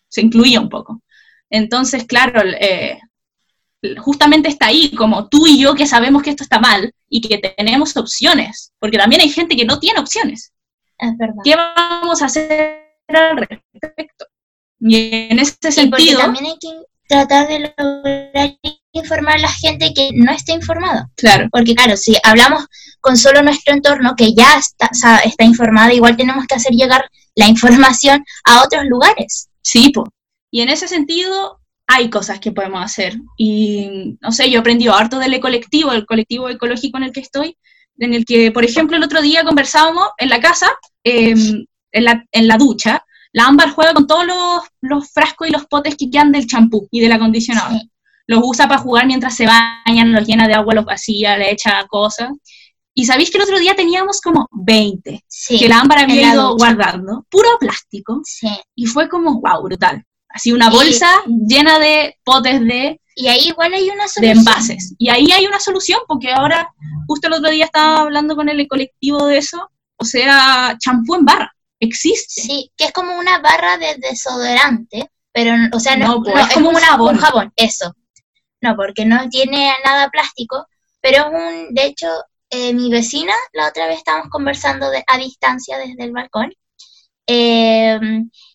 se 0.07 0.22
incluía 0.22 0.61
un 0.61 0.70
poco. 0.70 1.01
Entonces, 1.49 2.05
claro, 2.05 2.41
eh, 2.59 2.99
justamente 3.97 4.49
está 4.49 4.68
ahí, 4.68 4.91
como 4.95 5.30
tú 5.30 5.47
y 5.47 5.59
yo 5.59 5.74
que 5.74 5.88
sabemos 5.88 6.22
que 6.22 6.30
esto 6.32 6.43
está 6.43 6.59
mal 6.59 6.93
y 7.09 7.22
que 7.22 7.38
tenemos 7.39 7.97
opciones, 7.97 8.72
porque 8.80 8.97
también 8.99 9.22
hay 9.22 9.30
gente 9.30 9.55
que 9.55 9.66
no 9.66 9.80
tiene 9.80 9.99
opciones. 9.99 10.53
Es 10.99 11.18
verdad. 11.18 11.41
¿Qué 11.43 11.55
vamos 11.55 12.22
a 12.22 12.26
hacer 12.26 12.84
al 13.07 13.38
respecto? 13.38 14.26
Y 14.88 15.28
en 15.32 15.40
ese 15.40 15.56
Y 15.68 15.72
sentido, 15.72 16.20
también 16.20 16.46
hay 16.46 16.58
que 16.60 16.70
tratar 17.08 17.48
de 17.48 17.74
lograr 17.78 18.58
informar 18.92 19.36
a 19.36 19.40
la 19.40 19.52
gente 19.52 19.94
que 19.96 20.12
no 20.14 20.32
está 20.32 20.54
informada. 20.54 21.10
claro, 21.16 21.48
Porque 21.52 21.74
claro, 21.76 21.98
si 21.98 22.16
hablamos 22.24 22.66
con 23.02 23.18
solo 23.18 23.42
nuestro 23.42 23.74
entorno, 23.74 24.14
que 24.16 24.34
ya 24.34 24.58
está, 24.58 24.90
sa- 24.94 25.20
está 25.20 25.44
informada, 25.44 25.94
igual 25.94 26.16
tenemos 26.16 26.46
que 26.46 26.56
hacer 26.56 26.72
llegar 26.74 27.10
la 27.36 27.48
información 27.48 28.24
a 28.46 28.64
otros 28.64 28.86
lugares. 28.86 29.50
sí, 29.62 29.90
po. 29.90 30.08
Y 30.52 30.62
en 30.62 30.70
ese 30.70 30.88
sentido 30.88 31.60
hay 31.88 32.10
cosas 32.10 32.40
que 32.40 32.52
podemos 32.52 32.84
hacer. 32.84 33.18
Y 33.38 34.18
no 34.22 34.32
sé, 34.32 34.50
yo 34.50 34.58
he 34.58 34.60
aprendido 34.60 34.96
harto 34.96 35.20
del 35.20 35.40
colectivo, 35.40 35.92
el 35.92 36.06
colectivo 36.06 36.48
ecológico 36.50 36.98
en 36.98 37.04
el 37.04 37.12
que 37.12 37.20
estoy, 37.20 37.58
en 37.98 38.14
el 38.14 38.24
que, 38.26 38.52
por 38.52 38.64
ejemplo, 38.64 38.96
el 38.98 39.04
otro 39.04 39.22
día 39.22 39.44
conversábamos 39.44 40.08
en 40.18 40.30
la 40.30 40.40
casa, 40.40 40.68
eh, 41.04 41.36
en, 41.92 42.04
la, 42.04 42.26
en 42.32 42.48
la 42.48 42.58
ducha, 42.58 43.05
la 43.36 43.48
Ámbar 43.48 43.72
juega 43.72 43.94
con 43.94 44.08
todos 44.08 44.26
los, 44.26 44.64
los 44.80 45.12
frascos 45.12 45.50
y 45.50 45.52
los 45.52 45.66
potes 45.66 45.96
que 45.98 46.10
quedan 46.10 46.32
del 46.32 46.48
champú 46.48 46.88
y 46.90 47.02
del 47.02 47.12
acondicionador. 47.12 47.74
Sí. 47.80 47.92
Los 48.28 48.40
usa 48.44 48.66
para 48.70 48.80
jugar 48.80 49.06
mientras 49.08 49.36
se 49.36 49.46
bañan, 49.46 50.14
los 50.14 50.26
llena 50.26 50.48
de 50.48 50.54
agua, 50.54 50.74
los 50.74 50.86
vacía, 50.86 51.38
le 51.38 51.52
echa 51.52 51.86
cosas. 51.88 52.30
Y 52.94 53.06
sabéis 53.06 53.30
que 53.30 53.38
el 53.38 53.44
otro 53.44 53.60
día 53.60 53.76
teníamos 53.76 54.22
como 54.22 54.48
20 54.52 55.26
Sí, 55.28 55.60
que 55.60 55.68
la 55.68 55.82
Ámbar 55.82 56.00
había 56.00 56.32
ido 56.34 56.52
ducha. 56.54 56.66
guardando, 56.74 57.26
puro 57.30 57.50
plástico, 57.60 58.22
sí. 58.24 58.48
y 58.74 58.86
fue 58.86 59.10
como, 59.10 59.42
wow, 59.42 59.62
brutal. 59.64 60.02
Así 60.30 60.54
una 60.54 60.68
Y- 60.68 60.76
bolsa 60.76 61.08
llena 61.48 61.78
de 61.78 62.16
potes 62.24 62.62
de, 62.62 63.00
Y 63.18 63.28
ahí 63.28 63.48
igual 63.50 63.74
hay 63.74 63.90
una 63.90 64.06
de 64.16 64.32
envases. 64.32 64.96
Y 64.98 65.10
ahí 65.10 65.30
hay 65.34 65.46
una 65.46 65.60
solución, 65.60 66.00
porque 66.08 66.32
ahora, 66.32 66.70
justo 67.06 67.28
el 67.28 67.34
otro 67.34 67.50
día 67.52 67.66
estaba 67.66 68.00
hablando 68.02 68.36
con 68.38 68.48
el 68.50 68.66
colectivo 68.68 69.26
de 69.28 69.38
eso, 69.40 69.70
o 69.98 70.06
sea, 70.06 70.76
champú 70.80 71.16
en 71.16 71.26
barra, 71.26 71.54
existe. 71.80 72.41
Sí, 72.41 72.71
que 72.78 72.86
es 72.86 72.91
como 72.93 73.17
una 73.17 73.39
barra 73.39 73.78
de 73.78 73.95
desodorante, 73.97 75.09
pero, 75.32 75.53
o 75.73 75.80
sea, 75.80 75.97
no, 75.97 76.07
No, 76.07 76.23
pues, 76.23 76.36
no, 76.36 76.41
es 76.41 76.53
como 76.53 76.69
un 76.69 76.76
jabón. 76.76 77.15
un 77.15 77.21
jabón, 77.21 77.53
eso. 77.55 77.93
No, 78.61 78.76
porque 78.76 79.05
no 79.05 79.28
tiene 79.30 79.71
nada 79.84 80.09
plástico, 80.09 80.67
pero 81.01 81.26
es 81.28 81.34
un, 81.34 81.73
de 81.73 81.86
hecho, 81.86 82.07
eh, 82.49 82.73
mi 82.73 82.89
vecina, 82.89 83.34
la 83.53 83.67
otra 83.67 83.88
vez 83.88 83.97
estábamos 83.97 84.30
conversando 84.30 84.89
de- 84.89 85.03
a 85.07 85.17
distancia 85.17 85.78
desde 85.78 86.03
el 86.03 86.11
balcón, 86.11 86.51
eh, 87.28 87.99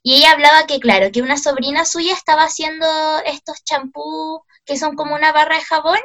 y 0.03 0.15
ella 0.15 0.33
hablaba 0.33 0.67
que, 0.67 0.79
claro, 0.81 1.11
que 1.13 1.23
una 1.23 1.37
sobrina 1.37 1.85
suya 1.85 2.15
estaba 2.15 2.45
haciendo 2.45 2.87
estos 3.27 3.63
champús 3.65 4.41
que 4.65 4.77
son 4.79 4.95
como 4.97 5.15
una 5.15 5.33
barra 5.33 5.57
de 5.57 5.63
jabón, 5.65 5.99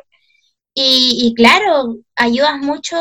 y, 0.73 1.17
y 1.21 1.33
claro, 1.35 1.95
ayudas 2.15 2.57
mucho, 2.59 2.97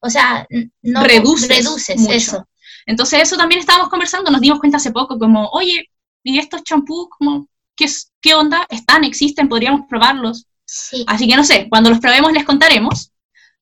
o 0.00 0.10
sea, 0.10 0.46
no 0.82 1.04
Reduces 1.04 1.48
reduces 1.48 1.96
mucho. 1.98 2.12
eso. 2.14 2.48
Entonces 2.86 3.20
eso 3.22 3.36
también 3.36 3.60
estábamos 3.60 3.88
conversando, 3.88 4.30
nos 4.30 4.40
dimos 4.40 4.58
cuenta 4.58 4.76
hace 4.78 4.92
poco, 4.92 5.18
como, 5.18 5.48
oye, 5.48 5.88
¿y 6.22 6.38
estos 6.38 6.62
champús, 6.64 7.08
como, 7.18 7.46
qué, 7.76 8.34
onda? 8.34 8.66
¿Están, 8.68 9.04
existen? 9.04 9.48
¿Podríamos 9.48 9.86
probarlos? 9.88 10.46
Sí. 10.64 11.04
Así 11.06 11.28
que 11.28 11.36
no 11.36 11.44
sé, 11.44 11.68
cuando 11.68 11.90
los 11.90 11.98
probemos 12.00 12.32
les 12.32 12.44
contaremos, 12.44 13.10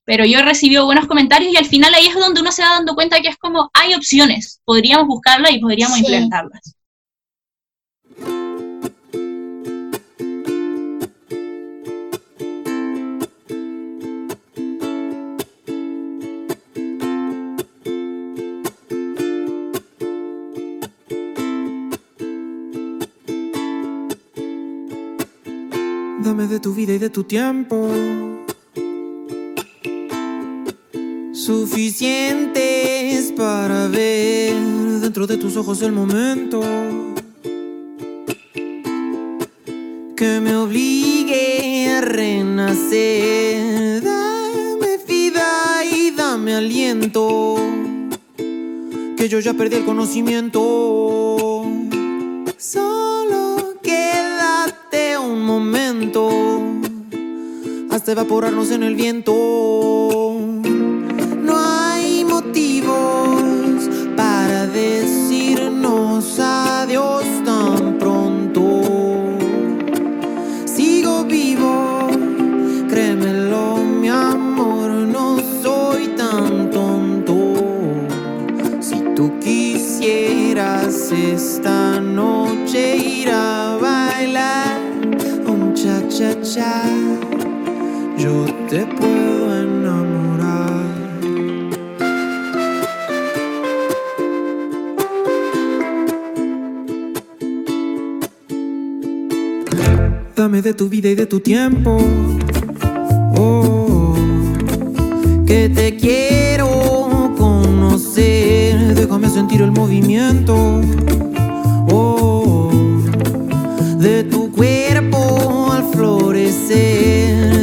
pero 0.05 0.25
yo 0.25 0.39
he 0.39 0.43
recibido 0.43 0.85
buenos 0.87 1.07
comentarios 1.07 1.53
y 1.53 1.57
al 1.57 1.66
final 1.66 1.95
ahí 1.95 2.07
es 2.07 2.14
donde 2.14 2.41
uno 2.41 2.53
se 2.53 2.62
va 2.62 2.71
dando 2.71 2.95
cuenta 2.95 3.21
que 3.21 3.29
es 3.29 3.37
como, 3.37 3.71
hay 3.75 3.95
opciones, 3.95 4.61
podríamos 4.64 5.07
buscarlas 5.07 5.53
y 5.53 5.59
podríamos 5.61 5.97
Sí. 5.99 6.01
implementarlas. 6.05 6.75
De 26.51 26.59
tu 26.59 26.75
vida 26.75 26.95
y 26.95 26.99
de 26.99 27.11
tu 27.11 27.23
tiempo. 27.23 27.89
Suficientes 31.33 33.33
para 33.37 33.87
ver 33.87 34.57
dentro 35.01 35.29
de 35.29 35.37
tus 35.37 35.57
ojos 35.57 35.81
el 35.83 35.93
momento. 35.93 36.61
Que 40.17 40.41
me 40.41 40.57
obligue 40.57 41.89
a 41.89 42.01
renacer. 42.01 44.03
Dame 44.03 44.99
vida 45.07 45.85
y 45.85 46.11
dame 46.11 46.57
aliento. 46.57 47.59
Que 49.17 49.29
yo 49.29 49.39
ya 49.39 49.55
perdí 49.55 49.77
el 49.77 49.85
conocimiento. 49.85 51.50
Hasta 58.11 58.23
evaporarnos 58.23 58.71
en 58.71 58.83
el 58.83 58.97
viento. 58.97 59.33
No 61.43 61.55
hay 61.57 62.25
motivos 62.25 63.89
para 64.17 64.67
decirnos 64.67 66.39
adiós 66.41 67.25
tan 67.45 67.99
pronto. 67.99 68.83
Sigo 70.65 71.25
vivo, 71.25 72.09
créemelo, 72.89 73.77
mi 73.77 74.09
amor, 74.09 74.91
no 74.91 75.39
soy 75.63 76.09
tan 76.17 76.71
tonto. 76.71 77.55
Si 78.81 78.99
tú 79.15 79.39
quisieras 79.41 81.13
esta 81.13 82.01
noche 82.01 82.97
ir 82.97 83.31
a 83.31 83.77
bailar 83.81 84.81
un 85.47 85.75
cha 85.75 86.03
cha 86.09 86.35
cha, 86.43 86.83
yo 88.21 88.45
te 88.68 88.85
puedo 88.85 89.62
enamorar. 89.62 90.85
Dame 100.37 100.61
de 100.61 100.75
tu 100.75 100.89
vida 100.91 101.09
y 101.09 101.14
de 101.14 101.25
tu 101.25 101.41
tiempo. 101.41 101.99
Oh, 103.37 104.14
que 105.47 105.71
te 105.71 105.97
quiero 105.97 107.33
conocer. 107.39 108.95
Déjame 108.95 109.31
sentir 109.31 109.62
el 109.62 109.73
movimiento. 109.73 110.55
Oh, 111.91 112.71
de 113.99 114.25
tu 114.25 114.53
cuerpo 114.53 115.73
al 115.73 115.85
florecer. 115.95 117.60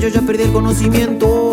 Yo 0.00 0.08
ya 0.08 0.22
perdí 0.22 0.44
el 0.44 0.52
conocimiento. 0.52 1.49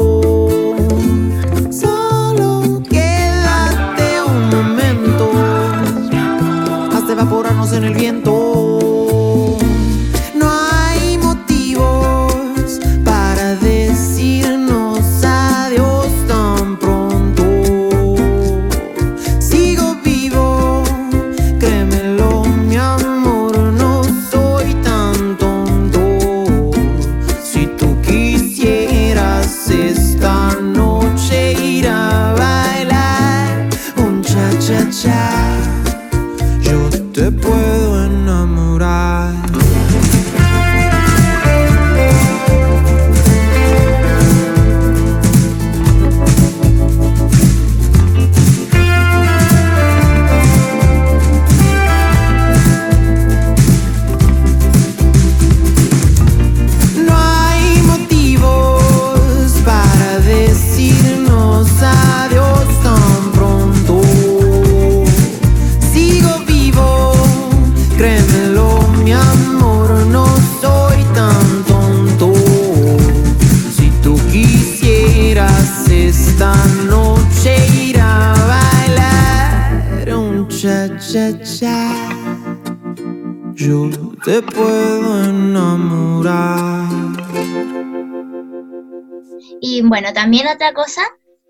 Y 89.61 89.81
bueno, 89.81 90.13
también 90.13 90.47
otra 90.47 90.73
cosa 90.73 91.01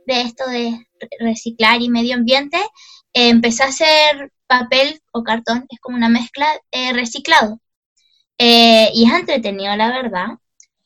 de 0.06 0.22
esto 0.22 0.48
de 0.48 0.88
reciclar 1.20 1.82
y 1.82 1.90
medio 1.90 2.16
ambiente, 2.16 2.58
eh, 3.14 3.30
empecé 3.30 3.64
a 3.64 3.68
hacer 3.68 4.32
papel 4.48 5.02
o 5.12 5.24
cartón, 5.24 5.66
es 5.70 5.80
como 5.80 5.98
una 5.98 6.10
mezcla 6.10 6.48
eh, 6.72 6.94
reciclado. 6.94 7.60
Eh, 8.38 8.92
y 8.94 9.06
es 9.06 9.14
entretenido, 9.14 9.76
la 9.76 9.90
verdad, 9.90 10.28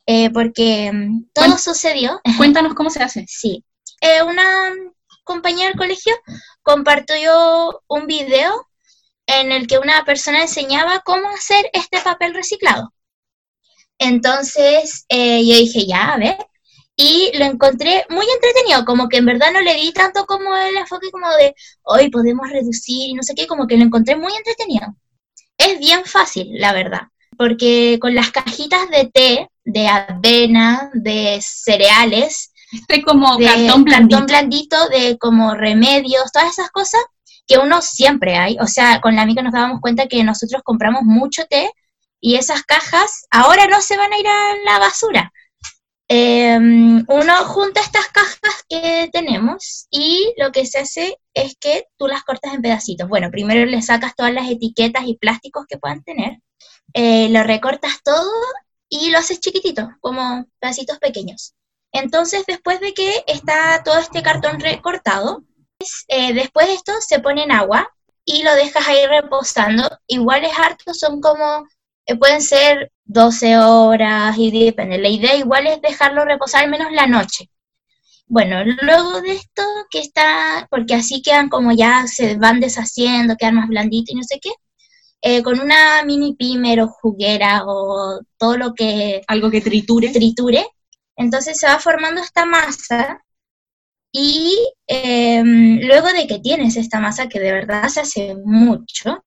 eh, 0.06 0.30
porque 0.32 0.92
mm, 0.92 1.30
todo 1.34 1.58
sucedió. 1.58 2.22
Cuéntanos 2.38 2.74
cómo 2.74 2.90
se 2.90 3.04
hace. 3.04 3.26
Sí. 3.28 3.64
Eh, 4.02 4.24
una 4.24 4.74
compañera 5.24 5.70
del 5.70 5.78
colegio 5.78 6.14
compartió 6.64 7.84
un 7.88 8.08
video 8.08 8.68
en 9.28 9.52
el 9.52 9.68
que 9.68 9.78
una 9.78 10.04
persona 10.04 10.42
enseñaba 10.42 11.02
cómo 11.02 11.30
hacer 11.30 11.70
este 11.74 12.00
papel 12.00 12.34
reciclado. 12.34 12.94
Entonces 14.02 15.06
eh, 15.10 15.46
yo 15.46 15.56
dije, 15.56 15.86
ya, 15.86 16.14
a 16.14 16.18
ver. 16.18 16.36
Y 16.96 17.32
lo 17.38 17.46
encontré 17.46 18.04
muy 18.10 18.26
entretenido, 18.34 18.84
como 18.84 19.08
que 19.08 19.18
en 19.18 19.26
verdad 19.26 19.52
no 19.54 19.62
le 19.62 19.76
di 19.76 19.94
tanto 19.94 20.26
como 20.26 20.56
el 20.56 20.76
enfoque 20.76 21.12
como 21.12 21.30
de, 21.38 21.54
hoy 21.84 22.10
podemos 22.10 22.50
reducir 22.50 23.10
y 23.10 23.14
no 23.14 23.22
sé 23.22 23.36
qué, 23.36 23.46
como 23.46 23.68
que 23.68 23.78
lo 23.78 23.84
encontré 23.84 24.16
muy 24.16 24.34
entretenido. 24.34 24.96
Es 25.58 25.80
bien 25.80 26.04
fácil, 26.06 26.48
la 26.54 26.74
verdad, 26.74 27.02
porque 27.38 28.00
con 28.02 28.16
las 28.16 28.32
cajitas 28.32 28.90
de 28.90 29.06
té, 29.06 29.50
de 29.64 29.88
avena, 29.88 30.90
de 30.94 31.40
cereales, 31.42 32.52
Este 32.72 33.04
como 33.04 33.38
de 33.38 33.46
cartón 33.46 33.84
blandito. 33.84 34.18
cartón 34.18 34.26
blandito, 34.26 34.90
de 34.90 35.18
como 35.20 35.54
remedios, 35.54 36.32
todas 36.32 36.50
esas 36.50 36.72
cosas 36.72 37.02
que 37.46 37.60
uno 37.60 37.82
siempre 37.82 38.36
hay. 38.36 38.58
O 38.60 38.68
sea, 38.68 39.00
con 39.00 39.16
la 39.16 39.22
amiga 39.22 39.44
nos 39.44 39.54
dábamos 39.54 39.80
cuenta 39.80 40.08
que 40.08 40.24
nosotros 40.24 40.62
compramos 40.64 41.04
mucho 41.04 41.46
té 41.46 41.72
y 42.22 42.36
esas 42.36 42.64
cajas 42.64 43.26
ahora 43.32 43.68
no 43.68 43.82
se 43.82 43.98
van 43.98 44.14
a 44.14 44.18
ir 44.20 44.28
a 44.28 44.56
la 44.64 44.80
basura. 44.80 45.34
Eh, 46.08 46.58
uno 46.58 47.36
junta 47.46 47.80
estas 47.80 48.08
cajas 48.10 48.64
que 48.70 49.10
tenemos 49.12 49.88
y 49.90 50.34
lo 50.38 50.52
que 50.52 50.66
se 50.66 50.80
hace 50.80 51.18
es 51.34 51.56
que 51.60 51.86
tú 51.98 52.08
las 52.08 52.24
cortas 52.24 52.54
en 52.54 52.62
pedacitos. 52.62 53.10
Bueno, 53.10 53.32
primero 53.32 53.66
le 53.66 53.82
sacas 53.82 54.16
todas 54.16 54.34
las 54.34 54.50
etiquetas 54.50 55.04
y 55.06 55.18
plásticos 55.18 55.66
que 55.68 55.78
puedan 55.78 56.04
tener, 56.04 56.40
eh, 56.94 57.30
lo 57.30 57.44
recortas 57.44 58.02
todo 58.04 58.32
y 58.90 59.10
lo 59.10 59.20
haces 59.20 59.40
chiquitito, 59.40 59.90
como 60.02 60.46
pedacitos 60.60 61.00
pequeños. 61.00 61.56
Entonces, 61.94 62.44
después 62.46 62.80
de 62.82 62.94
que 62.94 63.24
está 63.28 63.82
todo 63.84 64.00
este 64.00 64.22
cartón 64.22 64.60
recortado, 64.60 65.44
eh, 66.08 66.34
después 66.34 66.68
de 66.68 66.74
esto 66.74 66.94
se 67.00 67.20
pone 67.20 67.44
en 67.44 67.52
agua 67.52 67.90
y 68.26 68.44
lo 68.44 68.54
dejas 68.56 68.88
ahí 68.88 69.06
reposando. 69.08 69.90
Igual 70.08 70.46
es 70.46 70.58
harto, 70.58 70.94
son 70.94 71.22
como, 71.22 71.68
pueden 72.16 72.42
ser 72.42 72.92
12 73.06 73.58
horas 73.58 74.38
y 74.38 74.66
depende. 74.66 74.98
La 74.98 75.10
idea 75.10 75.36
igual 75.36 75.68
es 75.68 75.82
dejarlo 75.82 76.26
reposar 76.26 76.64
al 76.64 76.72
menos 76.72 76.92
la 76.92 77.08
noche. 77.08 77.50
Bueno, 78.28 78.64
luego 78.82 79.22
de 79.22 79.34
esto 79.34 79.62
que 79.90 80.00
está, 80.00 80.68
porque 80.72 80.96
así 80.96 81.22
quedan 81.22 81.50
como 81.50 81.74
ya 81.74 82.08
se 82.08 82.38
van 82.38 82.60
deshaciendo, 82.62 83.36
quedan 83.38 83.56
más 83.56 83.68
blanditos 83.68 84.14
y 84.14 84.18
no 84.18 84.24
sé 84.24 84.40
qué, 84.42 84.52
eh, 85.22 85.44
con 85.44 85.60
una 85.60 86.04
mini 86.06 86.36
pimer 86.36 86.82
o 86.82 86.88
juguera 86.88 87.64
o 87.66 88.22
todo 88.38 88.58
lo 88.58 88.74
que 88.74 89.22
Algo 89.28 89.52
que 89.52 89.62
triture. 89.62 90.10
triture, 90.10 90.66
entonces 91.18 91.60
se 91.60 91.68
va 91.68 91.80
formando 91.80 92.22
esta 92.22 92.46
masa 92.46 93.22
y 94.12 94.58
em, 94.88 95.80
luego 95.82 96.08
de 96.14 96.28
que 96.28 96.40
tienes 96.40 96.76
esta 96.78 97.00
masa, 97.00 97.30
que 97.30 97.40
de 97.40 97.52
verdad 97.54 97.88
se 97.90 98.02
hace 98.02 98.36
mucho, 98.46 99.24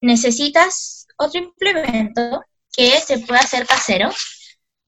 necesitas 0.00 1.03
otro 1.16 1.40
implemento 1.40 2.44
que 2.72 3.00
se 3.00 3.18
puede 3.18 3.40
hacer 3.40 3.66
casero, 3.66 4.10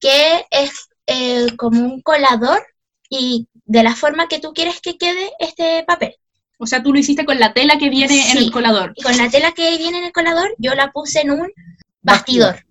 que 0.00 0.44
es 0.50 0.88
eh, 1.06 1.46
como 1.56 1.80
un 1.80 2.02
colador 2.02 2.64
y 3.08 3.48
de 3.64 3.82
la 3.82 3.94
forma 3.94 4.28
que 4.28 4.40
tú 4.40 4.52
quieres 4.52 4.80
que 4.80 4.98
quede 4.98 5.32
este 5.38 5.84
papel. 5.84 6.16
O 6.58 6.66
sea, 6.66 6.82
tú 6.82 6.92
lo 6.92 6.98
hiciste 6.98 7.24
con 7.24 7.38
la 7.38 7.52
tela 7.52 7.78
que 7.78 7.90
viene 7.90 8.30
en 8.30 8.38
el 8.38 8.50
colador. 8.50 8.92
Y 8.96 9.02
con 9.02 9.16
la 9.16 9.28
tela 9.28 9.52
que 9.52 9.76
viene 9.76 9.98
en 9.98 10.04
el 10.04 10.12
colador, 10.12 10.54
yo 10.58 10.74
la 10.74 10.90
puse 10.90 11.20
en 11.20 11.30
un 11.30 11.52
bastidor. 12.00 12.64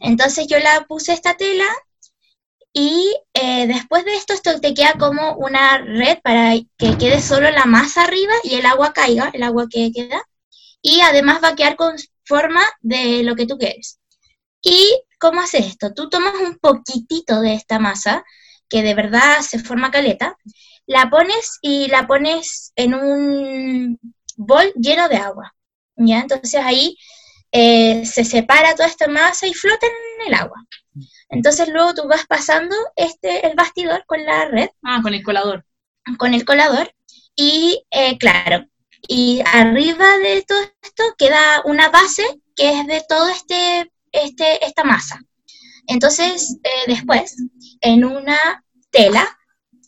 Entonces 0.00 0.46
yo 0.46 0.58
la 0.60 0.84
puse 0.86 1.12
esta 1.12 1.36
tela 1.36 1.66
y 2.72 3.12
eh, 3.34 3.66
después 3.66 4.04
de 4.04 4.14
esto, 4.14 4.34
esto 4.34 4.60
te 4.60 4.74
queda 4.74 4.94
como 4.98 5.34
una 5.34 5.78
red 5.78 6.18
para 6.22 6.54
que 6.76 6.96
quede 6.96 7.20
solo 7.20 7.50
la 7.50 7.64
masa 7.64 8.04
arriba 8.04 8.32
y 8.44 8.54
el 8.54 8.66
agua 8.66 8.92
caiga, 8.92 9.30
el 9.32 9.42
agua 9.42 9.66
que 9.68 9.90
queda. 9.92 10.22
Y 10.82 11.00
además 11.00 11.40
va 11.42 11.48
a 11.48 11.56
quedar 11.56 11.76
con 11.76 11.96
forma 12.24 12.62
de 12.80 13.22
lo 13.22 13.34
que 13.36 13.46
tú 13.46 13.58
quieres. 13.58 13.98
¿Y 14.62 15.02
cómo 15.18 15.40
haces 15.40 15.66
esto? 15.66 15.92
Tú 15.94 16.08
tomas 16.08 16.34
un 16.34 16.58
poquitito 16.58 17.40
de 17.40 17.54
esta 17.54 17.78
masa, 17.78 18.24
que 18.68 18.82
de 18.82 18.94
verdad 18.94 19.40
se 19.40 19.58
forma 19.58 19.90
caleta, 19.90 20.36
la 20.86 21.10
pones 21.10 21.58
y 21.62 21.88
la 21.88 22.06
pones 22.06 22.72
en 22.76 22.94
un 22.94 23.98
bol 24.36 24.72
lleno 24.76 25.08
de 25.08 25.16
agua. 25.16 25.54
¿ya? 25.96 26.20
Entonces 26.20 26.60
ahí 26.62 26.96
eh, 27.52 28.04
se 28.04 28.24
separa 28.24 28.74
toda 28.74 28.88
esta 28.88 29.08
masa 29.08 29.46
y 29.46 29.54
flota 29.54 29.86
en 29.86 30.28
el 30.28 30.34
agua. 30.34 30.64
Entonces 31.30 31.68
luego 31.68 31.94
tú 31.94 32.08
vas 32.08 32.26
pasando 32.26 32.74
este, 32.96 33.46
el 33.46 33.54
bastidor 33.54 34.04
con 34.06 34.24
la 34.24 34.46
red, 34.46 34.68
Ah, 34.82 35.00
con 35.02 35.14
el 35.14 35.22
colador. 35.22 35.64
con 36.18 36.32
el 36.32 36.44
colador, 36.44 36.94
y 37.36 37.84
eh, 37.90 38.16
claro, 38.18 38.66
y 39.08 39.42
arriba 39.52 40.18
de 40.18 40.44
todo 40.46 40.60
esto 40.82 41.02
queda 41.16 41.62
una 41.64 41.88
base 41.88 42.22
que 42.54 42.78
es 42.78 42.86
de 42.86 43.02
todo 43.08 43.28
este, 43.28 43.90
este, 44.12 44.64
esta 44.64 44.84
masa. 44.84 45.18
Entonces, 45.86 46.58
eh, 46.62 46.68
después, 46.86 47.34
en 47.80 48.04
una 48.04 48.62
tela, 48.90 49.26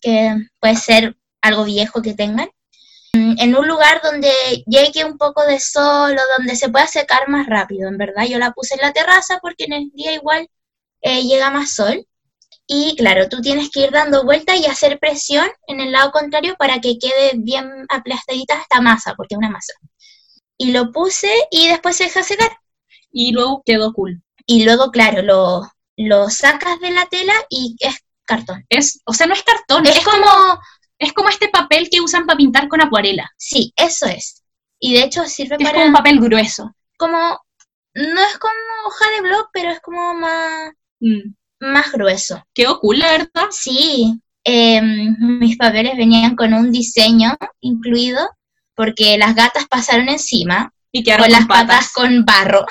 que 0.01 0.35
puede 0.59 0.77
ser 0.77 1.18
algo 1.43 1.64
viejo 1.64 2.01
que 2.01 2.14
tengan, 2.14 2.49
mm, 3.12 3.35
en 3.39 3.55
un 3.55 3.68
lugar 3.68 4.01
donde 4.03 4.33
llegue 4.66 5.05
un 5.05 5.18
poco 5.18 5.45
de 5.45 5.61
sol 5.61 6.16
o 6.16 6.39
donde 6.39 6.57
se 6.57 6.71
pueda 6.71 6.87
secar 6.87 7.29
más 7.29 7.47
rápido, 7.47 7.89
en 7.89 7.99
verdad. 7.99 8.25
Yo 8.27 8.39
la 8.39 8.53
puse 8.53 8.75
en 8.75 8.81
la 8.81 8.95
terraza 8.95 9.39
porque 9.43 9.64
en 9.64 9.75
el 9.75 9.91
día 9.91 10.12
igual 10.12 10.49
eh, 11.03 11.23
llega 11.25 11.51
más 11.51 11.75
sol. 11.75 12.07
Y 12.73 12.95
claro, 12.97 13.29
tú 13.29 13.41
tienes 13.41 13.68
que 13.68 13.81
ir 13.81 13.91
dando 13.91 14.23
vuelta 14.25 14.55
y 14.55 14.64
hacer 14.66 15.01
presión 15.01 15.49
en 15.66 15.81
el 15.81 15.91
lado 15.91 16.12
contrario 16.12 16.55
para 16.57 16.81
que 16.81 16.99
quede 17.01 17.33
bien 17.37 17.68
aplastadita 17.89 18.55
esta 18.61 18.81
masa, 18.81 19.14
porque 19.16 19.35
es 19.35 19.39
una 19.39 19.51
masa. 19.51 19.73
Y 20.57 20.71
lo 20.71 20.93
puse 20.93 21.33
y 21.51 21.66
después 21.66 21.97
se 21.97 22.05
deja 22.05 22.23
secar. 22.23 22.51
Y 23.11 23.33
luego 23.33 23.62
quedó 23.66 23.93
cool. 23.93 24.23
Y 24.47 24.64
luego, 24.64 24.93
claro, 24.93 25.23
lo, 25.23 25.68
lo 25.97 26.31
sacas 26.31 26.79
de 26.79 26.93
la 26.93 27.07
tela 27.07 27.33
y 27.49 27.75
es 27.81 27.97
cartón. 28.25 28.64
Es, 28.68 29.01
o 29.05 29.14
sea, 29.14 29.27
no 29.27 29.35
es 29.35 29.43
cartón, 29.43 29.85
Es 29.87 29.97
es, 29.97 30.05
como, 30.05 30.23
como, 30.25 30.61
es 31.01 31.12
como 31.12 31.29
este 31.29 31.49
papel 31.49 31.89
que 31.91 32.01
usan 32.01 32.25
para 32.25 32.37
pintar 32.37 32.68
con 32.68 32.81
acuarela. 32.81 33.29
sí, 33.37 33.73
eso 33.75 34.07
es. 34.07 34.45
Y 34.79 34.95
de 34.95 35.03
hecho 35.03 35.25
sirve 35.27 35.57
que 35.59 35.64
Es 35.64 35.71
para, 35.71 35.79
como 35.79 35.87
un 35.89 35.93
papel 35.95 36.21
grueso. 36.21 36.73
como, 36.97 37.18
no 37.95 38.21
es 38.23 38.39
como 38.39 38.55
hoja 38.87 39.11
de 39.11 39.21
blog, 39.23 39.49
pero 39.53 39.71
es 39.73 39.81
como 39.81 40.14
más, 40.14 40.71
Mm. 41.01 41.33
Más 41.61 41.92
grueso. 41.92 42.44
Quedó 42.54 42.80
cool, 42.80 42.98
la 42.98 43.12
verdad. 43.12 43.48
Sí, 43.50 44.20
em, 44.44 45.16
mis 45.38 45.56
papeles 45.56 45.96
venían 45.96 46.34
con 46.36 46.54
un 46.54 46.72
diseño 46.72 47.36
incluido 47.61 48.28
porque 48.74 49.18
las 49.18 49.34
gatas 49.34 49.66
pasaron 49.68 50.08
encima 50.08 50.72
Y 50.92 51.02
quedaron 51.02 51.24
con 51.24 51.32
las 51.32 51.40
con 51.40 51.48
patas 51.48 51.66
patas. 51.68 51.92
con 51.92 52.24
barro. 52.24 52.66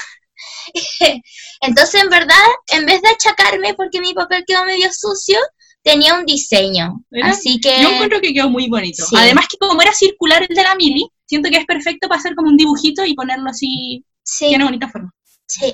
Entonces, 1.62 2.04
en 2.04 2.10
verdad, 2.10 2.36
en 2.68 2.86
vez 2.86 3.02
de 3.02 3.10
achacarme 3.10 3.74
porque 3.74 4.02
mi 4.02 4.14
papel 4.14 4.44
quedó 4.48 4.66
medio 4.66 4.90
sucio, 4.92 5.38
tenía 5.84 6.16
un 6.16 6.26
diseño. 6.26 7.04
Así 7.24 7.60
que 7.60 7.82
Yo 7.82 7.90
encuentro 7.90 8.20
que 8.22 8.34
quedó 8.34 8.50
muy 8.50 8.68
bonito. 8.70 9.06
Sí. 9.06 9.16
Además 9.18 9.46
que 9.50 9.58
como 9.58 9.82
era 9.82 9.94
circular 9.94 10.46
el 10.48 10.56
de 10.56 10.64
la 10.64 10.76
mili, 10.76 11.08
siento 11.26 11.50
que 11.50 11.58
es 11.58 11.66
perfecto 11.66 12.08
para 12.08 12.20
hacer 12.20 12.36
como 12.36 12.50
un 12.50 12.58
dibujito 12.58 13.06
y 13.06 13.14
ponerlo 13.14 13.50
así, 13.50 14.04
sí, 14.24 14.48
tiene 14.50 14.64
bonita 14.64 14.90
forma. 14.90 15.12
sí. 15.48 15.74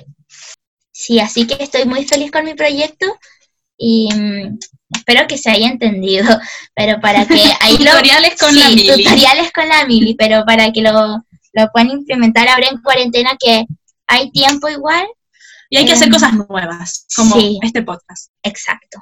Sí, 1.06 1.20
así 1.20 1.46
que 1.46 1.62
estoy 1.62 1.84
muy 1.84 2.04
feliz 2.04 2.32
con 2.32 2.44
mi 2.44 2.54
proyecto 2.54 3.06
y 3.78 4.08
mm, 4.12 4.58
espero 4.90 5.28
que 5.28 5.38
se 5.38 5.50
haya 5.50 5.68
entendido, 5.68 6.26
pero 6.74 7.00
para 7.00 7.24
que 7.24 7.34
ahí 7.60 7.76
lo 7.78 7.92
Tutoriales 7.92 8.34
con 8.40 8.50
sí, 8.52 8.58
la 8.58 8.68
mili. 8.70 9.04
tutoriales 9.04 9.52
con 9.52 9.68
la 9.68 9.86
mili, 9.86 10.14
pero 10.16 10.44
para 10.44 10.72
que 10.72 10.82
lo, 10.82 10.92
lo 11.52 11.72
puedan 11.72 11.90
implementar 11.90 12.48
ahora 12.48 12.66
en 12.72 12.82
cuarentena 12.82 13.36
que 13.38 13.66
hay 14.08 14.32
tiempo 14.32 14.68
igual, 14.68 15.06
Y 15.70 15.76
hay 15.76 15.84
que 15.84 15.92
Em, 15.92 15.96
hacer 15.96 16.10
cosas 16.10 16.32
nuevas, 16.34 17.06
como 17.14 17.36
sí. 17.36 17.60
este 17.62 17.82
podcast. 17.82 18.32
exacto. 18.42 18.98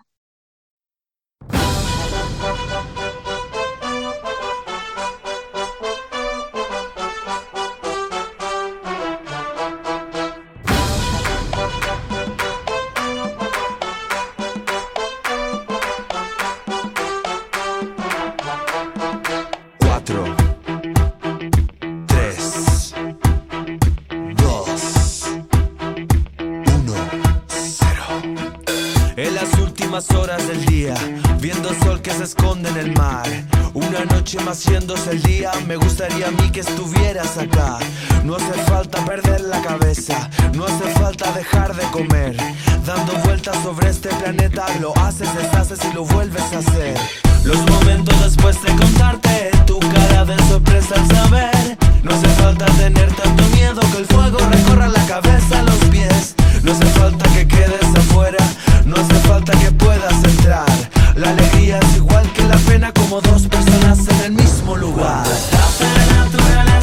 Últimas 29.95 30.11
horas 30.20 30.49
del 30.49 30.64
día, 30.66 30.95
viendo 31.40 31.68
el 31.70 31.78
sol 31.78 32.03
que 32.03 32.11
se 32.11 32.24
esconde 32.24 32.68
en 32.68 32.76
el 32.78 32.92
mar. 32.95 33.28
Una 33.74 34.05
noche 34.07 34.40
más 34.40 34.64
yéndose 34.64 35.12
el 35.12 35.22
día, 35.22 35.53
me 35.68 35.76
gustaría 35.76 36.26
a 36.26 36.30
mí 36.32 36.51
que 36.51 36.61
estuvieras 36.61 37.38
acá. 37.38 37.78
No 38.24 38.34
hace 38.34 38.55
falta 38.64 39.05
perder 39.05 39.42
la 39.42 39.62
cabeza, 39.62 40.28
no 40.55 40.64
hace 40.64 40.90
falta 40.99 41.30
dejar 41.32 41.76
de 41.76 41.84
comer. 41.92 42.36
Dando 42.84 43.12
vueltas 43.24 43.57
sobre 43.62 43.90
este 43.90 44.09
planeta, 44.09 44.66
lo 44.80 44.97
haces, 44.99 45.32
deshaces 45.36 45.78
y 45.88 45.95
lo 45.95 46.05
vuelves 46.05 46.42
a 46.53 46.59
hacer. 46.59 46.97
Los 47.45 47.59
momentos 47.70 48.20
después 48.20 48.61
de 48.62 48.74
contarte, 48.74 49.51
tu 49.64 49.78
cara 49.78 50.24
de 50.24 50.36
sorpresa 50.49 50.97
al 50.97 51.07
saber. 51.09 51.78
No 52.03 52.14
hace 52.14 52.28
falta 52.42 52.66
tener 52.66 53.12
tanto 53.14 53.45
miedo 53.55 53.80
que 53.92 53.99
el 53.99 54.07
fuego 54.07 54.38
recorra 54.38 54.88
la 54.88 55.07
cabeza 55.07 55.61
a 55.61 55.62
los 55.62 55.76
pies. 55.90 56.34
No 56.64 56.72
hace 56.72 56.86
falta 56.99 57.24
que 57.32 57.47
quedes 57.47 57.95
afuera, 57.95 58.38
no 58.85 58.97
hace 58.97 59.14
falta 59.26 59.53
que 59.59 59.70
puedas 59.72 60.24
entrar. 60.24 60.66
La 61.16 61.30
alegría 61.30 61.78
es 61.78 61.97
igual 61.97 62.30
que 62.32 62.43
la 62.45 62.57
pena 62.57 62.93
como 62.93 63.20
dos 63.20 63.47
personas 63.47 63.99
en 64.09 64.20
el 64.24 64.32
mismo 64.32 64.76
lugar. 64.76 65.24
La 66.66 66.74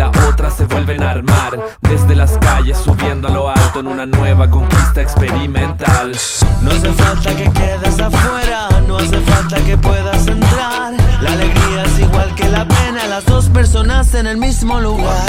la 0.00 0.10
otra 0.30 0.50
se 0.50 0.64
vuelven 0.64 1.02
a 1.02 1.10
armar 1.10 1.60
desde 1.82 2.14
las 2.16 2.38
calles 2.38 2.78
subiendo 2.78 3.28
a 3.28 3.30
lo 3.32 3.50
alto 3.50 3.80
en 3.80 3.86
una 3.86 4.06
nueva 4.06 4.48
conquista 4.48 5.02
experimental. 5.02 6.16
No 6.62 6.70
hace 6.70 6.90
falta 6.94 7.36
que 7.36 7.50
quedes 7.50 8.00
afuera, 8.00 8.80
no 8.88 8.96
hace 8.96 9.20
falta 9.20 9.56
que 9.62 9.76
puedas 9.76 10.26
entrar. 10.26 10.94
La 11.20 11.32
alegría 11.32 11.82
es 11.84 11.98
igual 11.98 12.34
que 12.34 12.48
la 12.48 12.66
pena, 12.66 13.08
las 13.10 13.26
dos 13.26 13.50
personas 13.50 14.14
en 14.14 14.26
el 14.26 14.38
mismo 14.38 14.80
lugar. 14.80 15.26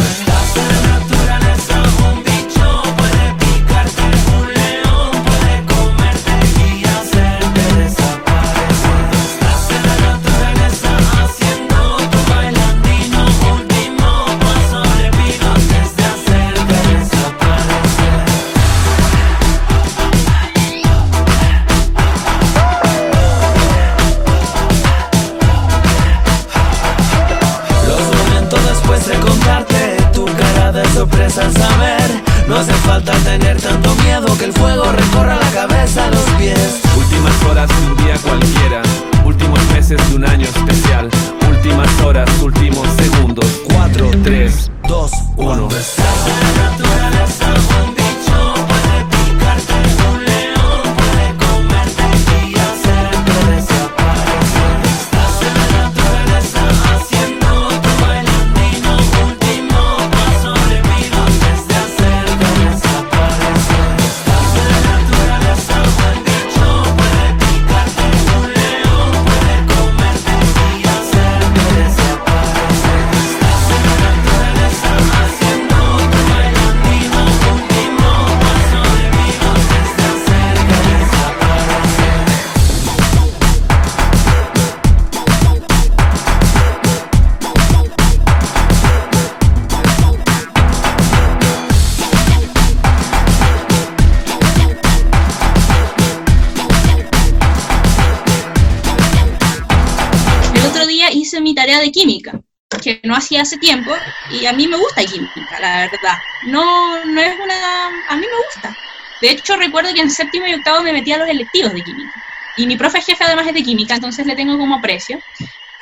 Hace 103.41 103.57
tiempo, 103.57 103.91
y 104.29 104.45
a 104.45 104.53
mí 104.53 104.67
me 104.67 104.77
gusta 104.77 105.03
química, 105.03 105.59
la 105.59 105.77
verdad. 105.77 106.17
No, 106.47 107.03
no 107.05 107.21
es 107.21 107.39
una... 107.39 107.87
A 108.09 108.15
mí 108.15 108.25
me 108.25 108.45
gusta. 108.45 108.75
De 109.21 109.31
hecho, 109.31 109.55
recuerdo 109.55 109.93
que 109.93 110.01
en 110.01 110.09
séptimo 110.09 110.47
y 110.47 110.53
octavo 110.53 110.81
me 110.81 110.93
metí 110.93 111.11
a 111.11 111.17
los 111.17 111.29
electivos 111.29 111.73
de 111.73 111.83
química. 111.83 112.23
Y 112.57 112.67
mi 112.67 112.77
profe 112.77 113.01
jefe 113.01 113.23
además 113.23 113.47
es 113.47 113.53
de 113.53 113.63
química, 113.63 113.95
entonces 113.95 114.25
le 114.25 114.35
tengo 114.35 114.57
como 114.57 114.75
aprecio. 114.75 115.19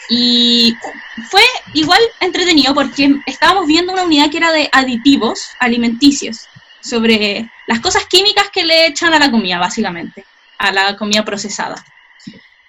Y 0.09 0.75
fue 1.29 1.43
igual 1.73 2.01
entretenido 2.19 2.73
porque 2.73 3.15
estábamos 3.25 3.67
viendo 3.67 3.93
una 3.93 4.03
unidad 4.03 4.29
que 4.29 4.37
era 4.37 4.51
de 4.51 4.69
aditivos 4.71 5.49
alimenticios, 5.59 6.47
sobre 6.81 7.49
las 7.67 7.79
cosas 7.79 8.05
químicas 8.05 8.49
que 8.51 8.65
le 8.65 8.87
echan 8.87 9.13
a 9.13 9.19
la 9.19 9.31
comida, 9.31 9.59
básicamente, 9.59 10.25
a 10.57 10.71
la 10.71 10.97
comida 10.97 11.23
procesada. 11.23 11.75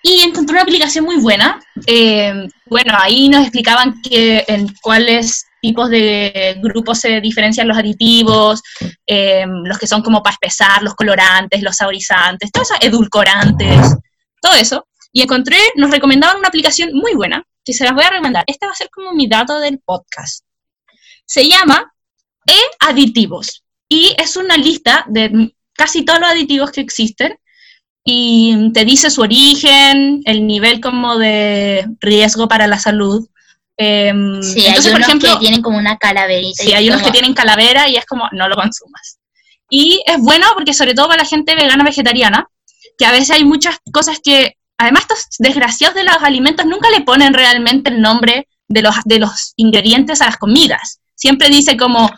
Y 0.02 0.22
encontré 0.22 0.54
una 0.54 0.62
aplicación 0.62 1.04
muy 1.04 1.16
buena. 1.16 1.60
Eh, 1.86 2.48
bueno, 2.66 2.94
ahí 2.98 3.28
nos 3.28 3.42
explicaban 3.42 4.00
que 4.02 4.44
en 4.48 4.74
cuáles 4.80 5.46
tipos 5.60 5.90
de 5.90 6.56
grupos 6.62 7.00
se 7.00 7.20
diferencian 7.20 7.68
los 7.68 7.76
aditivos, 7.76 8.62
eh, 9.06 9.44
los 9.46 9.78
que 9.78 9.86
son 9.86 10.02
como 10.02 10.22
para 10.22 10.34
espesar, 10.34 10.82
los 10.82 10.94
colorantes, 10.94 11.62
los 11.62 11.76
saborizantes, 11.76 12.50
todos 12.50 12.70
esos 12.70 12.84
edulcorantes, 12.84 13.94
todo 14.40 14.54
eso. 14.54 14.86
Y 15.12 15.22
encontré, 15.22 15.58
nos 15.76 15.90
recomendaban 15.90 16.38
una 16.38 16.48
aplicación 16.48 16.92
muy 16.94 17.14
buena, 17.14 17.44
que 17.64 17.74
se 17.74 17.84
las 17.84 17.94
voy 17.94 18.04
a 18.04 18.10
recomendar. 18.10 18.44
Este 18.46 18.66
va 18.66 18.72
a 18.72 18.76
ser 18.76 18.88
como 18.90 19.12
mi 19.12 19.28
dato 19.28 19.58
del 19.58 19.80
podcast. 19.80 20.44
Se 21.26 21.46
llama 21.48 21.92
E-Aditivos. 22.46 23.64
Y 23.88 24.14
es 24.18 24.36
una 24.36 24.56
lista 24.56 25.04
de 25.08 25.52
casi 25.74 26.04
todos 26.04 26.20
los 26.20 26.30
aditivos 26.30 26.70
que 26.70 26.80
existen 26.80 27.38
y 28.04 28.72
te 28.72 28.84
dice 28.84 29.10
su 29.10 29.20
origen, 29.20 30.22
el 30.24 30.46
nivel 30.46 30.80
como 30.80 31.18
de 31.18 31.86
riesgo 32.00 32.48
para 32.48 32.66
la 32.66 32.78
salud. 32.78 33.28
Em, 33.76 34.42
Sí, 34.42 34.66
entonces, 34.66 34.86
hay 34.86 34.92
por 34.92 34.98
unos 35.00 35.08
ejemplo, 35.08 35.32
que 35.34 35.40
tienen 35.40 35.62
como 35.62 35.78
una 35.78 35.96
calaverita. 35.98 36.62
Sí, 36.62 36.70
y 36.70 36.72
hay 36.72 36.88
unos 36.88 37.02
que 37.02 37.10
tienen 37.10 37.34
calavera 37.34 37.88
y 37.88 37.96
es 37.96 38.06
como, 38.06 38.28
no 38.32 38.48
lo 38.48 38.56
consumas. 38.56 39.18
Y 39.70 40.02
es 40.06 40.18
bueno 40.18 40.46
porque 40.54 40.74
sobre 40.74 40.94
todo 40.94 41.08
para 41.08 41.22
la 41.22 41.28
gente 41.28 41.54
vegana 41.54 41.84
vegetariana, 41.84 42.48
que 42.98 43.06
a 43.06 43.12
veces 43.12 43.30
hay 43.30 43.44
muchas 43.44 43.78
cosas 43.92 44.18
que, 44.22 44.56
además 44.76 45.02
estos 45.02 45.26
desgraciados 45.38 45.94
de 45.94 46.04
los 46.04 46.16
alimentos 46.22 46.66
nunca 46.66 46.90
le 46.90 47.02
ponen 47.02 47.32
realmente 47.32 47.90
el 47.90 48.00
nombre 48.00 48.48
de 48.68 48.82
los, 48.82 48.94
de 49.04 49.18
los 49.18 49.52
ingredientes 49.56 50.20
a 50.20 50.26
las 50.26 50.36
comidas. 50.36 51.00
Siempre 51.14 51.48
dice 51.48 51.76
como 51.76 52.10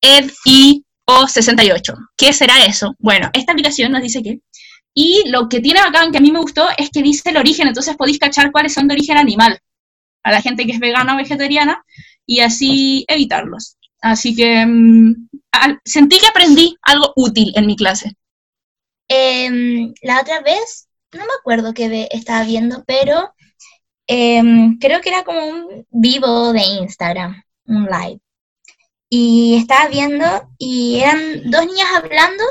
ED, 0.00 0.30
I, 0.44 0.84
O 1.04 1.26
68. 1.26 1.94
¿Qué 2.16 2.32
será 2.32 2.64
eso? 2.64 2.94
Bueno, 2.98 3.30
esta 3.32 3.52
aplicación 3.52 3.92
nos 3.92 4.02
dice 4.02 4.22
que. 4.22 4.38
Y 5.02 5.22
lo 5.30 5.48
que 5.48 5.60
tiene 5.60 5.80
bacán, 5.80 6.12
que 6.12 6.18
a 6.18 6.20
mí 6.20 6.30
me 6.30 6.40
gustó, 6.40 6.66
es 6.76 6.90
que 6.90 7.00
dice 7.02 7.30
el 7.30 7.38
origen, 7.38 7.66
entonces 7.66 7.96
podéis 7.96 8.18
cachar 8.18 8.52
cuáles 8.52 8.74
son 8.74 8.86
de 8.86 8.92
origen 8.92 9.16
animal 9.16 9.58
a 10.22 10.30
la 10.30 10.42
gente 10.42 10.66
que 10.66 10.72
es 10.72 10.78
vegana 10.78 11.14
o 11.14 11.16
vegetariana 11.16 11.82
y 12.26 12.40
así 12.40 13.06
evitarlos. 13.08 13.78
Así 14.02 14.36
que 14.36 14.66
mm, 14.66 15.28
al- 15.52 15.80
sentí 15.86 16.18
que 16.18 16.26
aprendí 16.26 16.76
algo 16.82 17.14
útil 17.16 17.50
en 17.56 17.64
mi 17.64 17.76
clase. 17.76 18.12
Em, 19.08 19.94
la 20.02 20.20
otra 20.20 20.42
vez, 20.42 20.88
no 21.12 21.20
me 21.20 21.32
acuerdo 21.40 21.72
qué 21.72 22.06
estaba 22.10 22.44
viendo, 22.44 22.84
pero 22.86 23.32
em, 24.06 24.78
creo 24.78 25.00
que 25.00 25.08
era 25.08 25.24
como 25.24 25.46
un 25.46 25.86
vivo 25.90 26.52
de 26.52 26.60
Instagram, 26.82 27.42
un 27.64 27.84
live. 27.86 28.20
Y 29.08 29.56
estaba 29.56 29.88
viendo 29.88 30.26
y 30.58 31.00
eran 31.00 31.50
dos 31.50 31.64
niñas 31.64 31.88
hablando 31.96 32.44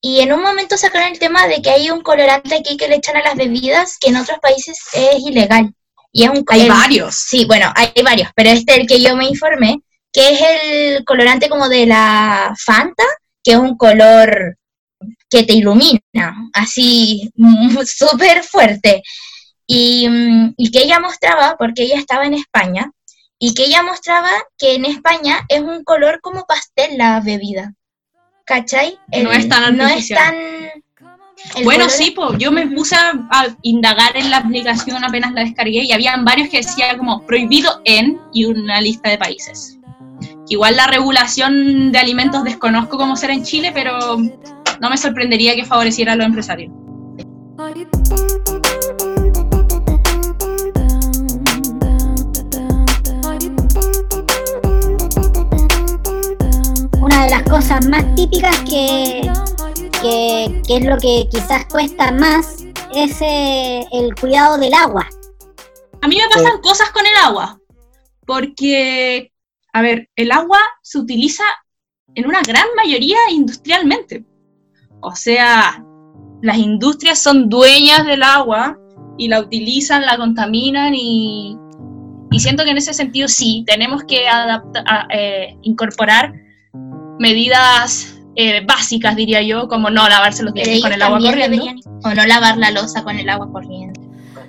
y 0.00 0.20
en 0.20 0.32
un 0.32 0.42
momento 0.42 0.76
sacaron 0.76 1.08
el 1.12 1.18
tema 1.18 1.46
de 1.46 1.60
que 1.60 1.70
hay 1.70 1.90
un 1.90 2.00
colorante 2.02 2.54
aquí 2.56 2.76
que 2.76 2.88
le 2.88 2.96
echan 2.96 3.16
a 3.16 3.22
las 3.22 3.36
bebidas 3.36 3.98
que 4.00 4.08
en 4.10 4.16
otros 4.16 4.38
países 4.40 4.78
es 4.92 5.20
ilegal. 5.20 5.72
Y 6.12 6.24
es 6.24 6.30
un 6.30 6.44
Hay 6.48 6.62
el- 6.62 6.68
varios. 6.68 7.14
Sí, 7.14 7.44
bueno, 7.44 7.72
hay 7.76 7.92
varios, 8.02 8.30
pero 8.34 8.50
este 8.50 8.72
es 8.72 8.78
el 8.80 8.86
que 8.86 9.00
yo 9.00 9.14
me 9.16 9.26
informé, 9.28 9.80
que 10.12 10.30
es 10.32 10.40
el 10.64 11.04
colorante 11.04 11.48
como 11.48 11.68
de 11.68 11.86
la 11.86 12.54
Fanta 12.58 13.04
que 13.42 13.52
es 13.52 13.58
un 13.58 13.76
color 13.76 14.56
que 15.30 15.44
te 15.44 15.54
ilumina, 15.54 16.00
así 16.52 17.30
súper 17.86 18.42
fuerte. 18.42 19.02
Y, 19.66 20.08
mm, 20.08 20.54
y 20.56 20.70
que 20.70 20.80
ella 20.82 20.98
mostraba, 21.00 21.56
porque 21.56 21.84
ella 21.84 21.96
estaba 21.96 22.26
en 22.26 22.34
España, 22.34 22.90
y 23.38 23.54
que 23.54 23.64
ella 23.64 23.82
mostraba 23.82 24.28
que 24.58 24.74
en 24.74 24.84
España 24.84 25.46
es 25.48 25.60
un 25.62 25.84
color 25.84 26.20
como 26.20 26.44
pastel 26.44 26.98
la 26.98 27.20
bebida. 27.20 27.72
¿Cachai? 28.50 28.98
No 29.22 29.30
es 29.30 29.48
tan 29.48 29.76
No 29.76 29.86
es 29.86 30.08
tan... 30.08 30.34
Bueno, 31.62 31.88
sí, 31.88 32.10
po, 32.10 32.36
yo 32.36 32.50
me 32.50 32.66
puse 32.66 32.96
a, 32.96 33.12
a 33.30 33.46
indagar 33.62 34.16
en 34.16 34.28
la 34.28 34.38
aplicación 34.38 35.04
apenas 35.04 35.32
la 35.32 35.42
descargué 35.42 35.84
y 35.84 35.92
habían 35.92 36.24
varios 36.24 36.48
que 36.48 36.58
decía 36.58 36.98
como 36.98 37.24
prohibido 37.24 37.80
en 37.84 38.18
y 38.32 38.46
una 38.46 38.80
lista 38.80 39.08
de 39.08 39.18
países. 39.18 39.78
Igual 40.48 40.74
la 40.74 40.88
regulación 40.88 41.92
de 41.92 41.98
alimentos 41.98 42.42
desconozco 42.42 42.98
cómo 42.98 43.14
será 43.14 43.34
en 43.34 43.44
Chile, 43.44 43.70
pero 43.72 44.18
no 44.18 44.90
me 44.90 44.96
sorprendería 44.96 45.54
que 45.54 45.64
favoreciera 45.64 46.14
a 46.14 46.16
los 46.16 46.26
empresarios. 46.26 46.72
Una 57.20 57.26
de 57.28 57.36
las 57.36 57.50
cosas 57.50 57.86
más 57.86 58.14
típicas 58.14 58.58
que, 58.60 59.30
que, 60.00 60.62
que 60.66 60.76
es 60.78 60.84
lo 60.86 60.96
que 60.96 61.28
quizás 61.30 61.66
cuesta 61.66 62.12
más 62.12 62.64
es 62.94 63.20
eh, 63.20 63.84
el 63.92 64.14
cuidado 64.14 64.56
del 64.56 64.72
agua. 64.72 65.06
A 66.00 66.08
mí 66.08 66.16
me 66.16 66.34
pasan 66.34 66.62
cosas 66.62 66.90
con 66.92 67.04
el 67.04 67.12
agua, 67.22 67.60
porque, 68.24 69.32
a 69.74 69.82
ver, 69.82 70.08
el 70.16 70.32
agua 70.32 70.56
se 70.80 70.96
utiliza 70.96 71.44
en 72.14 72.26
una 72.26 72.40
gran 72.40 72.64
mayoría 72.74 73.18
industrialmente. 73.30 74.24
O 75.02 75.14
sea, 75.14 75.84
las 76.40 76.56
industrias 76.56 77.18
son 77.18 77.50
dueñas 77.50 78.06
del 78.06 78.22
agua 78.22 78.78
y 79.18 79.28
la 79.28 79.40
utilizan, 79.40 80.06
la 80.06 80.16
contaminan 80.16 80.94
y, 80.94 81.54
y 82.30 82.40
siento 82.40 82.64
que 82.64 82.70
en 82.70 82.78
ese 82.78 82.94
sentido 82.94 83.28
sí, 83.28 83.62
tenemos 83.66 84.04
que 84.04 84.26
adapta- 84.26 84.84
a- 84.86 85.06
eh, 85.12 85.58
incorporar 85.60 86.32
medidas 87.20 88.18
eh, 88.34 88.64
básicas, 88.66 89.14
diría 89.14 89.42
yo, 89.42 89.68
como 89.68 89.90
no 89.90 90.08
lavarse 90.08 90.42
los 90.42 90.54
dientes 90.54 90.80
con 90.80 90.92
el 90.92 91.02
agua 91.02 91.20
deberían- 91.20 91.78
o 92.02 92.14
no 92.14 92.26
lavar 92.26 92.56
la 92.56 92.70
losa 92.70 93.04
con 93.04 93.16
el 93.18 93.28
agua 93.28 93.52
corriente. 93.52 94.00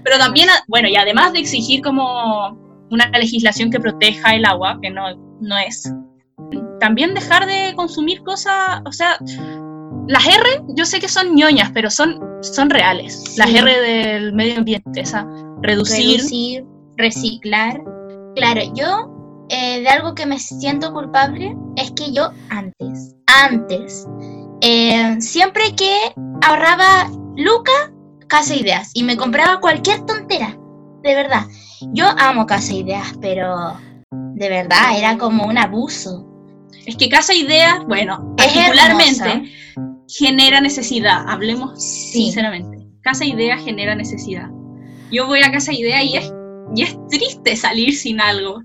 Pero 0.04 0.18
también, 0.18 0.48
bueno, 0.68 0.88
y 0.88 0.96
además 0.96 1.34
de 1.34 1.40
exigir 1.40 1.82
como 1.82 2.58
una 2.90 3.10
legislación 3.10 3.70
que 3.70 3.80
proteja 3.80 4.36
el 4.36 4.46
agua, 4.46 4.80
que 4.82 4.90
no, 4.90 5.16
no 5.42 5.58
es, 5.58 5.94
también 6.80 7.14
dejar 7.14 7.46
de 7.46 7.74
consumir 7.76 8.24
cosas, 8.24 8.82
o 8.86 8.92
sea, 8.92 9.18
las 10.08 10.26
R 10.26 10.64
yo 10.70 10.86
sé 10.86 11.00
que 11.00 11.10
son 11.10 11.36
ñoñas, 11.36 11.72
pero 11.74 11.90
son, 11.90 12.20
son 12.42 12.70
reales. 12.70 13.38
Las. 13.38 13.54
R 13.54 13.82
del 13.82 14.34
medio 14.34 14.58
ambiente, 14.60 15.02
esa, 15.02 15.28
reducir, 15.62 16.18
reducir, 16.18 16.66
reciclar. 16.98 17.82
Claro, 18.36 18.62
yo 18.74 19.11
eh, 19.52 19.82
de 19.82 19.88
algo 19.90 20.16
que 20.16 20.26
me 20.26 20.40
siento 20.40 20.94
culpable 20.94 21.56
es 21.76 21.92
que 21.92 22.12
yo 22.14 22.32
antes, 22.50 23.16
antes, 23.28 24.08
eh, 24.62 25.18
siempre 25.20 25.76
que 25.76 25.94
ahorraba 26.42 27.10
Luca, 27.36 27.72
Casa 28.28 28.56
Ideas, 28.56 28.92
y 28.94 29.04
me 29.04 29.18
compraba 29.18 29.60
cualquier 29.60 30.06
tontera, 30.06 30.58
de 31.04 31.16
verdad. 31.16 31.46
Yo 31.94 32.06
amo 32.18 32.46
Casa 32.46 32.74
Ideas, 32.74 33.14
pero 33.20 33.74
de 34.12 34.50
verdad 34.50 34.98
era 34.98 35.18
como 35.18 35.46
un 35.46 35.58
abuso. 35.58 36.26
Es 36.86 36.96
que 36.96 37.10
Casa 37.10 37.34
Ideas, 37.34 37.84
bueno, 37.88 38.34
Es 38.38 38.46
particularmente 38.48 39.32
hermosa. 39.76 40.06
genera 40.08 40.62
necesidad, 40.62 41.26
hablemos 41.28 41.72
Sí. 41.84 42.24
sinceramente. 42.24 42.78
Casa 43.02 43.26
Idea 43.26 43.58
genera 43.58 43.96
necesidad. 43.96 44.50
Yo 45.12 45.28
voy 45.28 45.42
a 45.42 45.52
Casa 45.52 45.74
Idea 45.74 46.02
y 46.04 46.16
es, 46.16 46.32
y 46.76 46.84
es 46.84 46.96
triste 47.10 47.56
salir 47.58 47.94
sin 47.96 48.22
algo. 48.22 48.62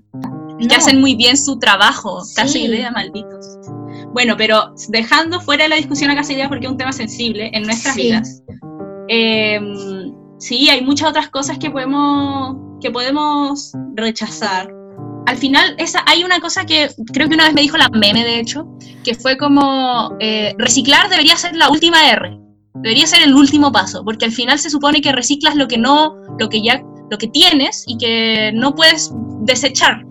No. 0.59 0.67
que 0.67 0.75
hacen 0.75 0.99
muy 1.01 1.15
bien 1.15 1.37
su 1.37 1.59
trabajo. 1.59 2.19
Casa 2.35 2.47
Sí. 2.47 2.65
Idea, 2.65 2.91
malditos. 2.91 3.45
Bueno, 4.13 4.35
pero 4.37 4.73
dejando 4.89 5.39
fuera 5.41 5.67
la 5.67 5.75
discusión 5.75 6.09
a 6.11 6.15
Casa 6.15 6.33
Idea 6.33 6.49
porque 6.49 6.65
es 6.65 6.71
un 6.71 6.77
tema 6.77 6.91
sensible 6.91 7.49
en 7.53 7.63
nuestras 7.63 7.95
Sí. 7.95 8.01
vidas. 8.03 8.41
eh, 9.09 9.59
sí, 10.39 10.69
hay 10.69 10.83
muchas 10.83 11.09
otras 11.09 11.29
cosas 11.29 11.57
que 11.57 11.69
podemos, 11.69 12.57
que 12.81 12.91
podemos 12.91 13.71
rechazar. 13.95 14.69
Al 15.27 15.37
final, 15.37 15.75
esa, 15.77 16.03
hay 16.07 16.23
una 16.23 16.39
cosa 16.39 16.65
que 16.65 16.89
creo 17.13 17.27
que 17.27 17.35
una 17.35 17.45
vez 17.45 17.53
me 17.53 17.61
dijo 17.61 17.77
la 17.77 17.89
meme, 17.89 18.23
de 18.23 18.39
hecho, 18.39 18.65
que 19.03 19.13
fue 19.15 19.37
como 19.37 20.13
eh, 20.19 20.53
reciclar 20.57 21.09
debería 21.09 21.35
ser 21.37 21.55
la 21.55 21.69
última 21.69 22.09
R. 22.11 22.37
Debería 22.75 23.07
ser 23.07 23.23
el 23.23 23.33
último 23.33 23.71
paso, 23.71 24.03
porque 24.05 24.25
al 24.25 24.31
final 24.31 24.59
se 24.59 24.69
supone 24.69 25.01
que 25.01 25.11
reciclas 25.11 25.55
lo 25.55 25.67
que 25.67 25.77
no, 25.77 26.15
lo 26.39 26.47
que 26.49 26.61
ya, 26.61 26.81
lo 27.09 27.17
que 27.17 27.27
tienes 27.27 27.83
y 27.87 27.97
que 27.97 28.51
no 28.53 28.73
puedes 28.75 29.11
desechar. 29.41 30.05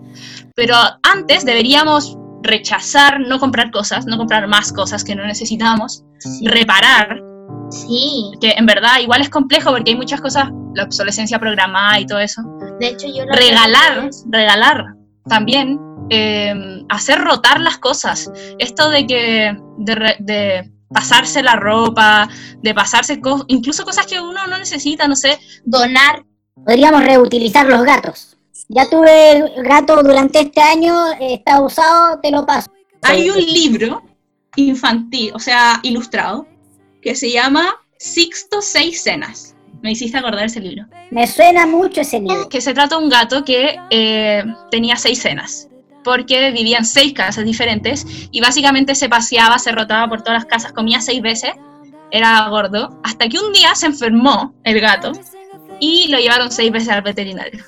Pero 0.57 0.75
antes 1.03 1.45
deberíamos 1.45 2.17
rechazar, 2.41 3.19
no 3.19 3.39
comprar 3.39 3.69
cosas, 3.71 4.07
no 4.07 4.17
comprar 4.17 4.47
más 4.47 4.73
cosas 4.73 5.03
que 5.03 5.13
no 5.15 5.23
necesitamos, 5.25 6.03
Sí. 6.19 6.47
reparar, 6.47 7.21
Sí, 7.69 8.31
que 8.39 8.51
en 8.51 8.65
verdad 8.65 8.99
igual 9.01 9.19
es 9.21 9.29
complejo 9.29 9.71
porque 9.71 9.91
hay 9.91 9.97
muchas 9.97 10.21
cosas, 10.21 10.49
la 10.73 10.83
obsolescencia 10.83 11.37
programada 11.37 11.99
y 11.99 12.05
todo 12.07 12.19
eso. 12.19 12.41
de 12.79 12.87
hecho 12.87 13.07
yo 13.07 13.25
lo 13.25 13.33
Regalar, 13.33 14.09
regalar 14.31 14.85
también, 15.27 15.77
eh, 16.09 16.53
hacer 16.89 17.19
rotar 17.19 17.59
las 17.59 17.77
cosas. 17.77 18.31
Esto 18.57 18.89
de 18.89 19.05
que, 19.05 19.57
de, 19.79 19.95
re- 19.95 20.15
de 20.19 20.71
pasarse 20.93 21.43
la 21.43 21.55
ropa, 21.57 22.29
de 22.61 22.73
pasarse 22.73 23.19
co- 23.19 23.43
incluso 23.47 23.83
cosas 23.83 24.05
que 24.05 24.19
uno 24.21 24.47
no 24.47 24.57
necesita, 24.57 25.07
no 25.07 25.15
sé, 25.15 25.37
donar 25.65 26.23
Podríamos 26.65 27.03
reutilizar 27.03 27.67
los 27.67 27.83
gatos. 27.83 28.36
Ya 28.69 28.89
tuve 28.89 29.31
el 29.31 29.63
gato 29.63 30.03
durante 30.03 30.41
este 30.41 30.59
año, 30.59 31.13
eh, 31.13 31.35
está 31.35 31.61
usado, 31.61 32.19
te 32.19 32.31
lo 32.31 32.45
paso. 32.45 32.69
Hay 33.01 33.29
un 33.29 33.37
libro 33.37 34.03
infantil, 34.57 35.31
o 35.33 35.39
sea, 35.39 35.79
ilustrado, 35.83 36.45
que 37.01 37.15
se 37.15 37.31
llama 37.31 37.75
Sixto 37.97 38.61
Seis 38.61 39.03
Cenas. 39.03 39.55
Me 39.81 39.91
hiciste 39.91 40.17
acordar 40.17 40.45
ese 40.45 40.59
libro. 40.59 40.85
Me 41.11 41.27
suena 41.27 41.65
mucho 41.65 42.01
ese 42.01 42.19
libro. 42.19 42.49
Que 42.49 42.59
se 42.59 42.73
trata 42.73 42.97
de 42.97 43.03
un 43.03 43.09
gato 43.09 43.45
que 43.45 43.79
eh, 43.89 44.43
tenía 44.71 44.95
seis 44.97 45.21
cenas, 45.21 45.69
porque 46.03 46.51
vivía 46.51 46.79
en 46.79 46.85
seis 46.85 47.13
casas 47.13 47.45
diferentes 47.45 48.05
y 48.31 48.41
básicamente 48.41 48.95
se 48.95 49.07
paseaba, 49.07 49.59
se 49.59 49.71
rotaba 49.71 50.09
por 50.09 50.23
todas 50.23 50.43
las 50.43 50.45
casas, 50.45 50.73
comía 50.73 50.99
seis 50.99 51.21
veces, 51.21 51.51
era 52.11 52.49
gordo, 52.49 52.99
hasta 53.03 53.29
que 53.29 53.39
un 53.39 53.53
día 53.53 53.75
se 53.75 53.85
enfermó 53.85 54.53
el 54.63 54.81
gato 54.81 55.11
y 55.79 56.07
lo 56.07 56.17
llevaron 56.17 56.51
seis 56.51 56.71
veces 56.71 56.89
al 56.89 57.03
veterinario. 57.03 57.63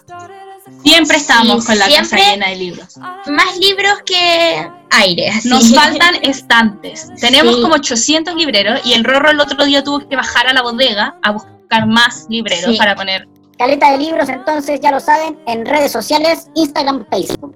Siempre 0.89 1.17
estamos 1.17 1.61
Sí, 1.63 1.67
con 1.67 1.79
la 1.79 1.85
casa 1.89 2.17
llena 2.17 2.49
de 2.49 2.55
libros. 2.55 2.97
más 3.27 3.57
libros 3.57 3.93
que 4.05 4.67
aire. 4.91 5.29
así. 5.29 5.49
Nos 5.49 5.73
faltan 5.75 6.15
estantes. 6.23 7.07
Tenemos 7.19 7.55
Sí. 7.55 7.61
como 7.61 7.75
800 7.75 8.35
libreros 8.35 8.81
y 8.83 8.93
el 8.93 9.03
Rorro 9.03 9.29
el 9.31 9.39
otro 9.39 9.63
día 9.65 9.83
tuvo 9.83 10.07
que 10.07 10.15
bajar 10.15 10.47
a 10.47 10.53
la 10.53 10.61
bodega 10.61 11.15
a 11.23 11.31
buscar 11.31 11.85
más 11.87 12.25
libreros 12.29 12.71
Sí. 12.71 12.77
para 12.77 12.95
poner. 12.95 13.27
Caleta 13.57 13.91
de 13.91 13.97
libros, 13.97 14.29
entonces 14.29 14.79
ya 14.81 14.89
lo 14.91 14.99
saben, 15.01 15.37
en 15.45 15.65
redes 15.65 15.91
sociales, 15.91 16.47
Instagram, 16.55 17.05
Facebook. 17.11 17.55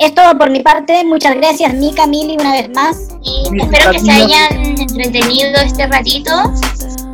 Es 0.00 0.14
todo 0.14 0.36
por 0.36 0.50
mi 0.50 0.60
parte. 0.60 1.04
Muchas 1.04 1.34
gracias, 1.36 1.74
Mika, 1.74 2.06
Mili, 2.06 2.34
una 2.38 2.52
vez 2.52 2.68
más. 2.70 2.96
Y 3.22 3.42
espero 3.60 3.90
que 3.92 3.98
se 4.00 4.10
hayan 4.10 4.52
entretenido 4.78 5.60
este 5.60 5.86
ratito. 5.86 6.32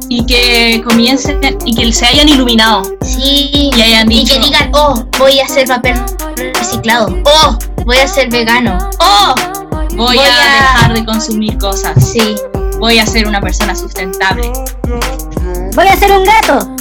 Y 0.08 0.24
que 0.26 0.82
comiencen 0.86 1.40
y 1.64 1.74
que 1.74 1.92
se 1.92 2.06
hayan 2.06 2.28
iluminado. 2.28 2.82
Sí. 3.02 3.70
Y 3.74 3.80
hayan 3.80 4.10
Y 4.10 4.18
dicho. 4.20 4.34
que 4.34 4.40
digan, 4.40 4.70
oh, 4.74 5.04
voy 5.18 5.40
a 5.40 5.44
hacer 5.44 5.66
papel 5.66 5.94
reciclado. 6.54 7.14
Oh, 7.24 7.58
voy 7.84 7.96
a 7.98 8.06
ser 8.08 8.30
vegano. 8.30 8.78
Oh, 9.00 9.34
Voy, 9.96 10.16
Voy 10.16 10.18
a, 10.18 10.22
a- 10.22 10.62
dejar 10.72 10.94
de 10.94 11.04
consumir 11.04 11.56
cosas. 11.58 11.94
sí. 12.12 12.34
Voy 12.80 12.98
a 12.98 13.06
ser 13.06 13.28
una 13.28 13.40
persona 13.40 13.74
sustentable. 13.76 14.50
Voy 15.74 15.86
a 15.86 15.96
ser 15.96 16.10
un 16.12 16.24
gato. 16.24 16.74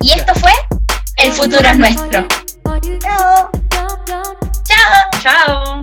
Y 0.00 0.12
esto 0.12 0.32
fue 0.36 0.52
El 1.16 1.32
futuro 1.32 1.68
es 1.68 1.76
nuestro. 1.78 2.26
Chao. 3.00 3.50
Chao. 4.64 5.10
Chao. 5.22 5.80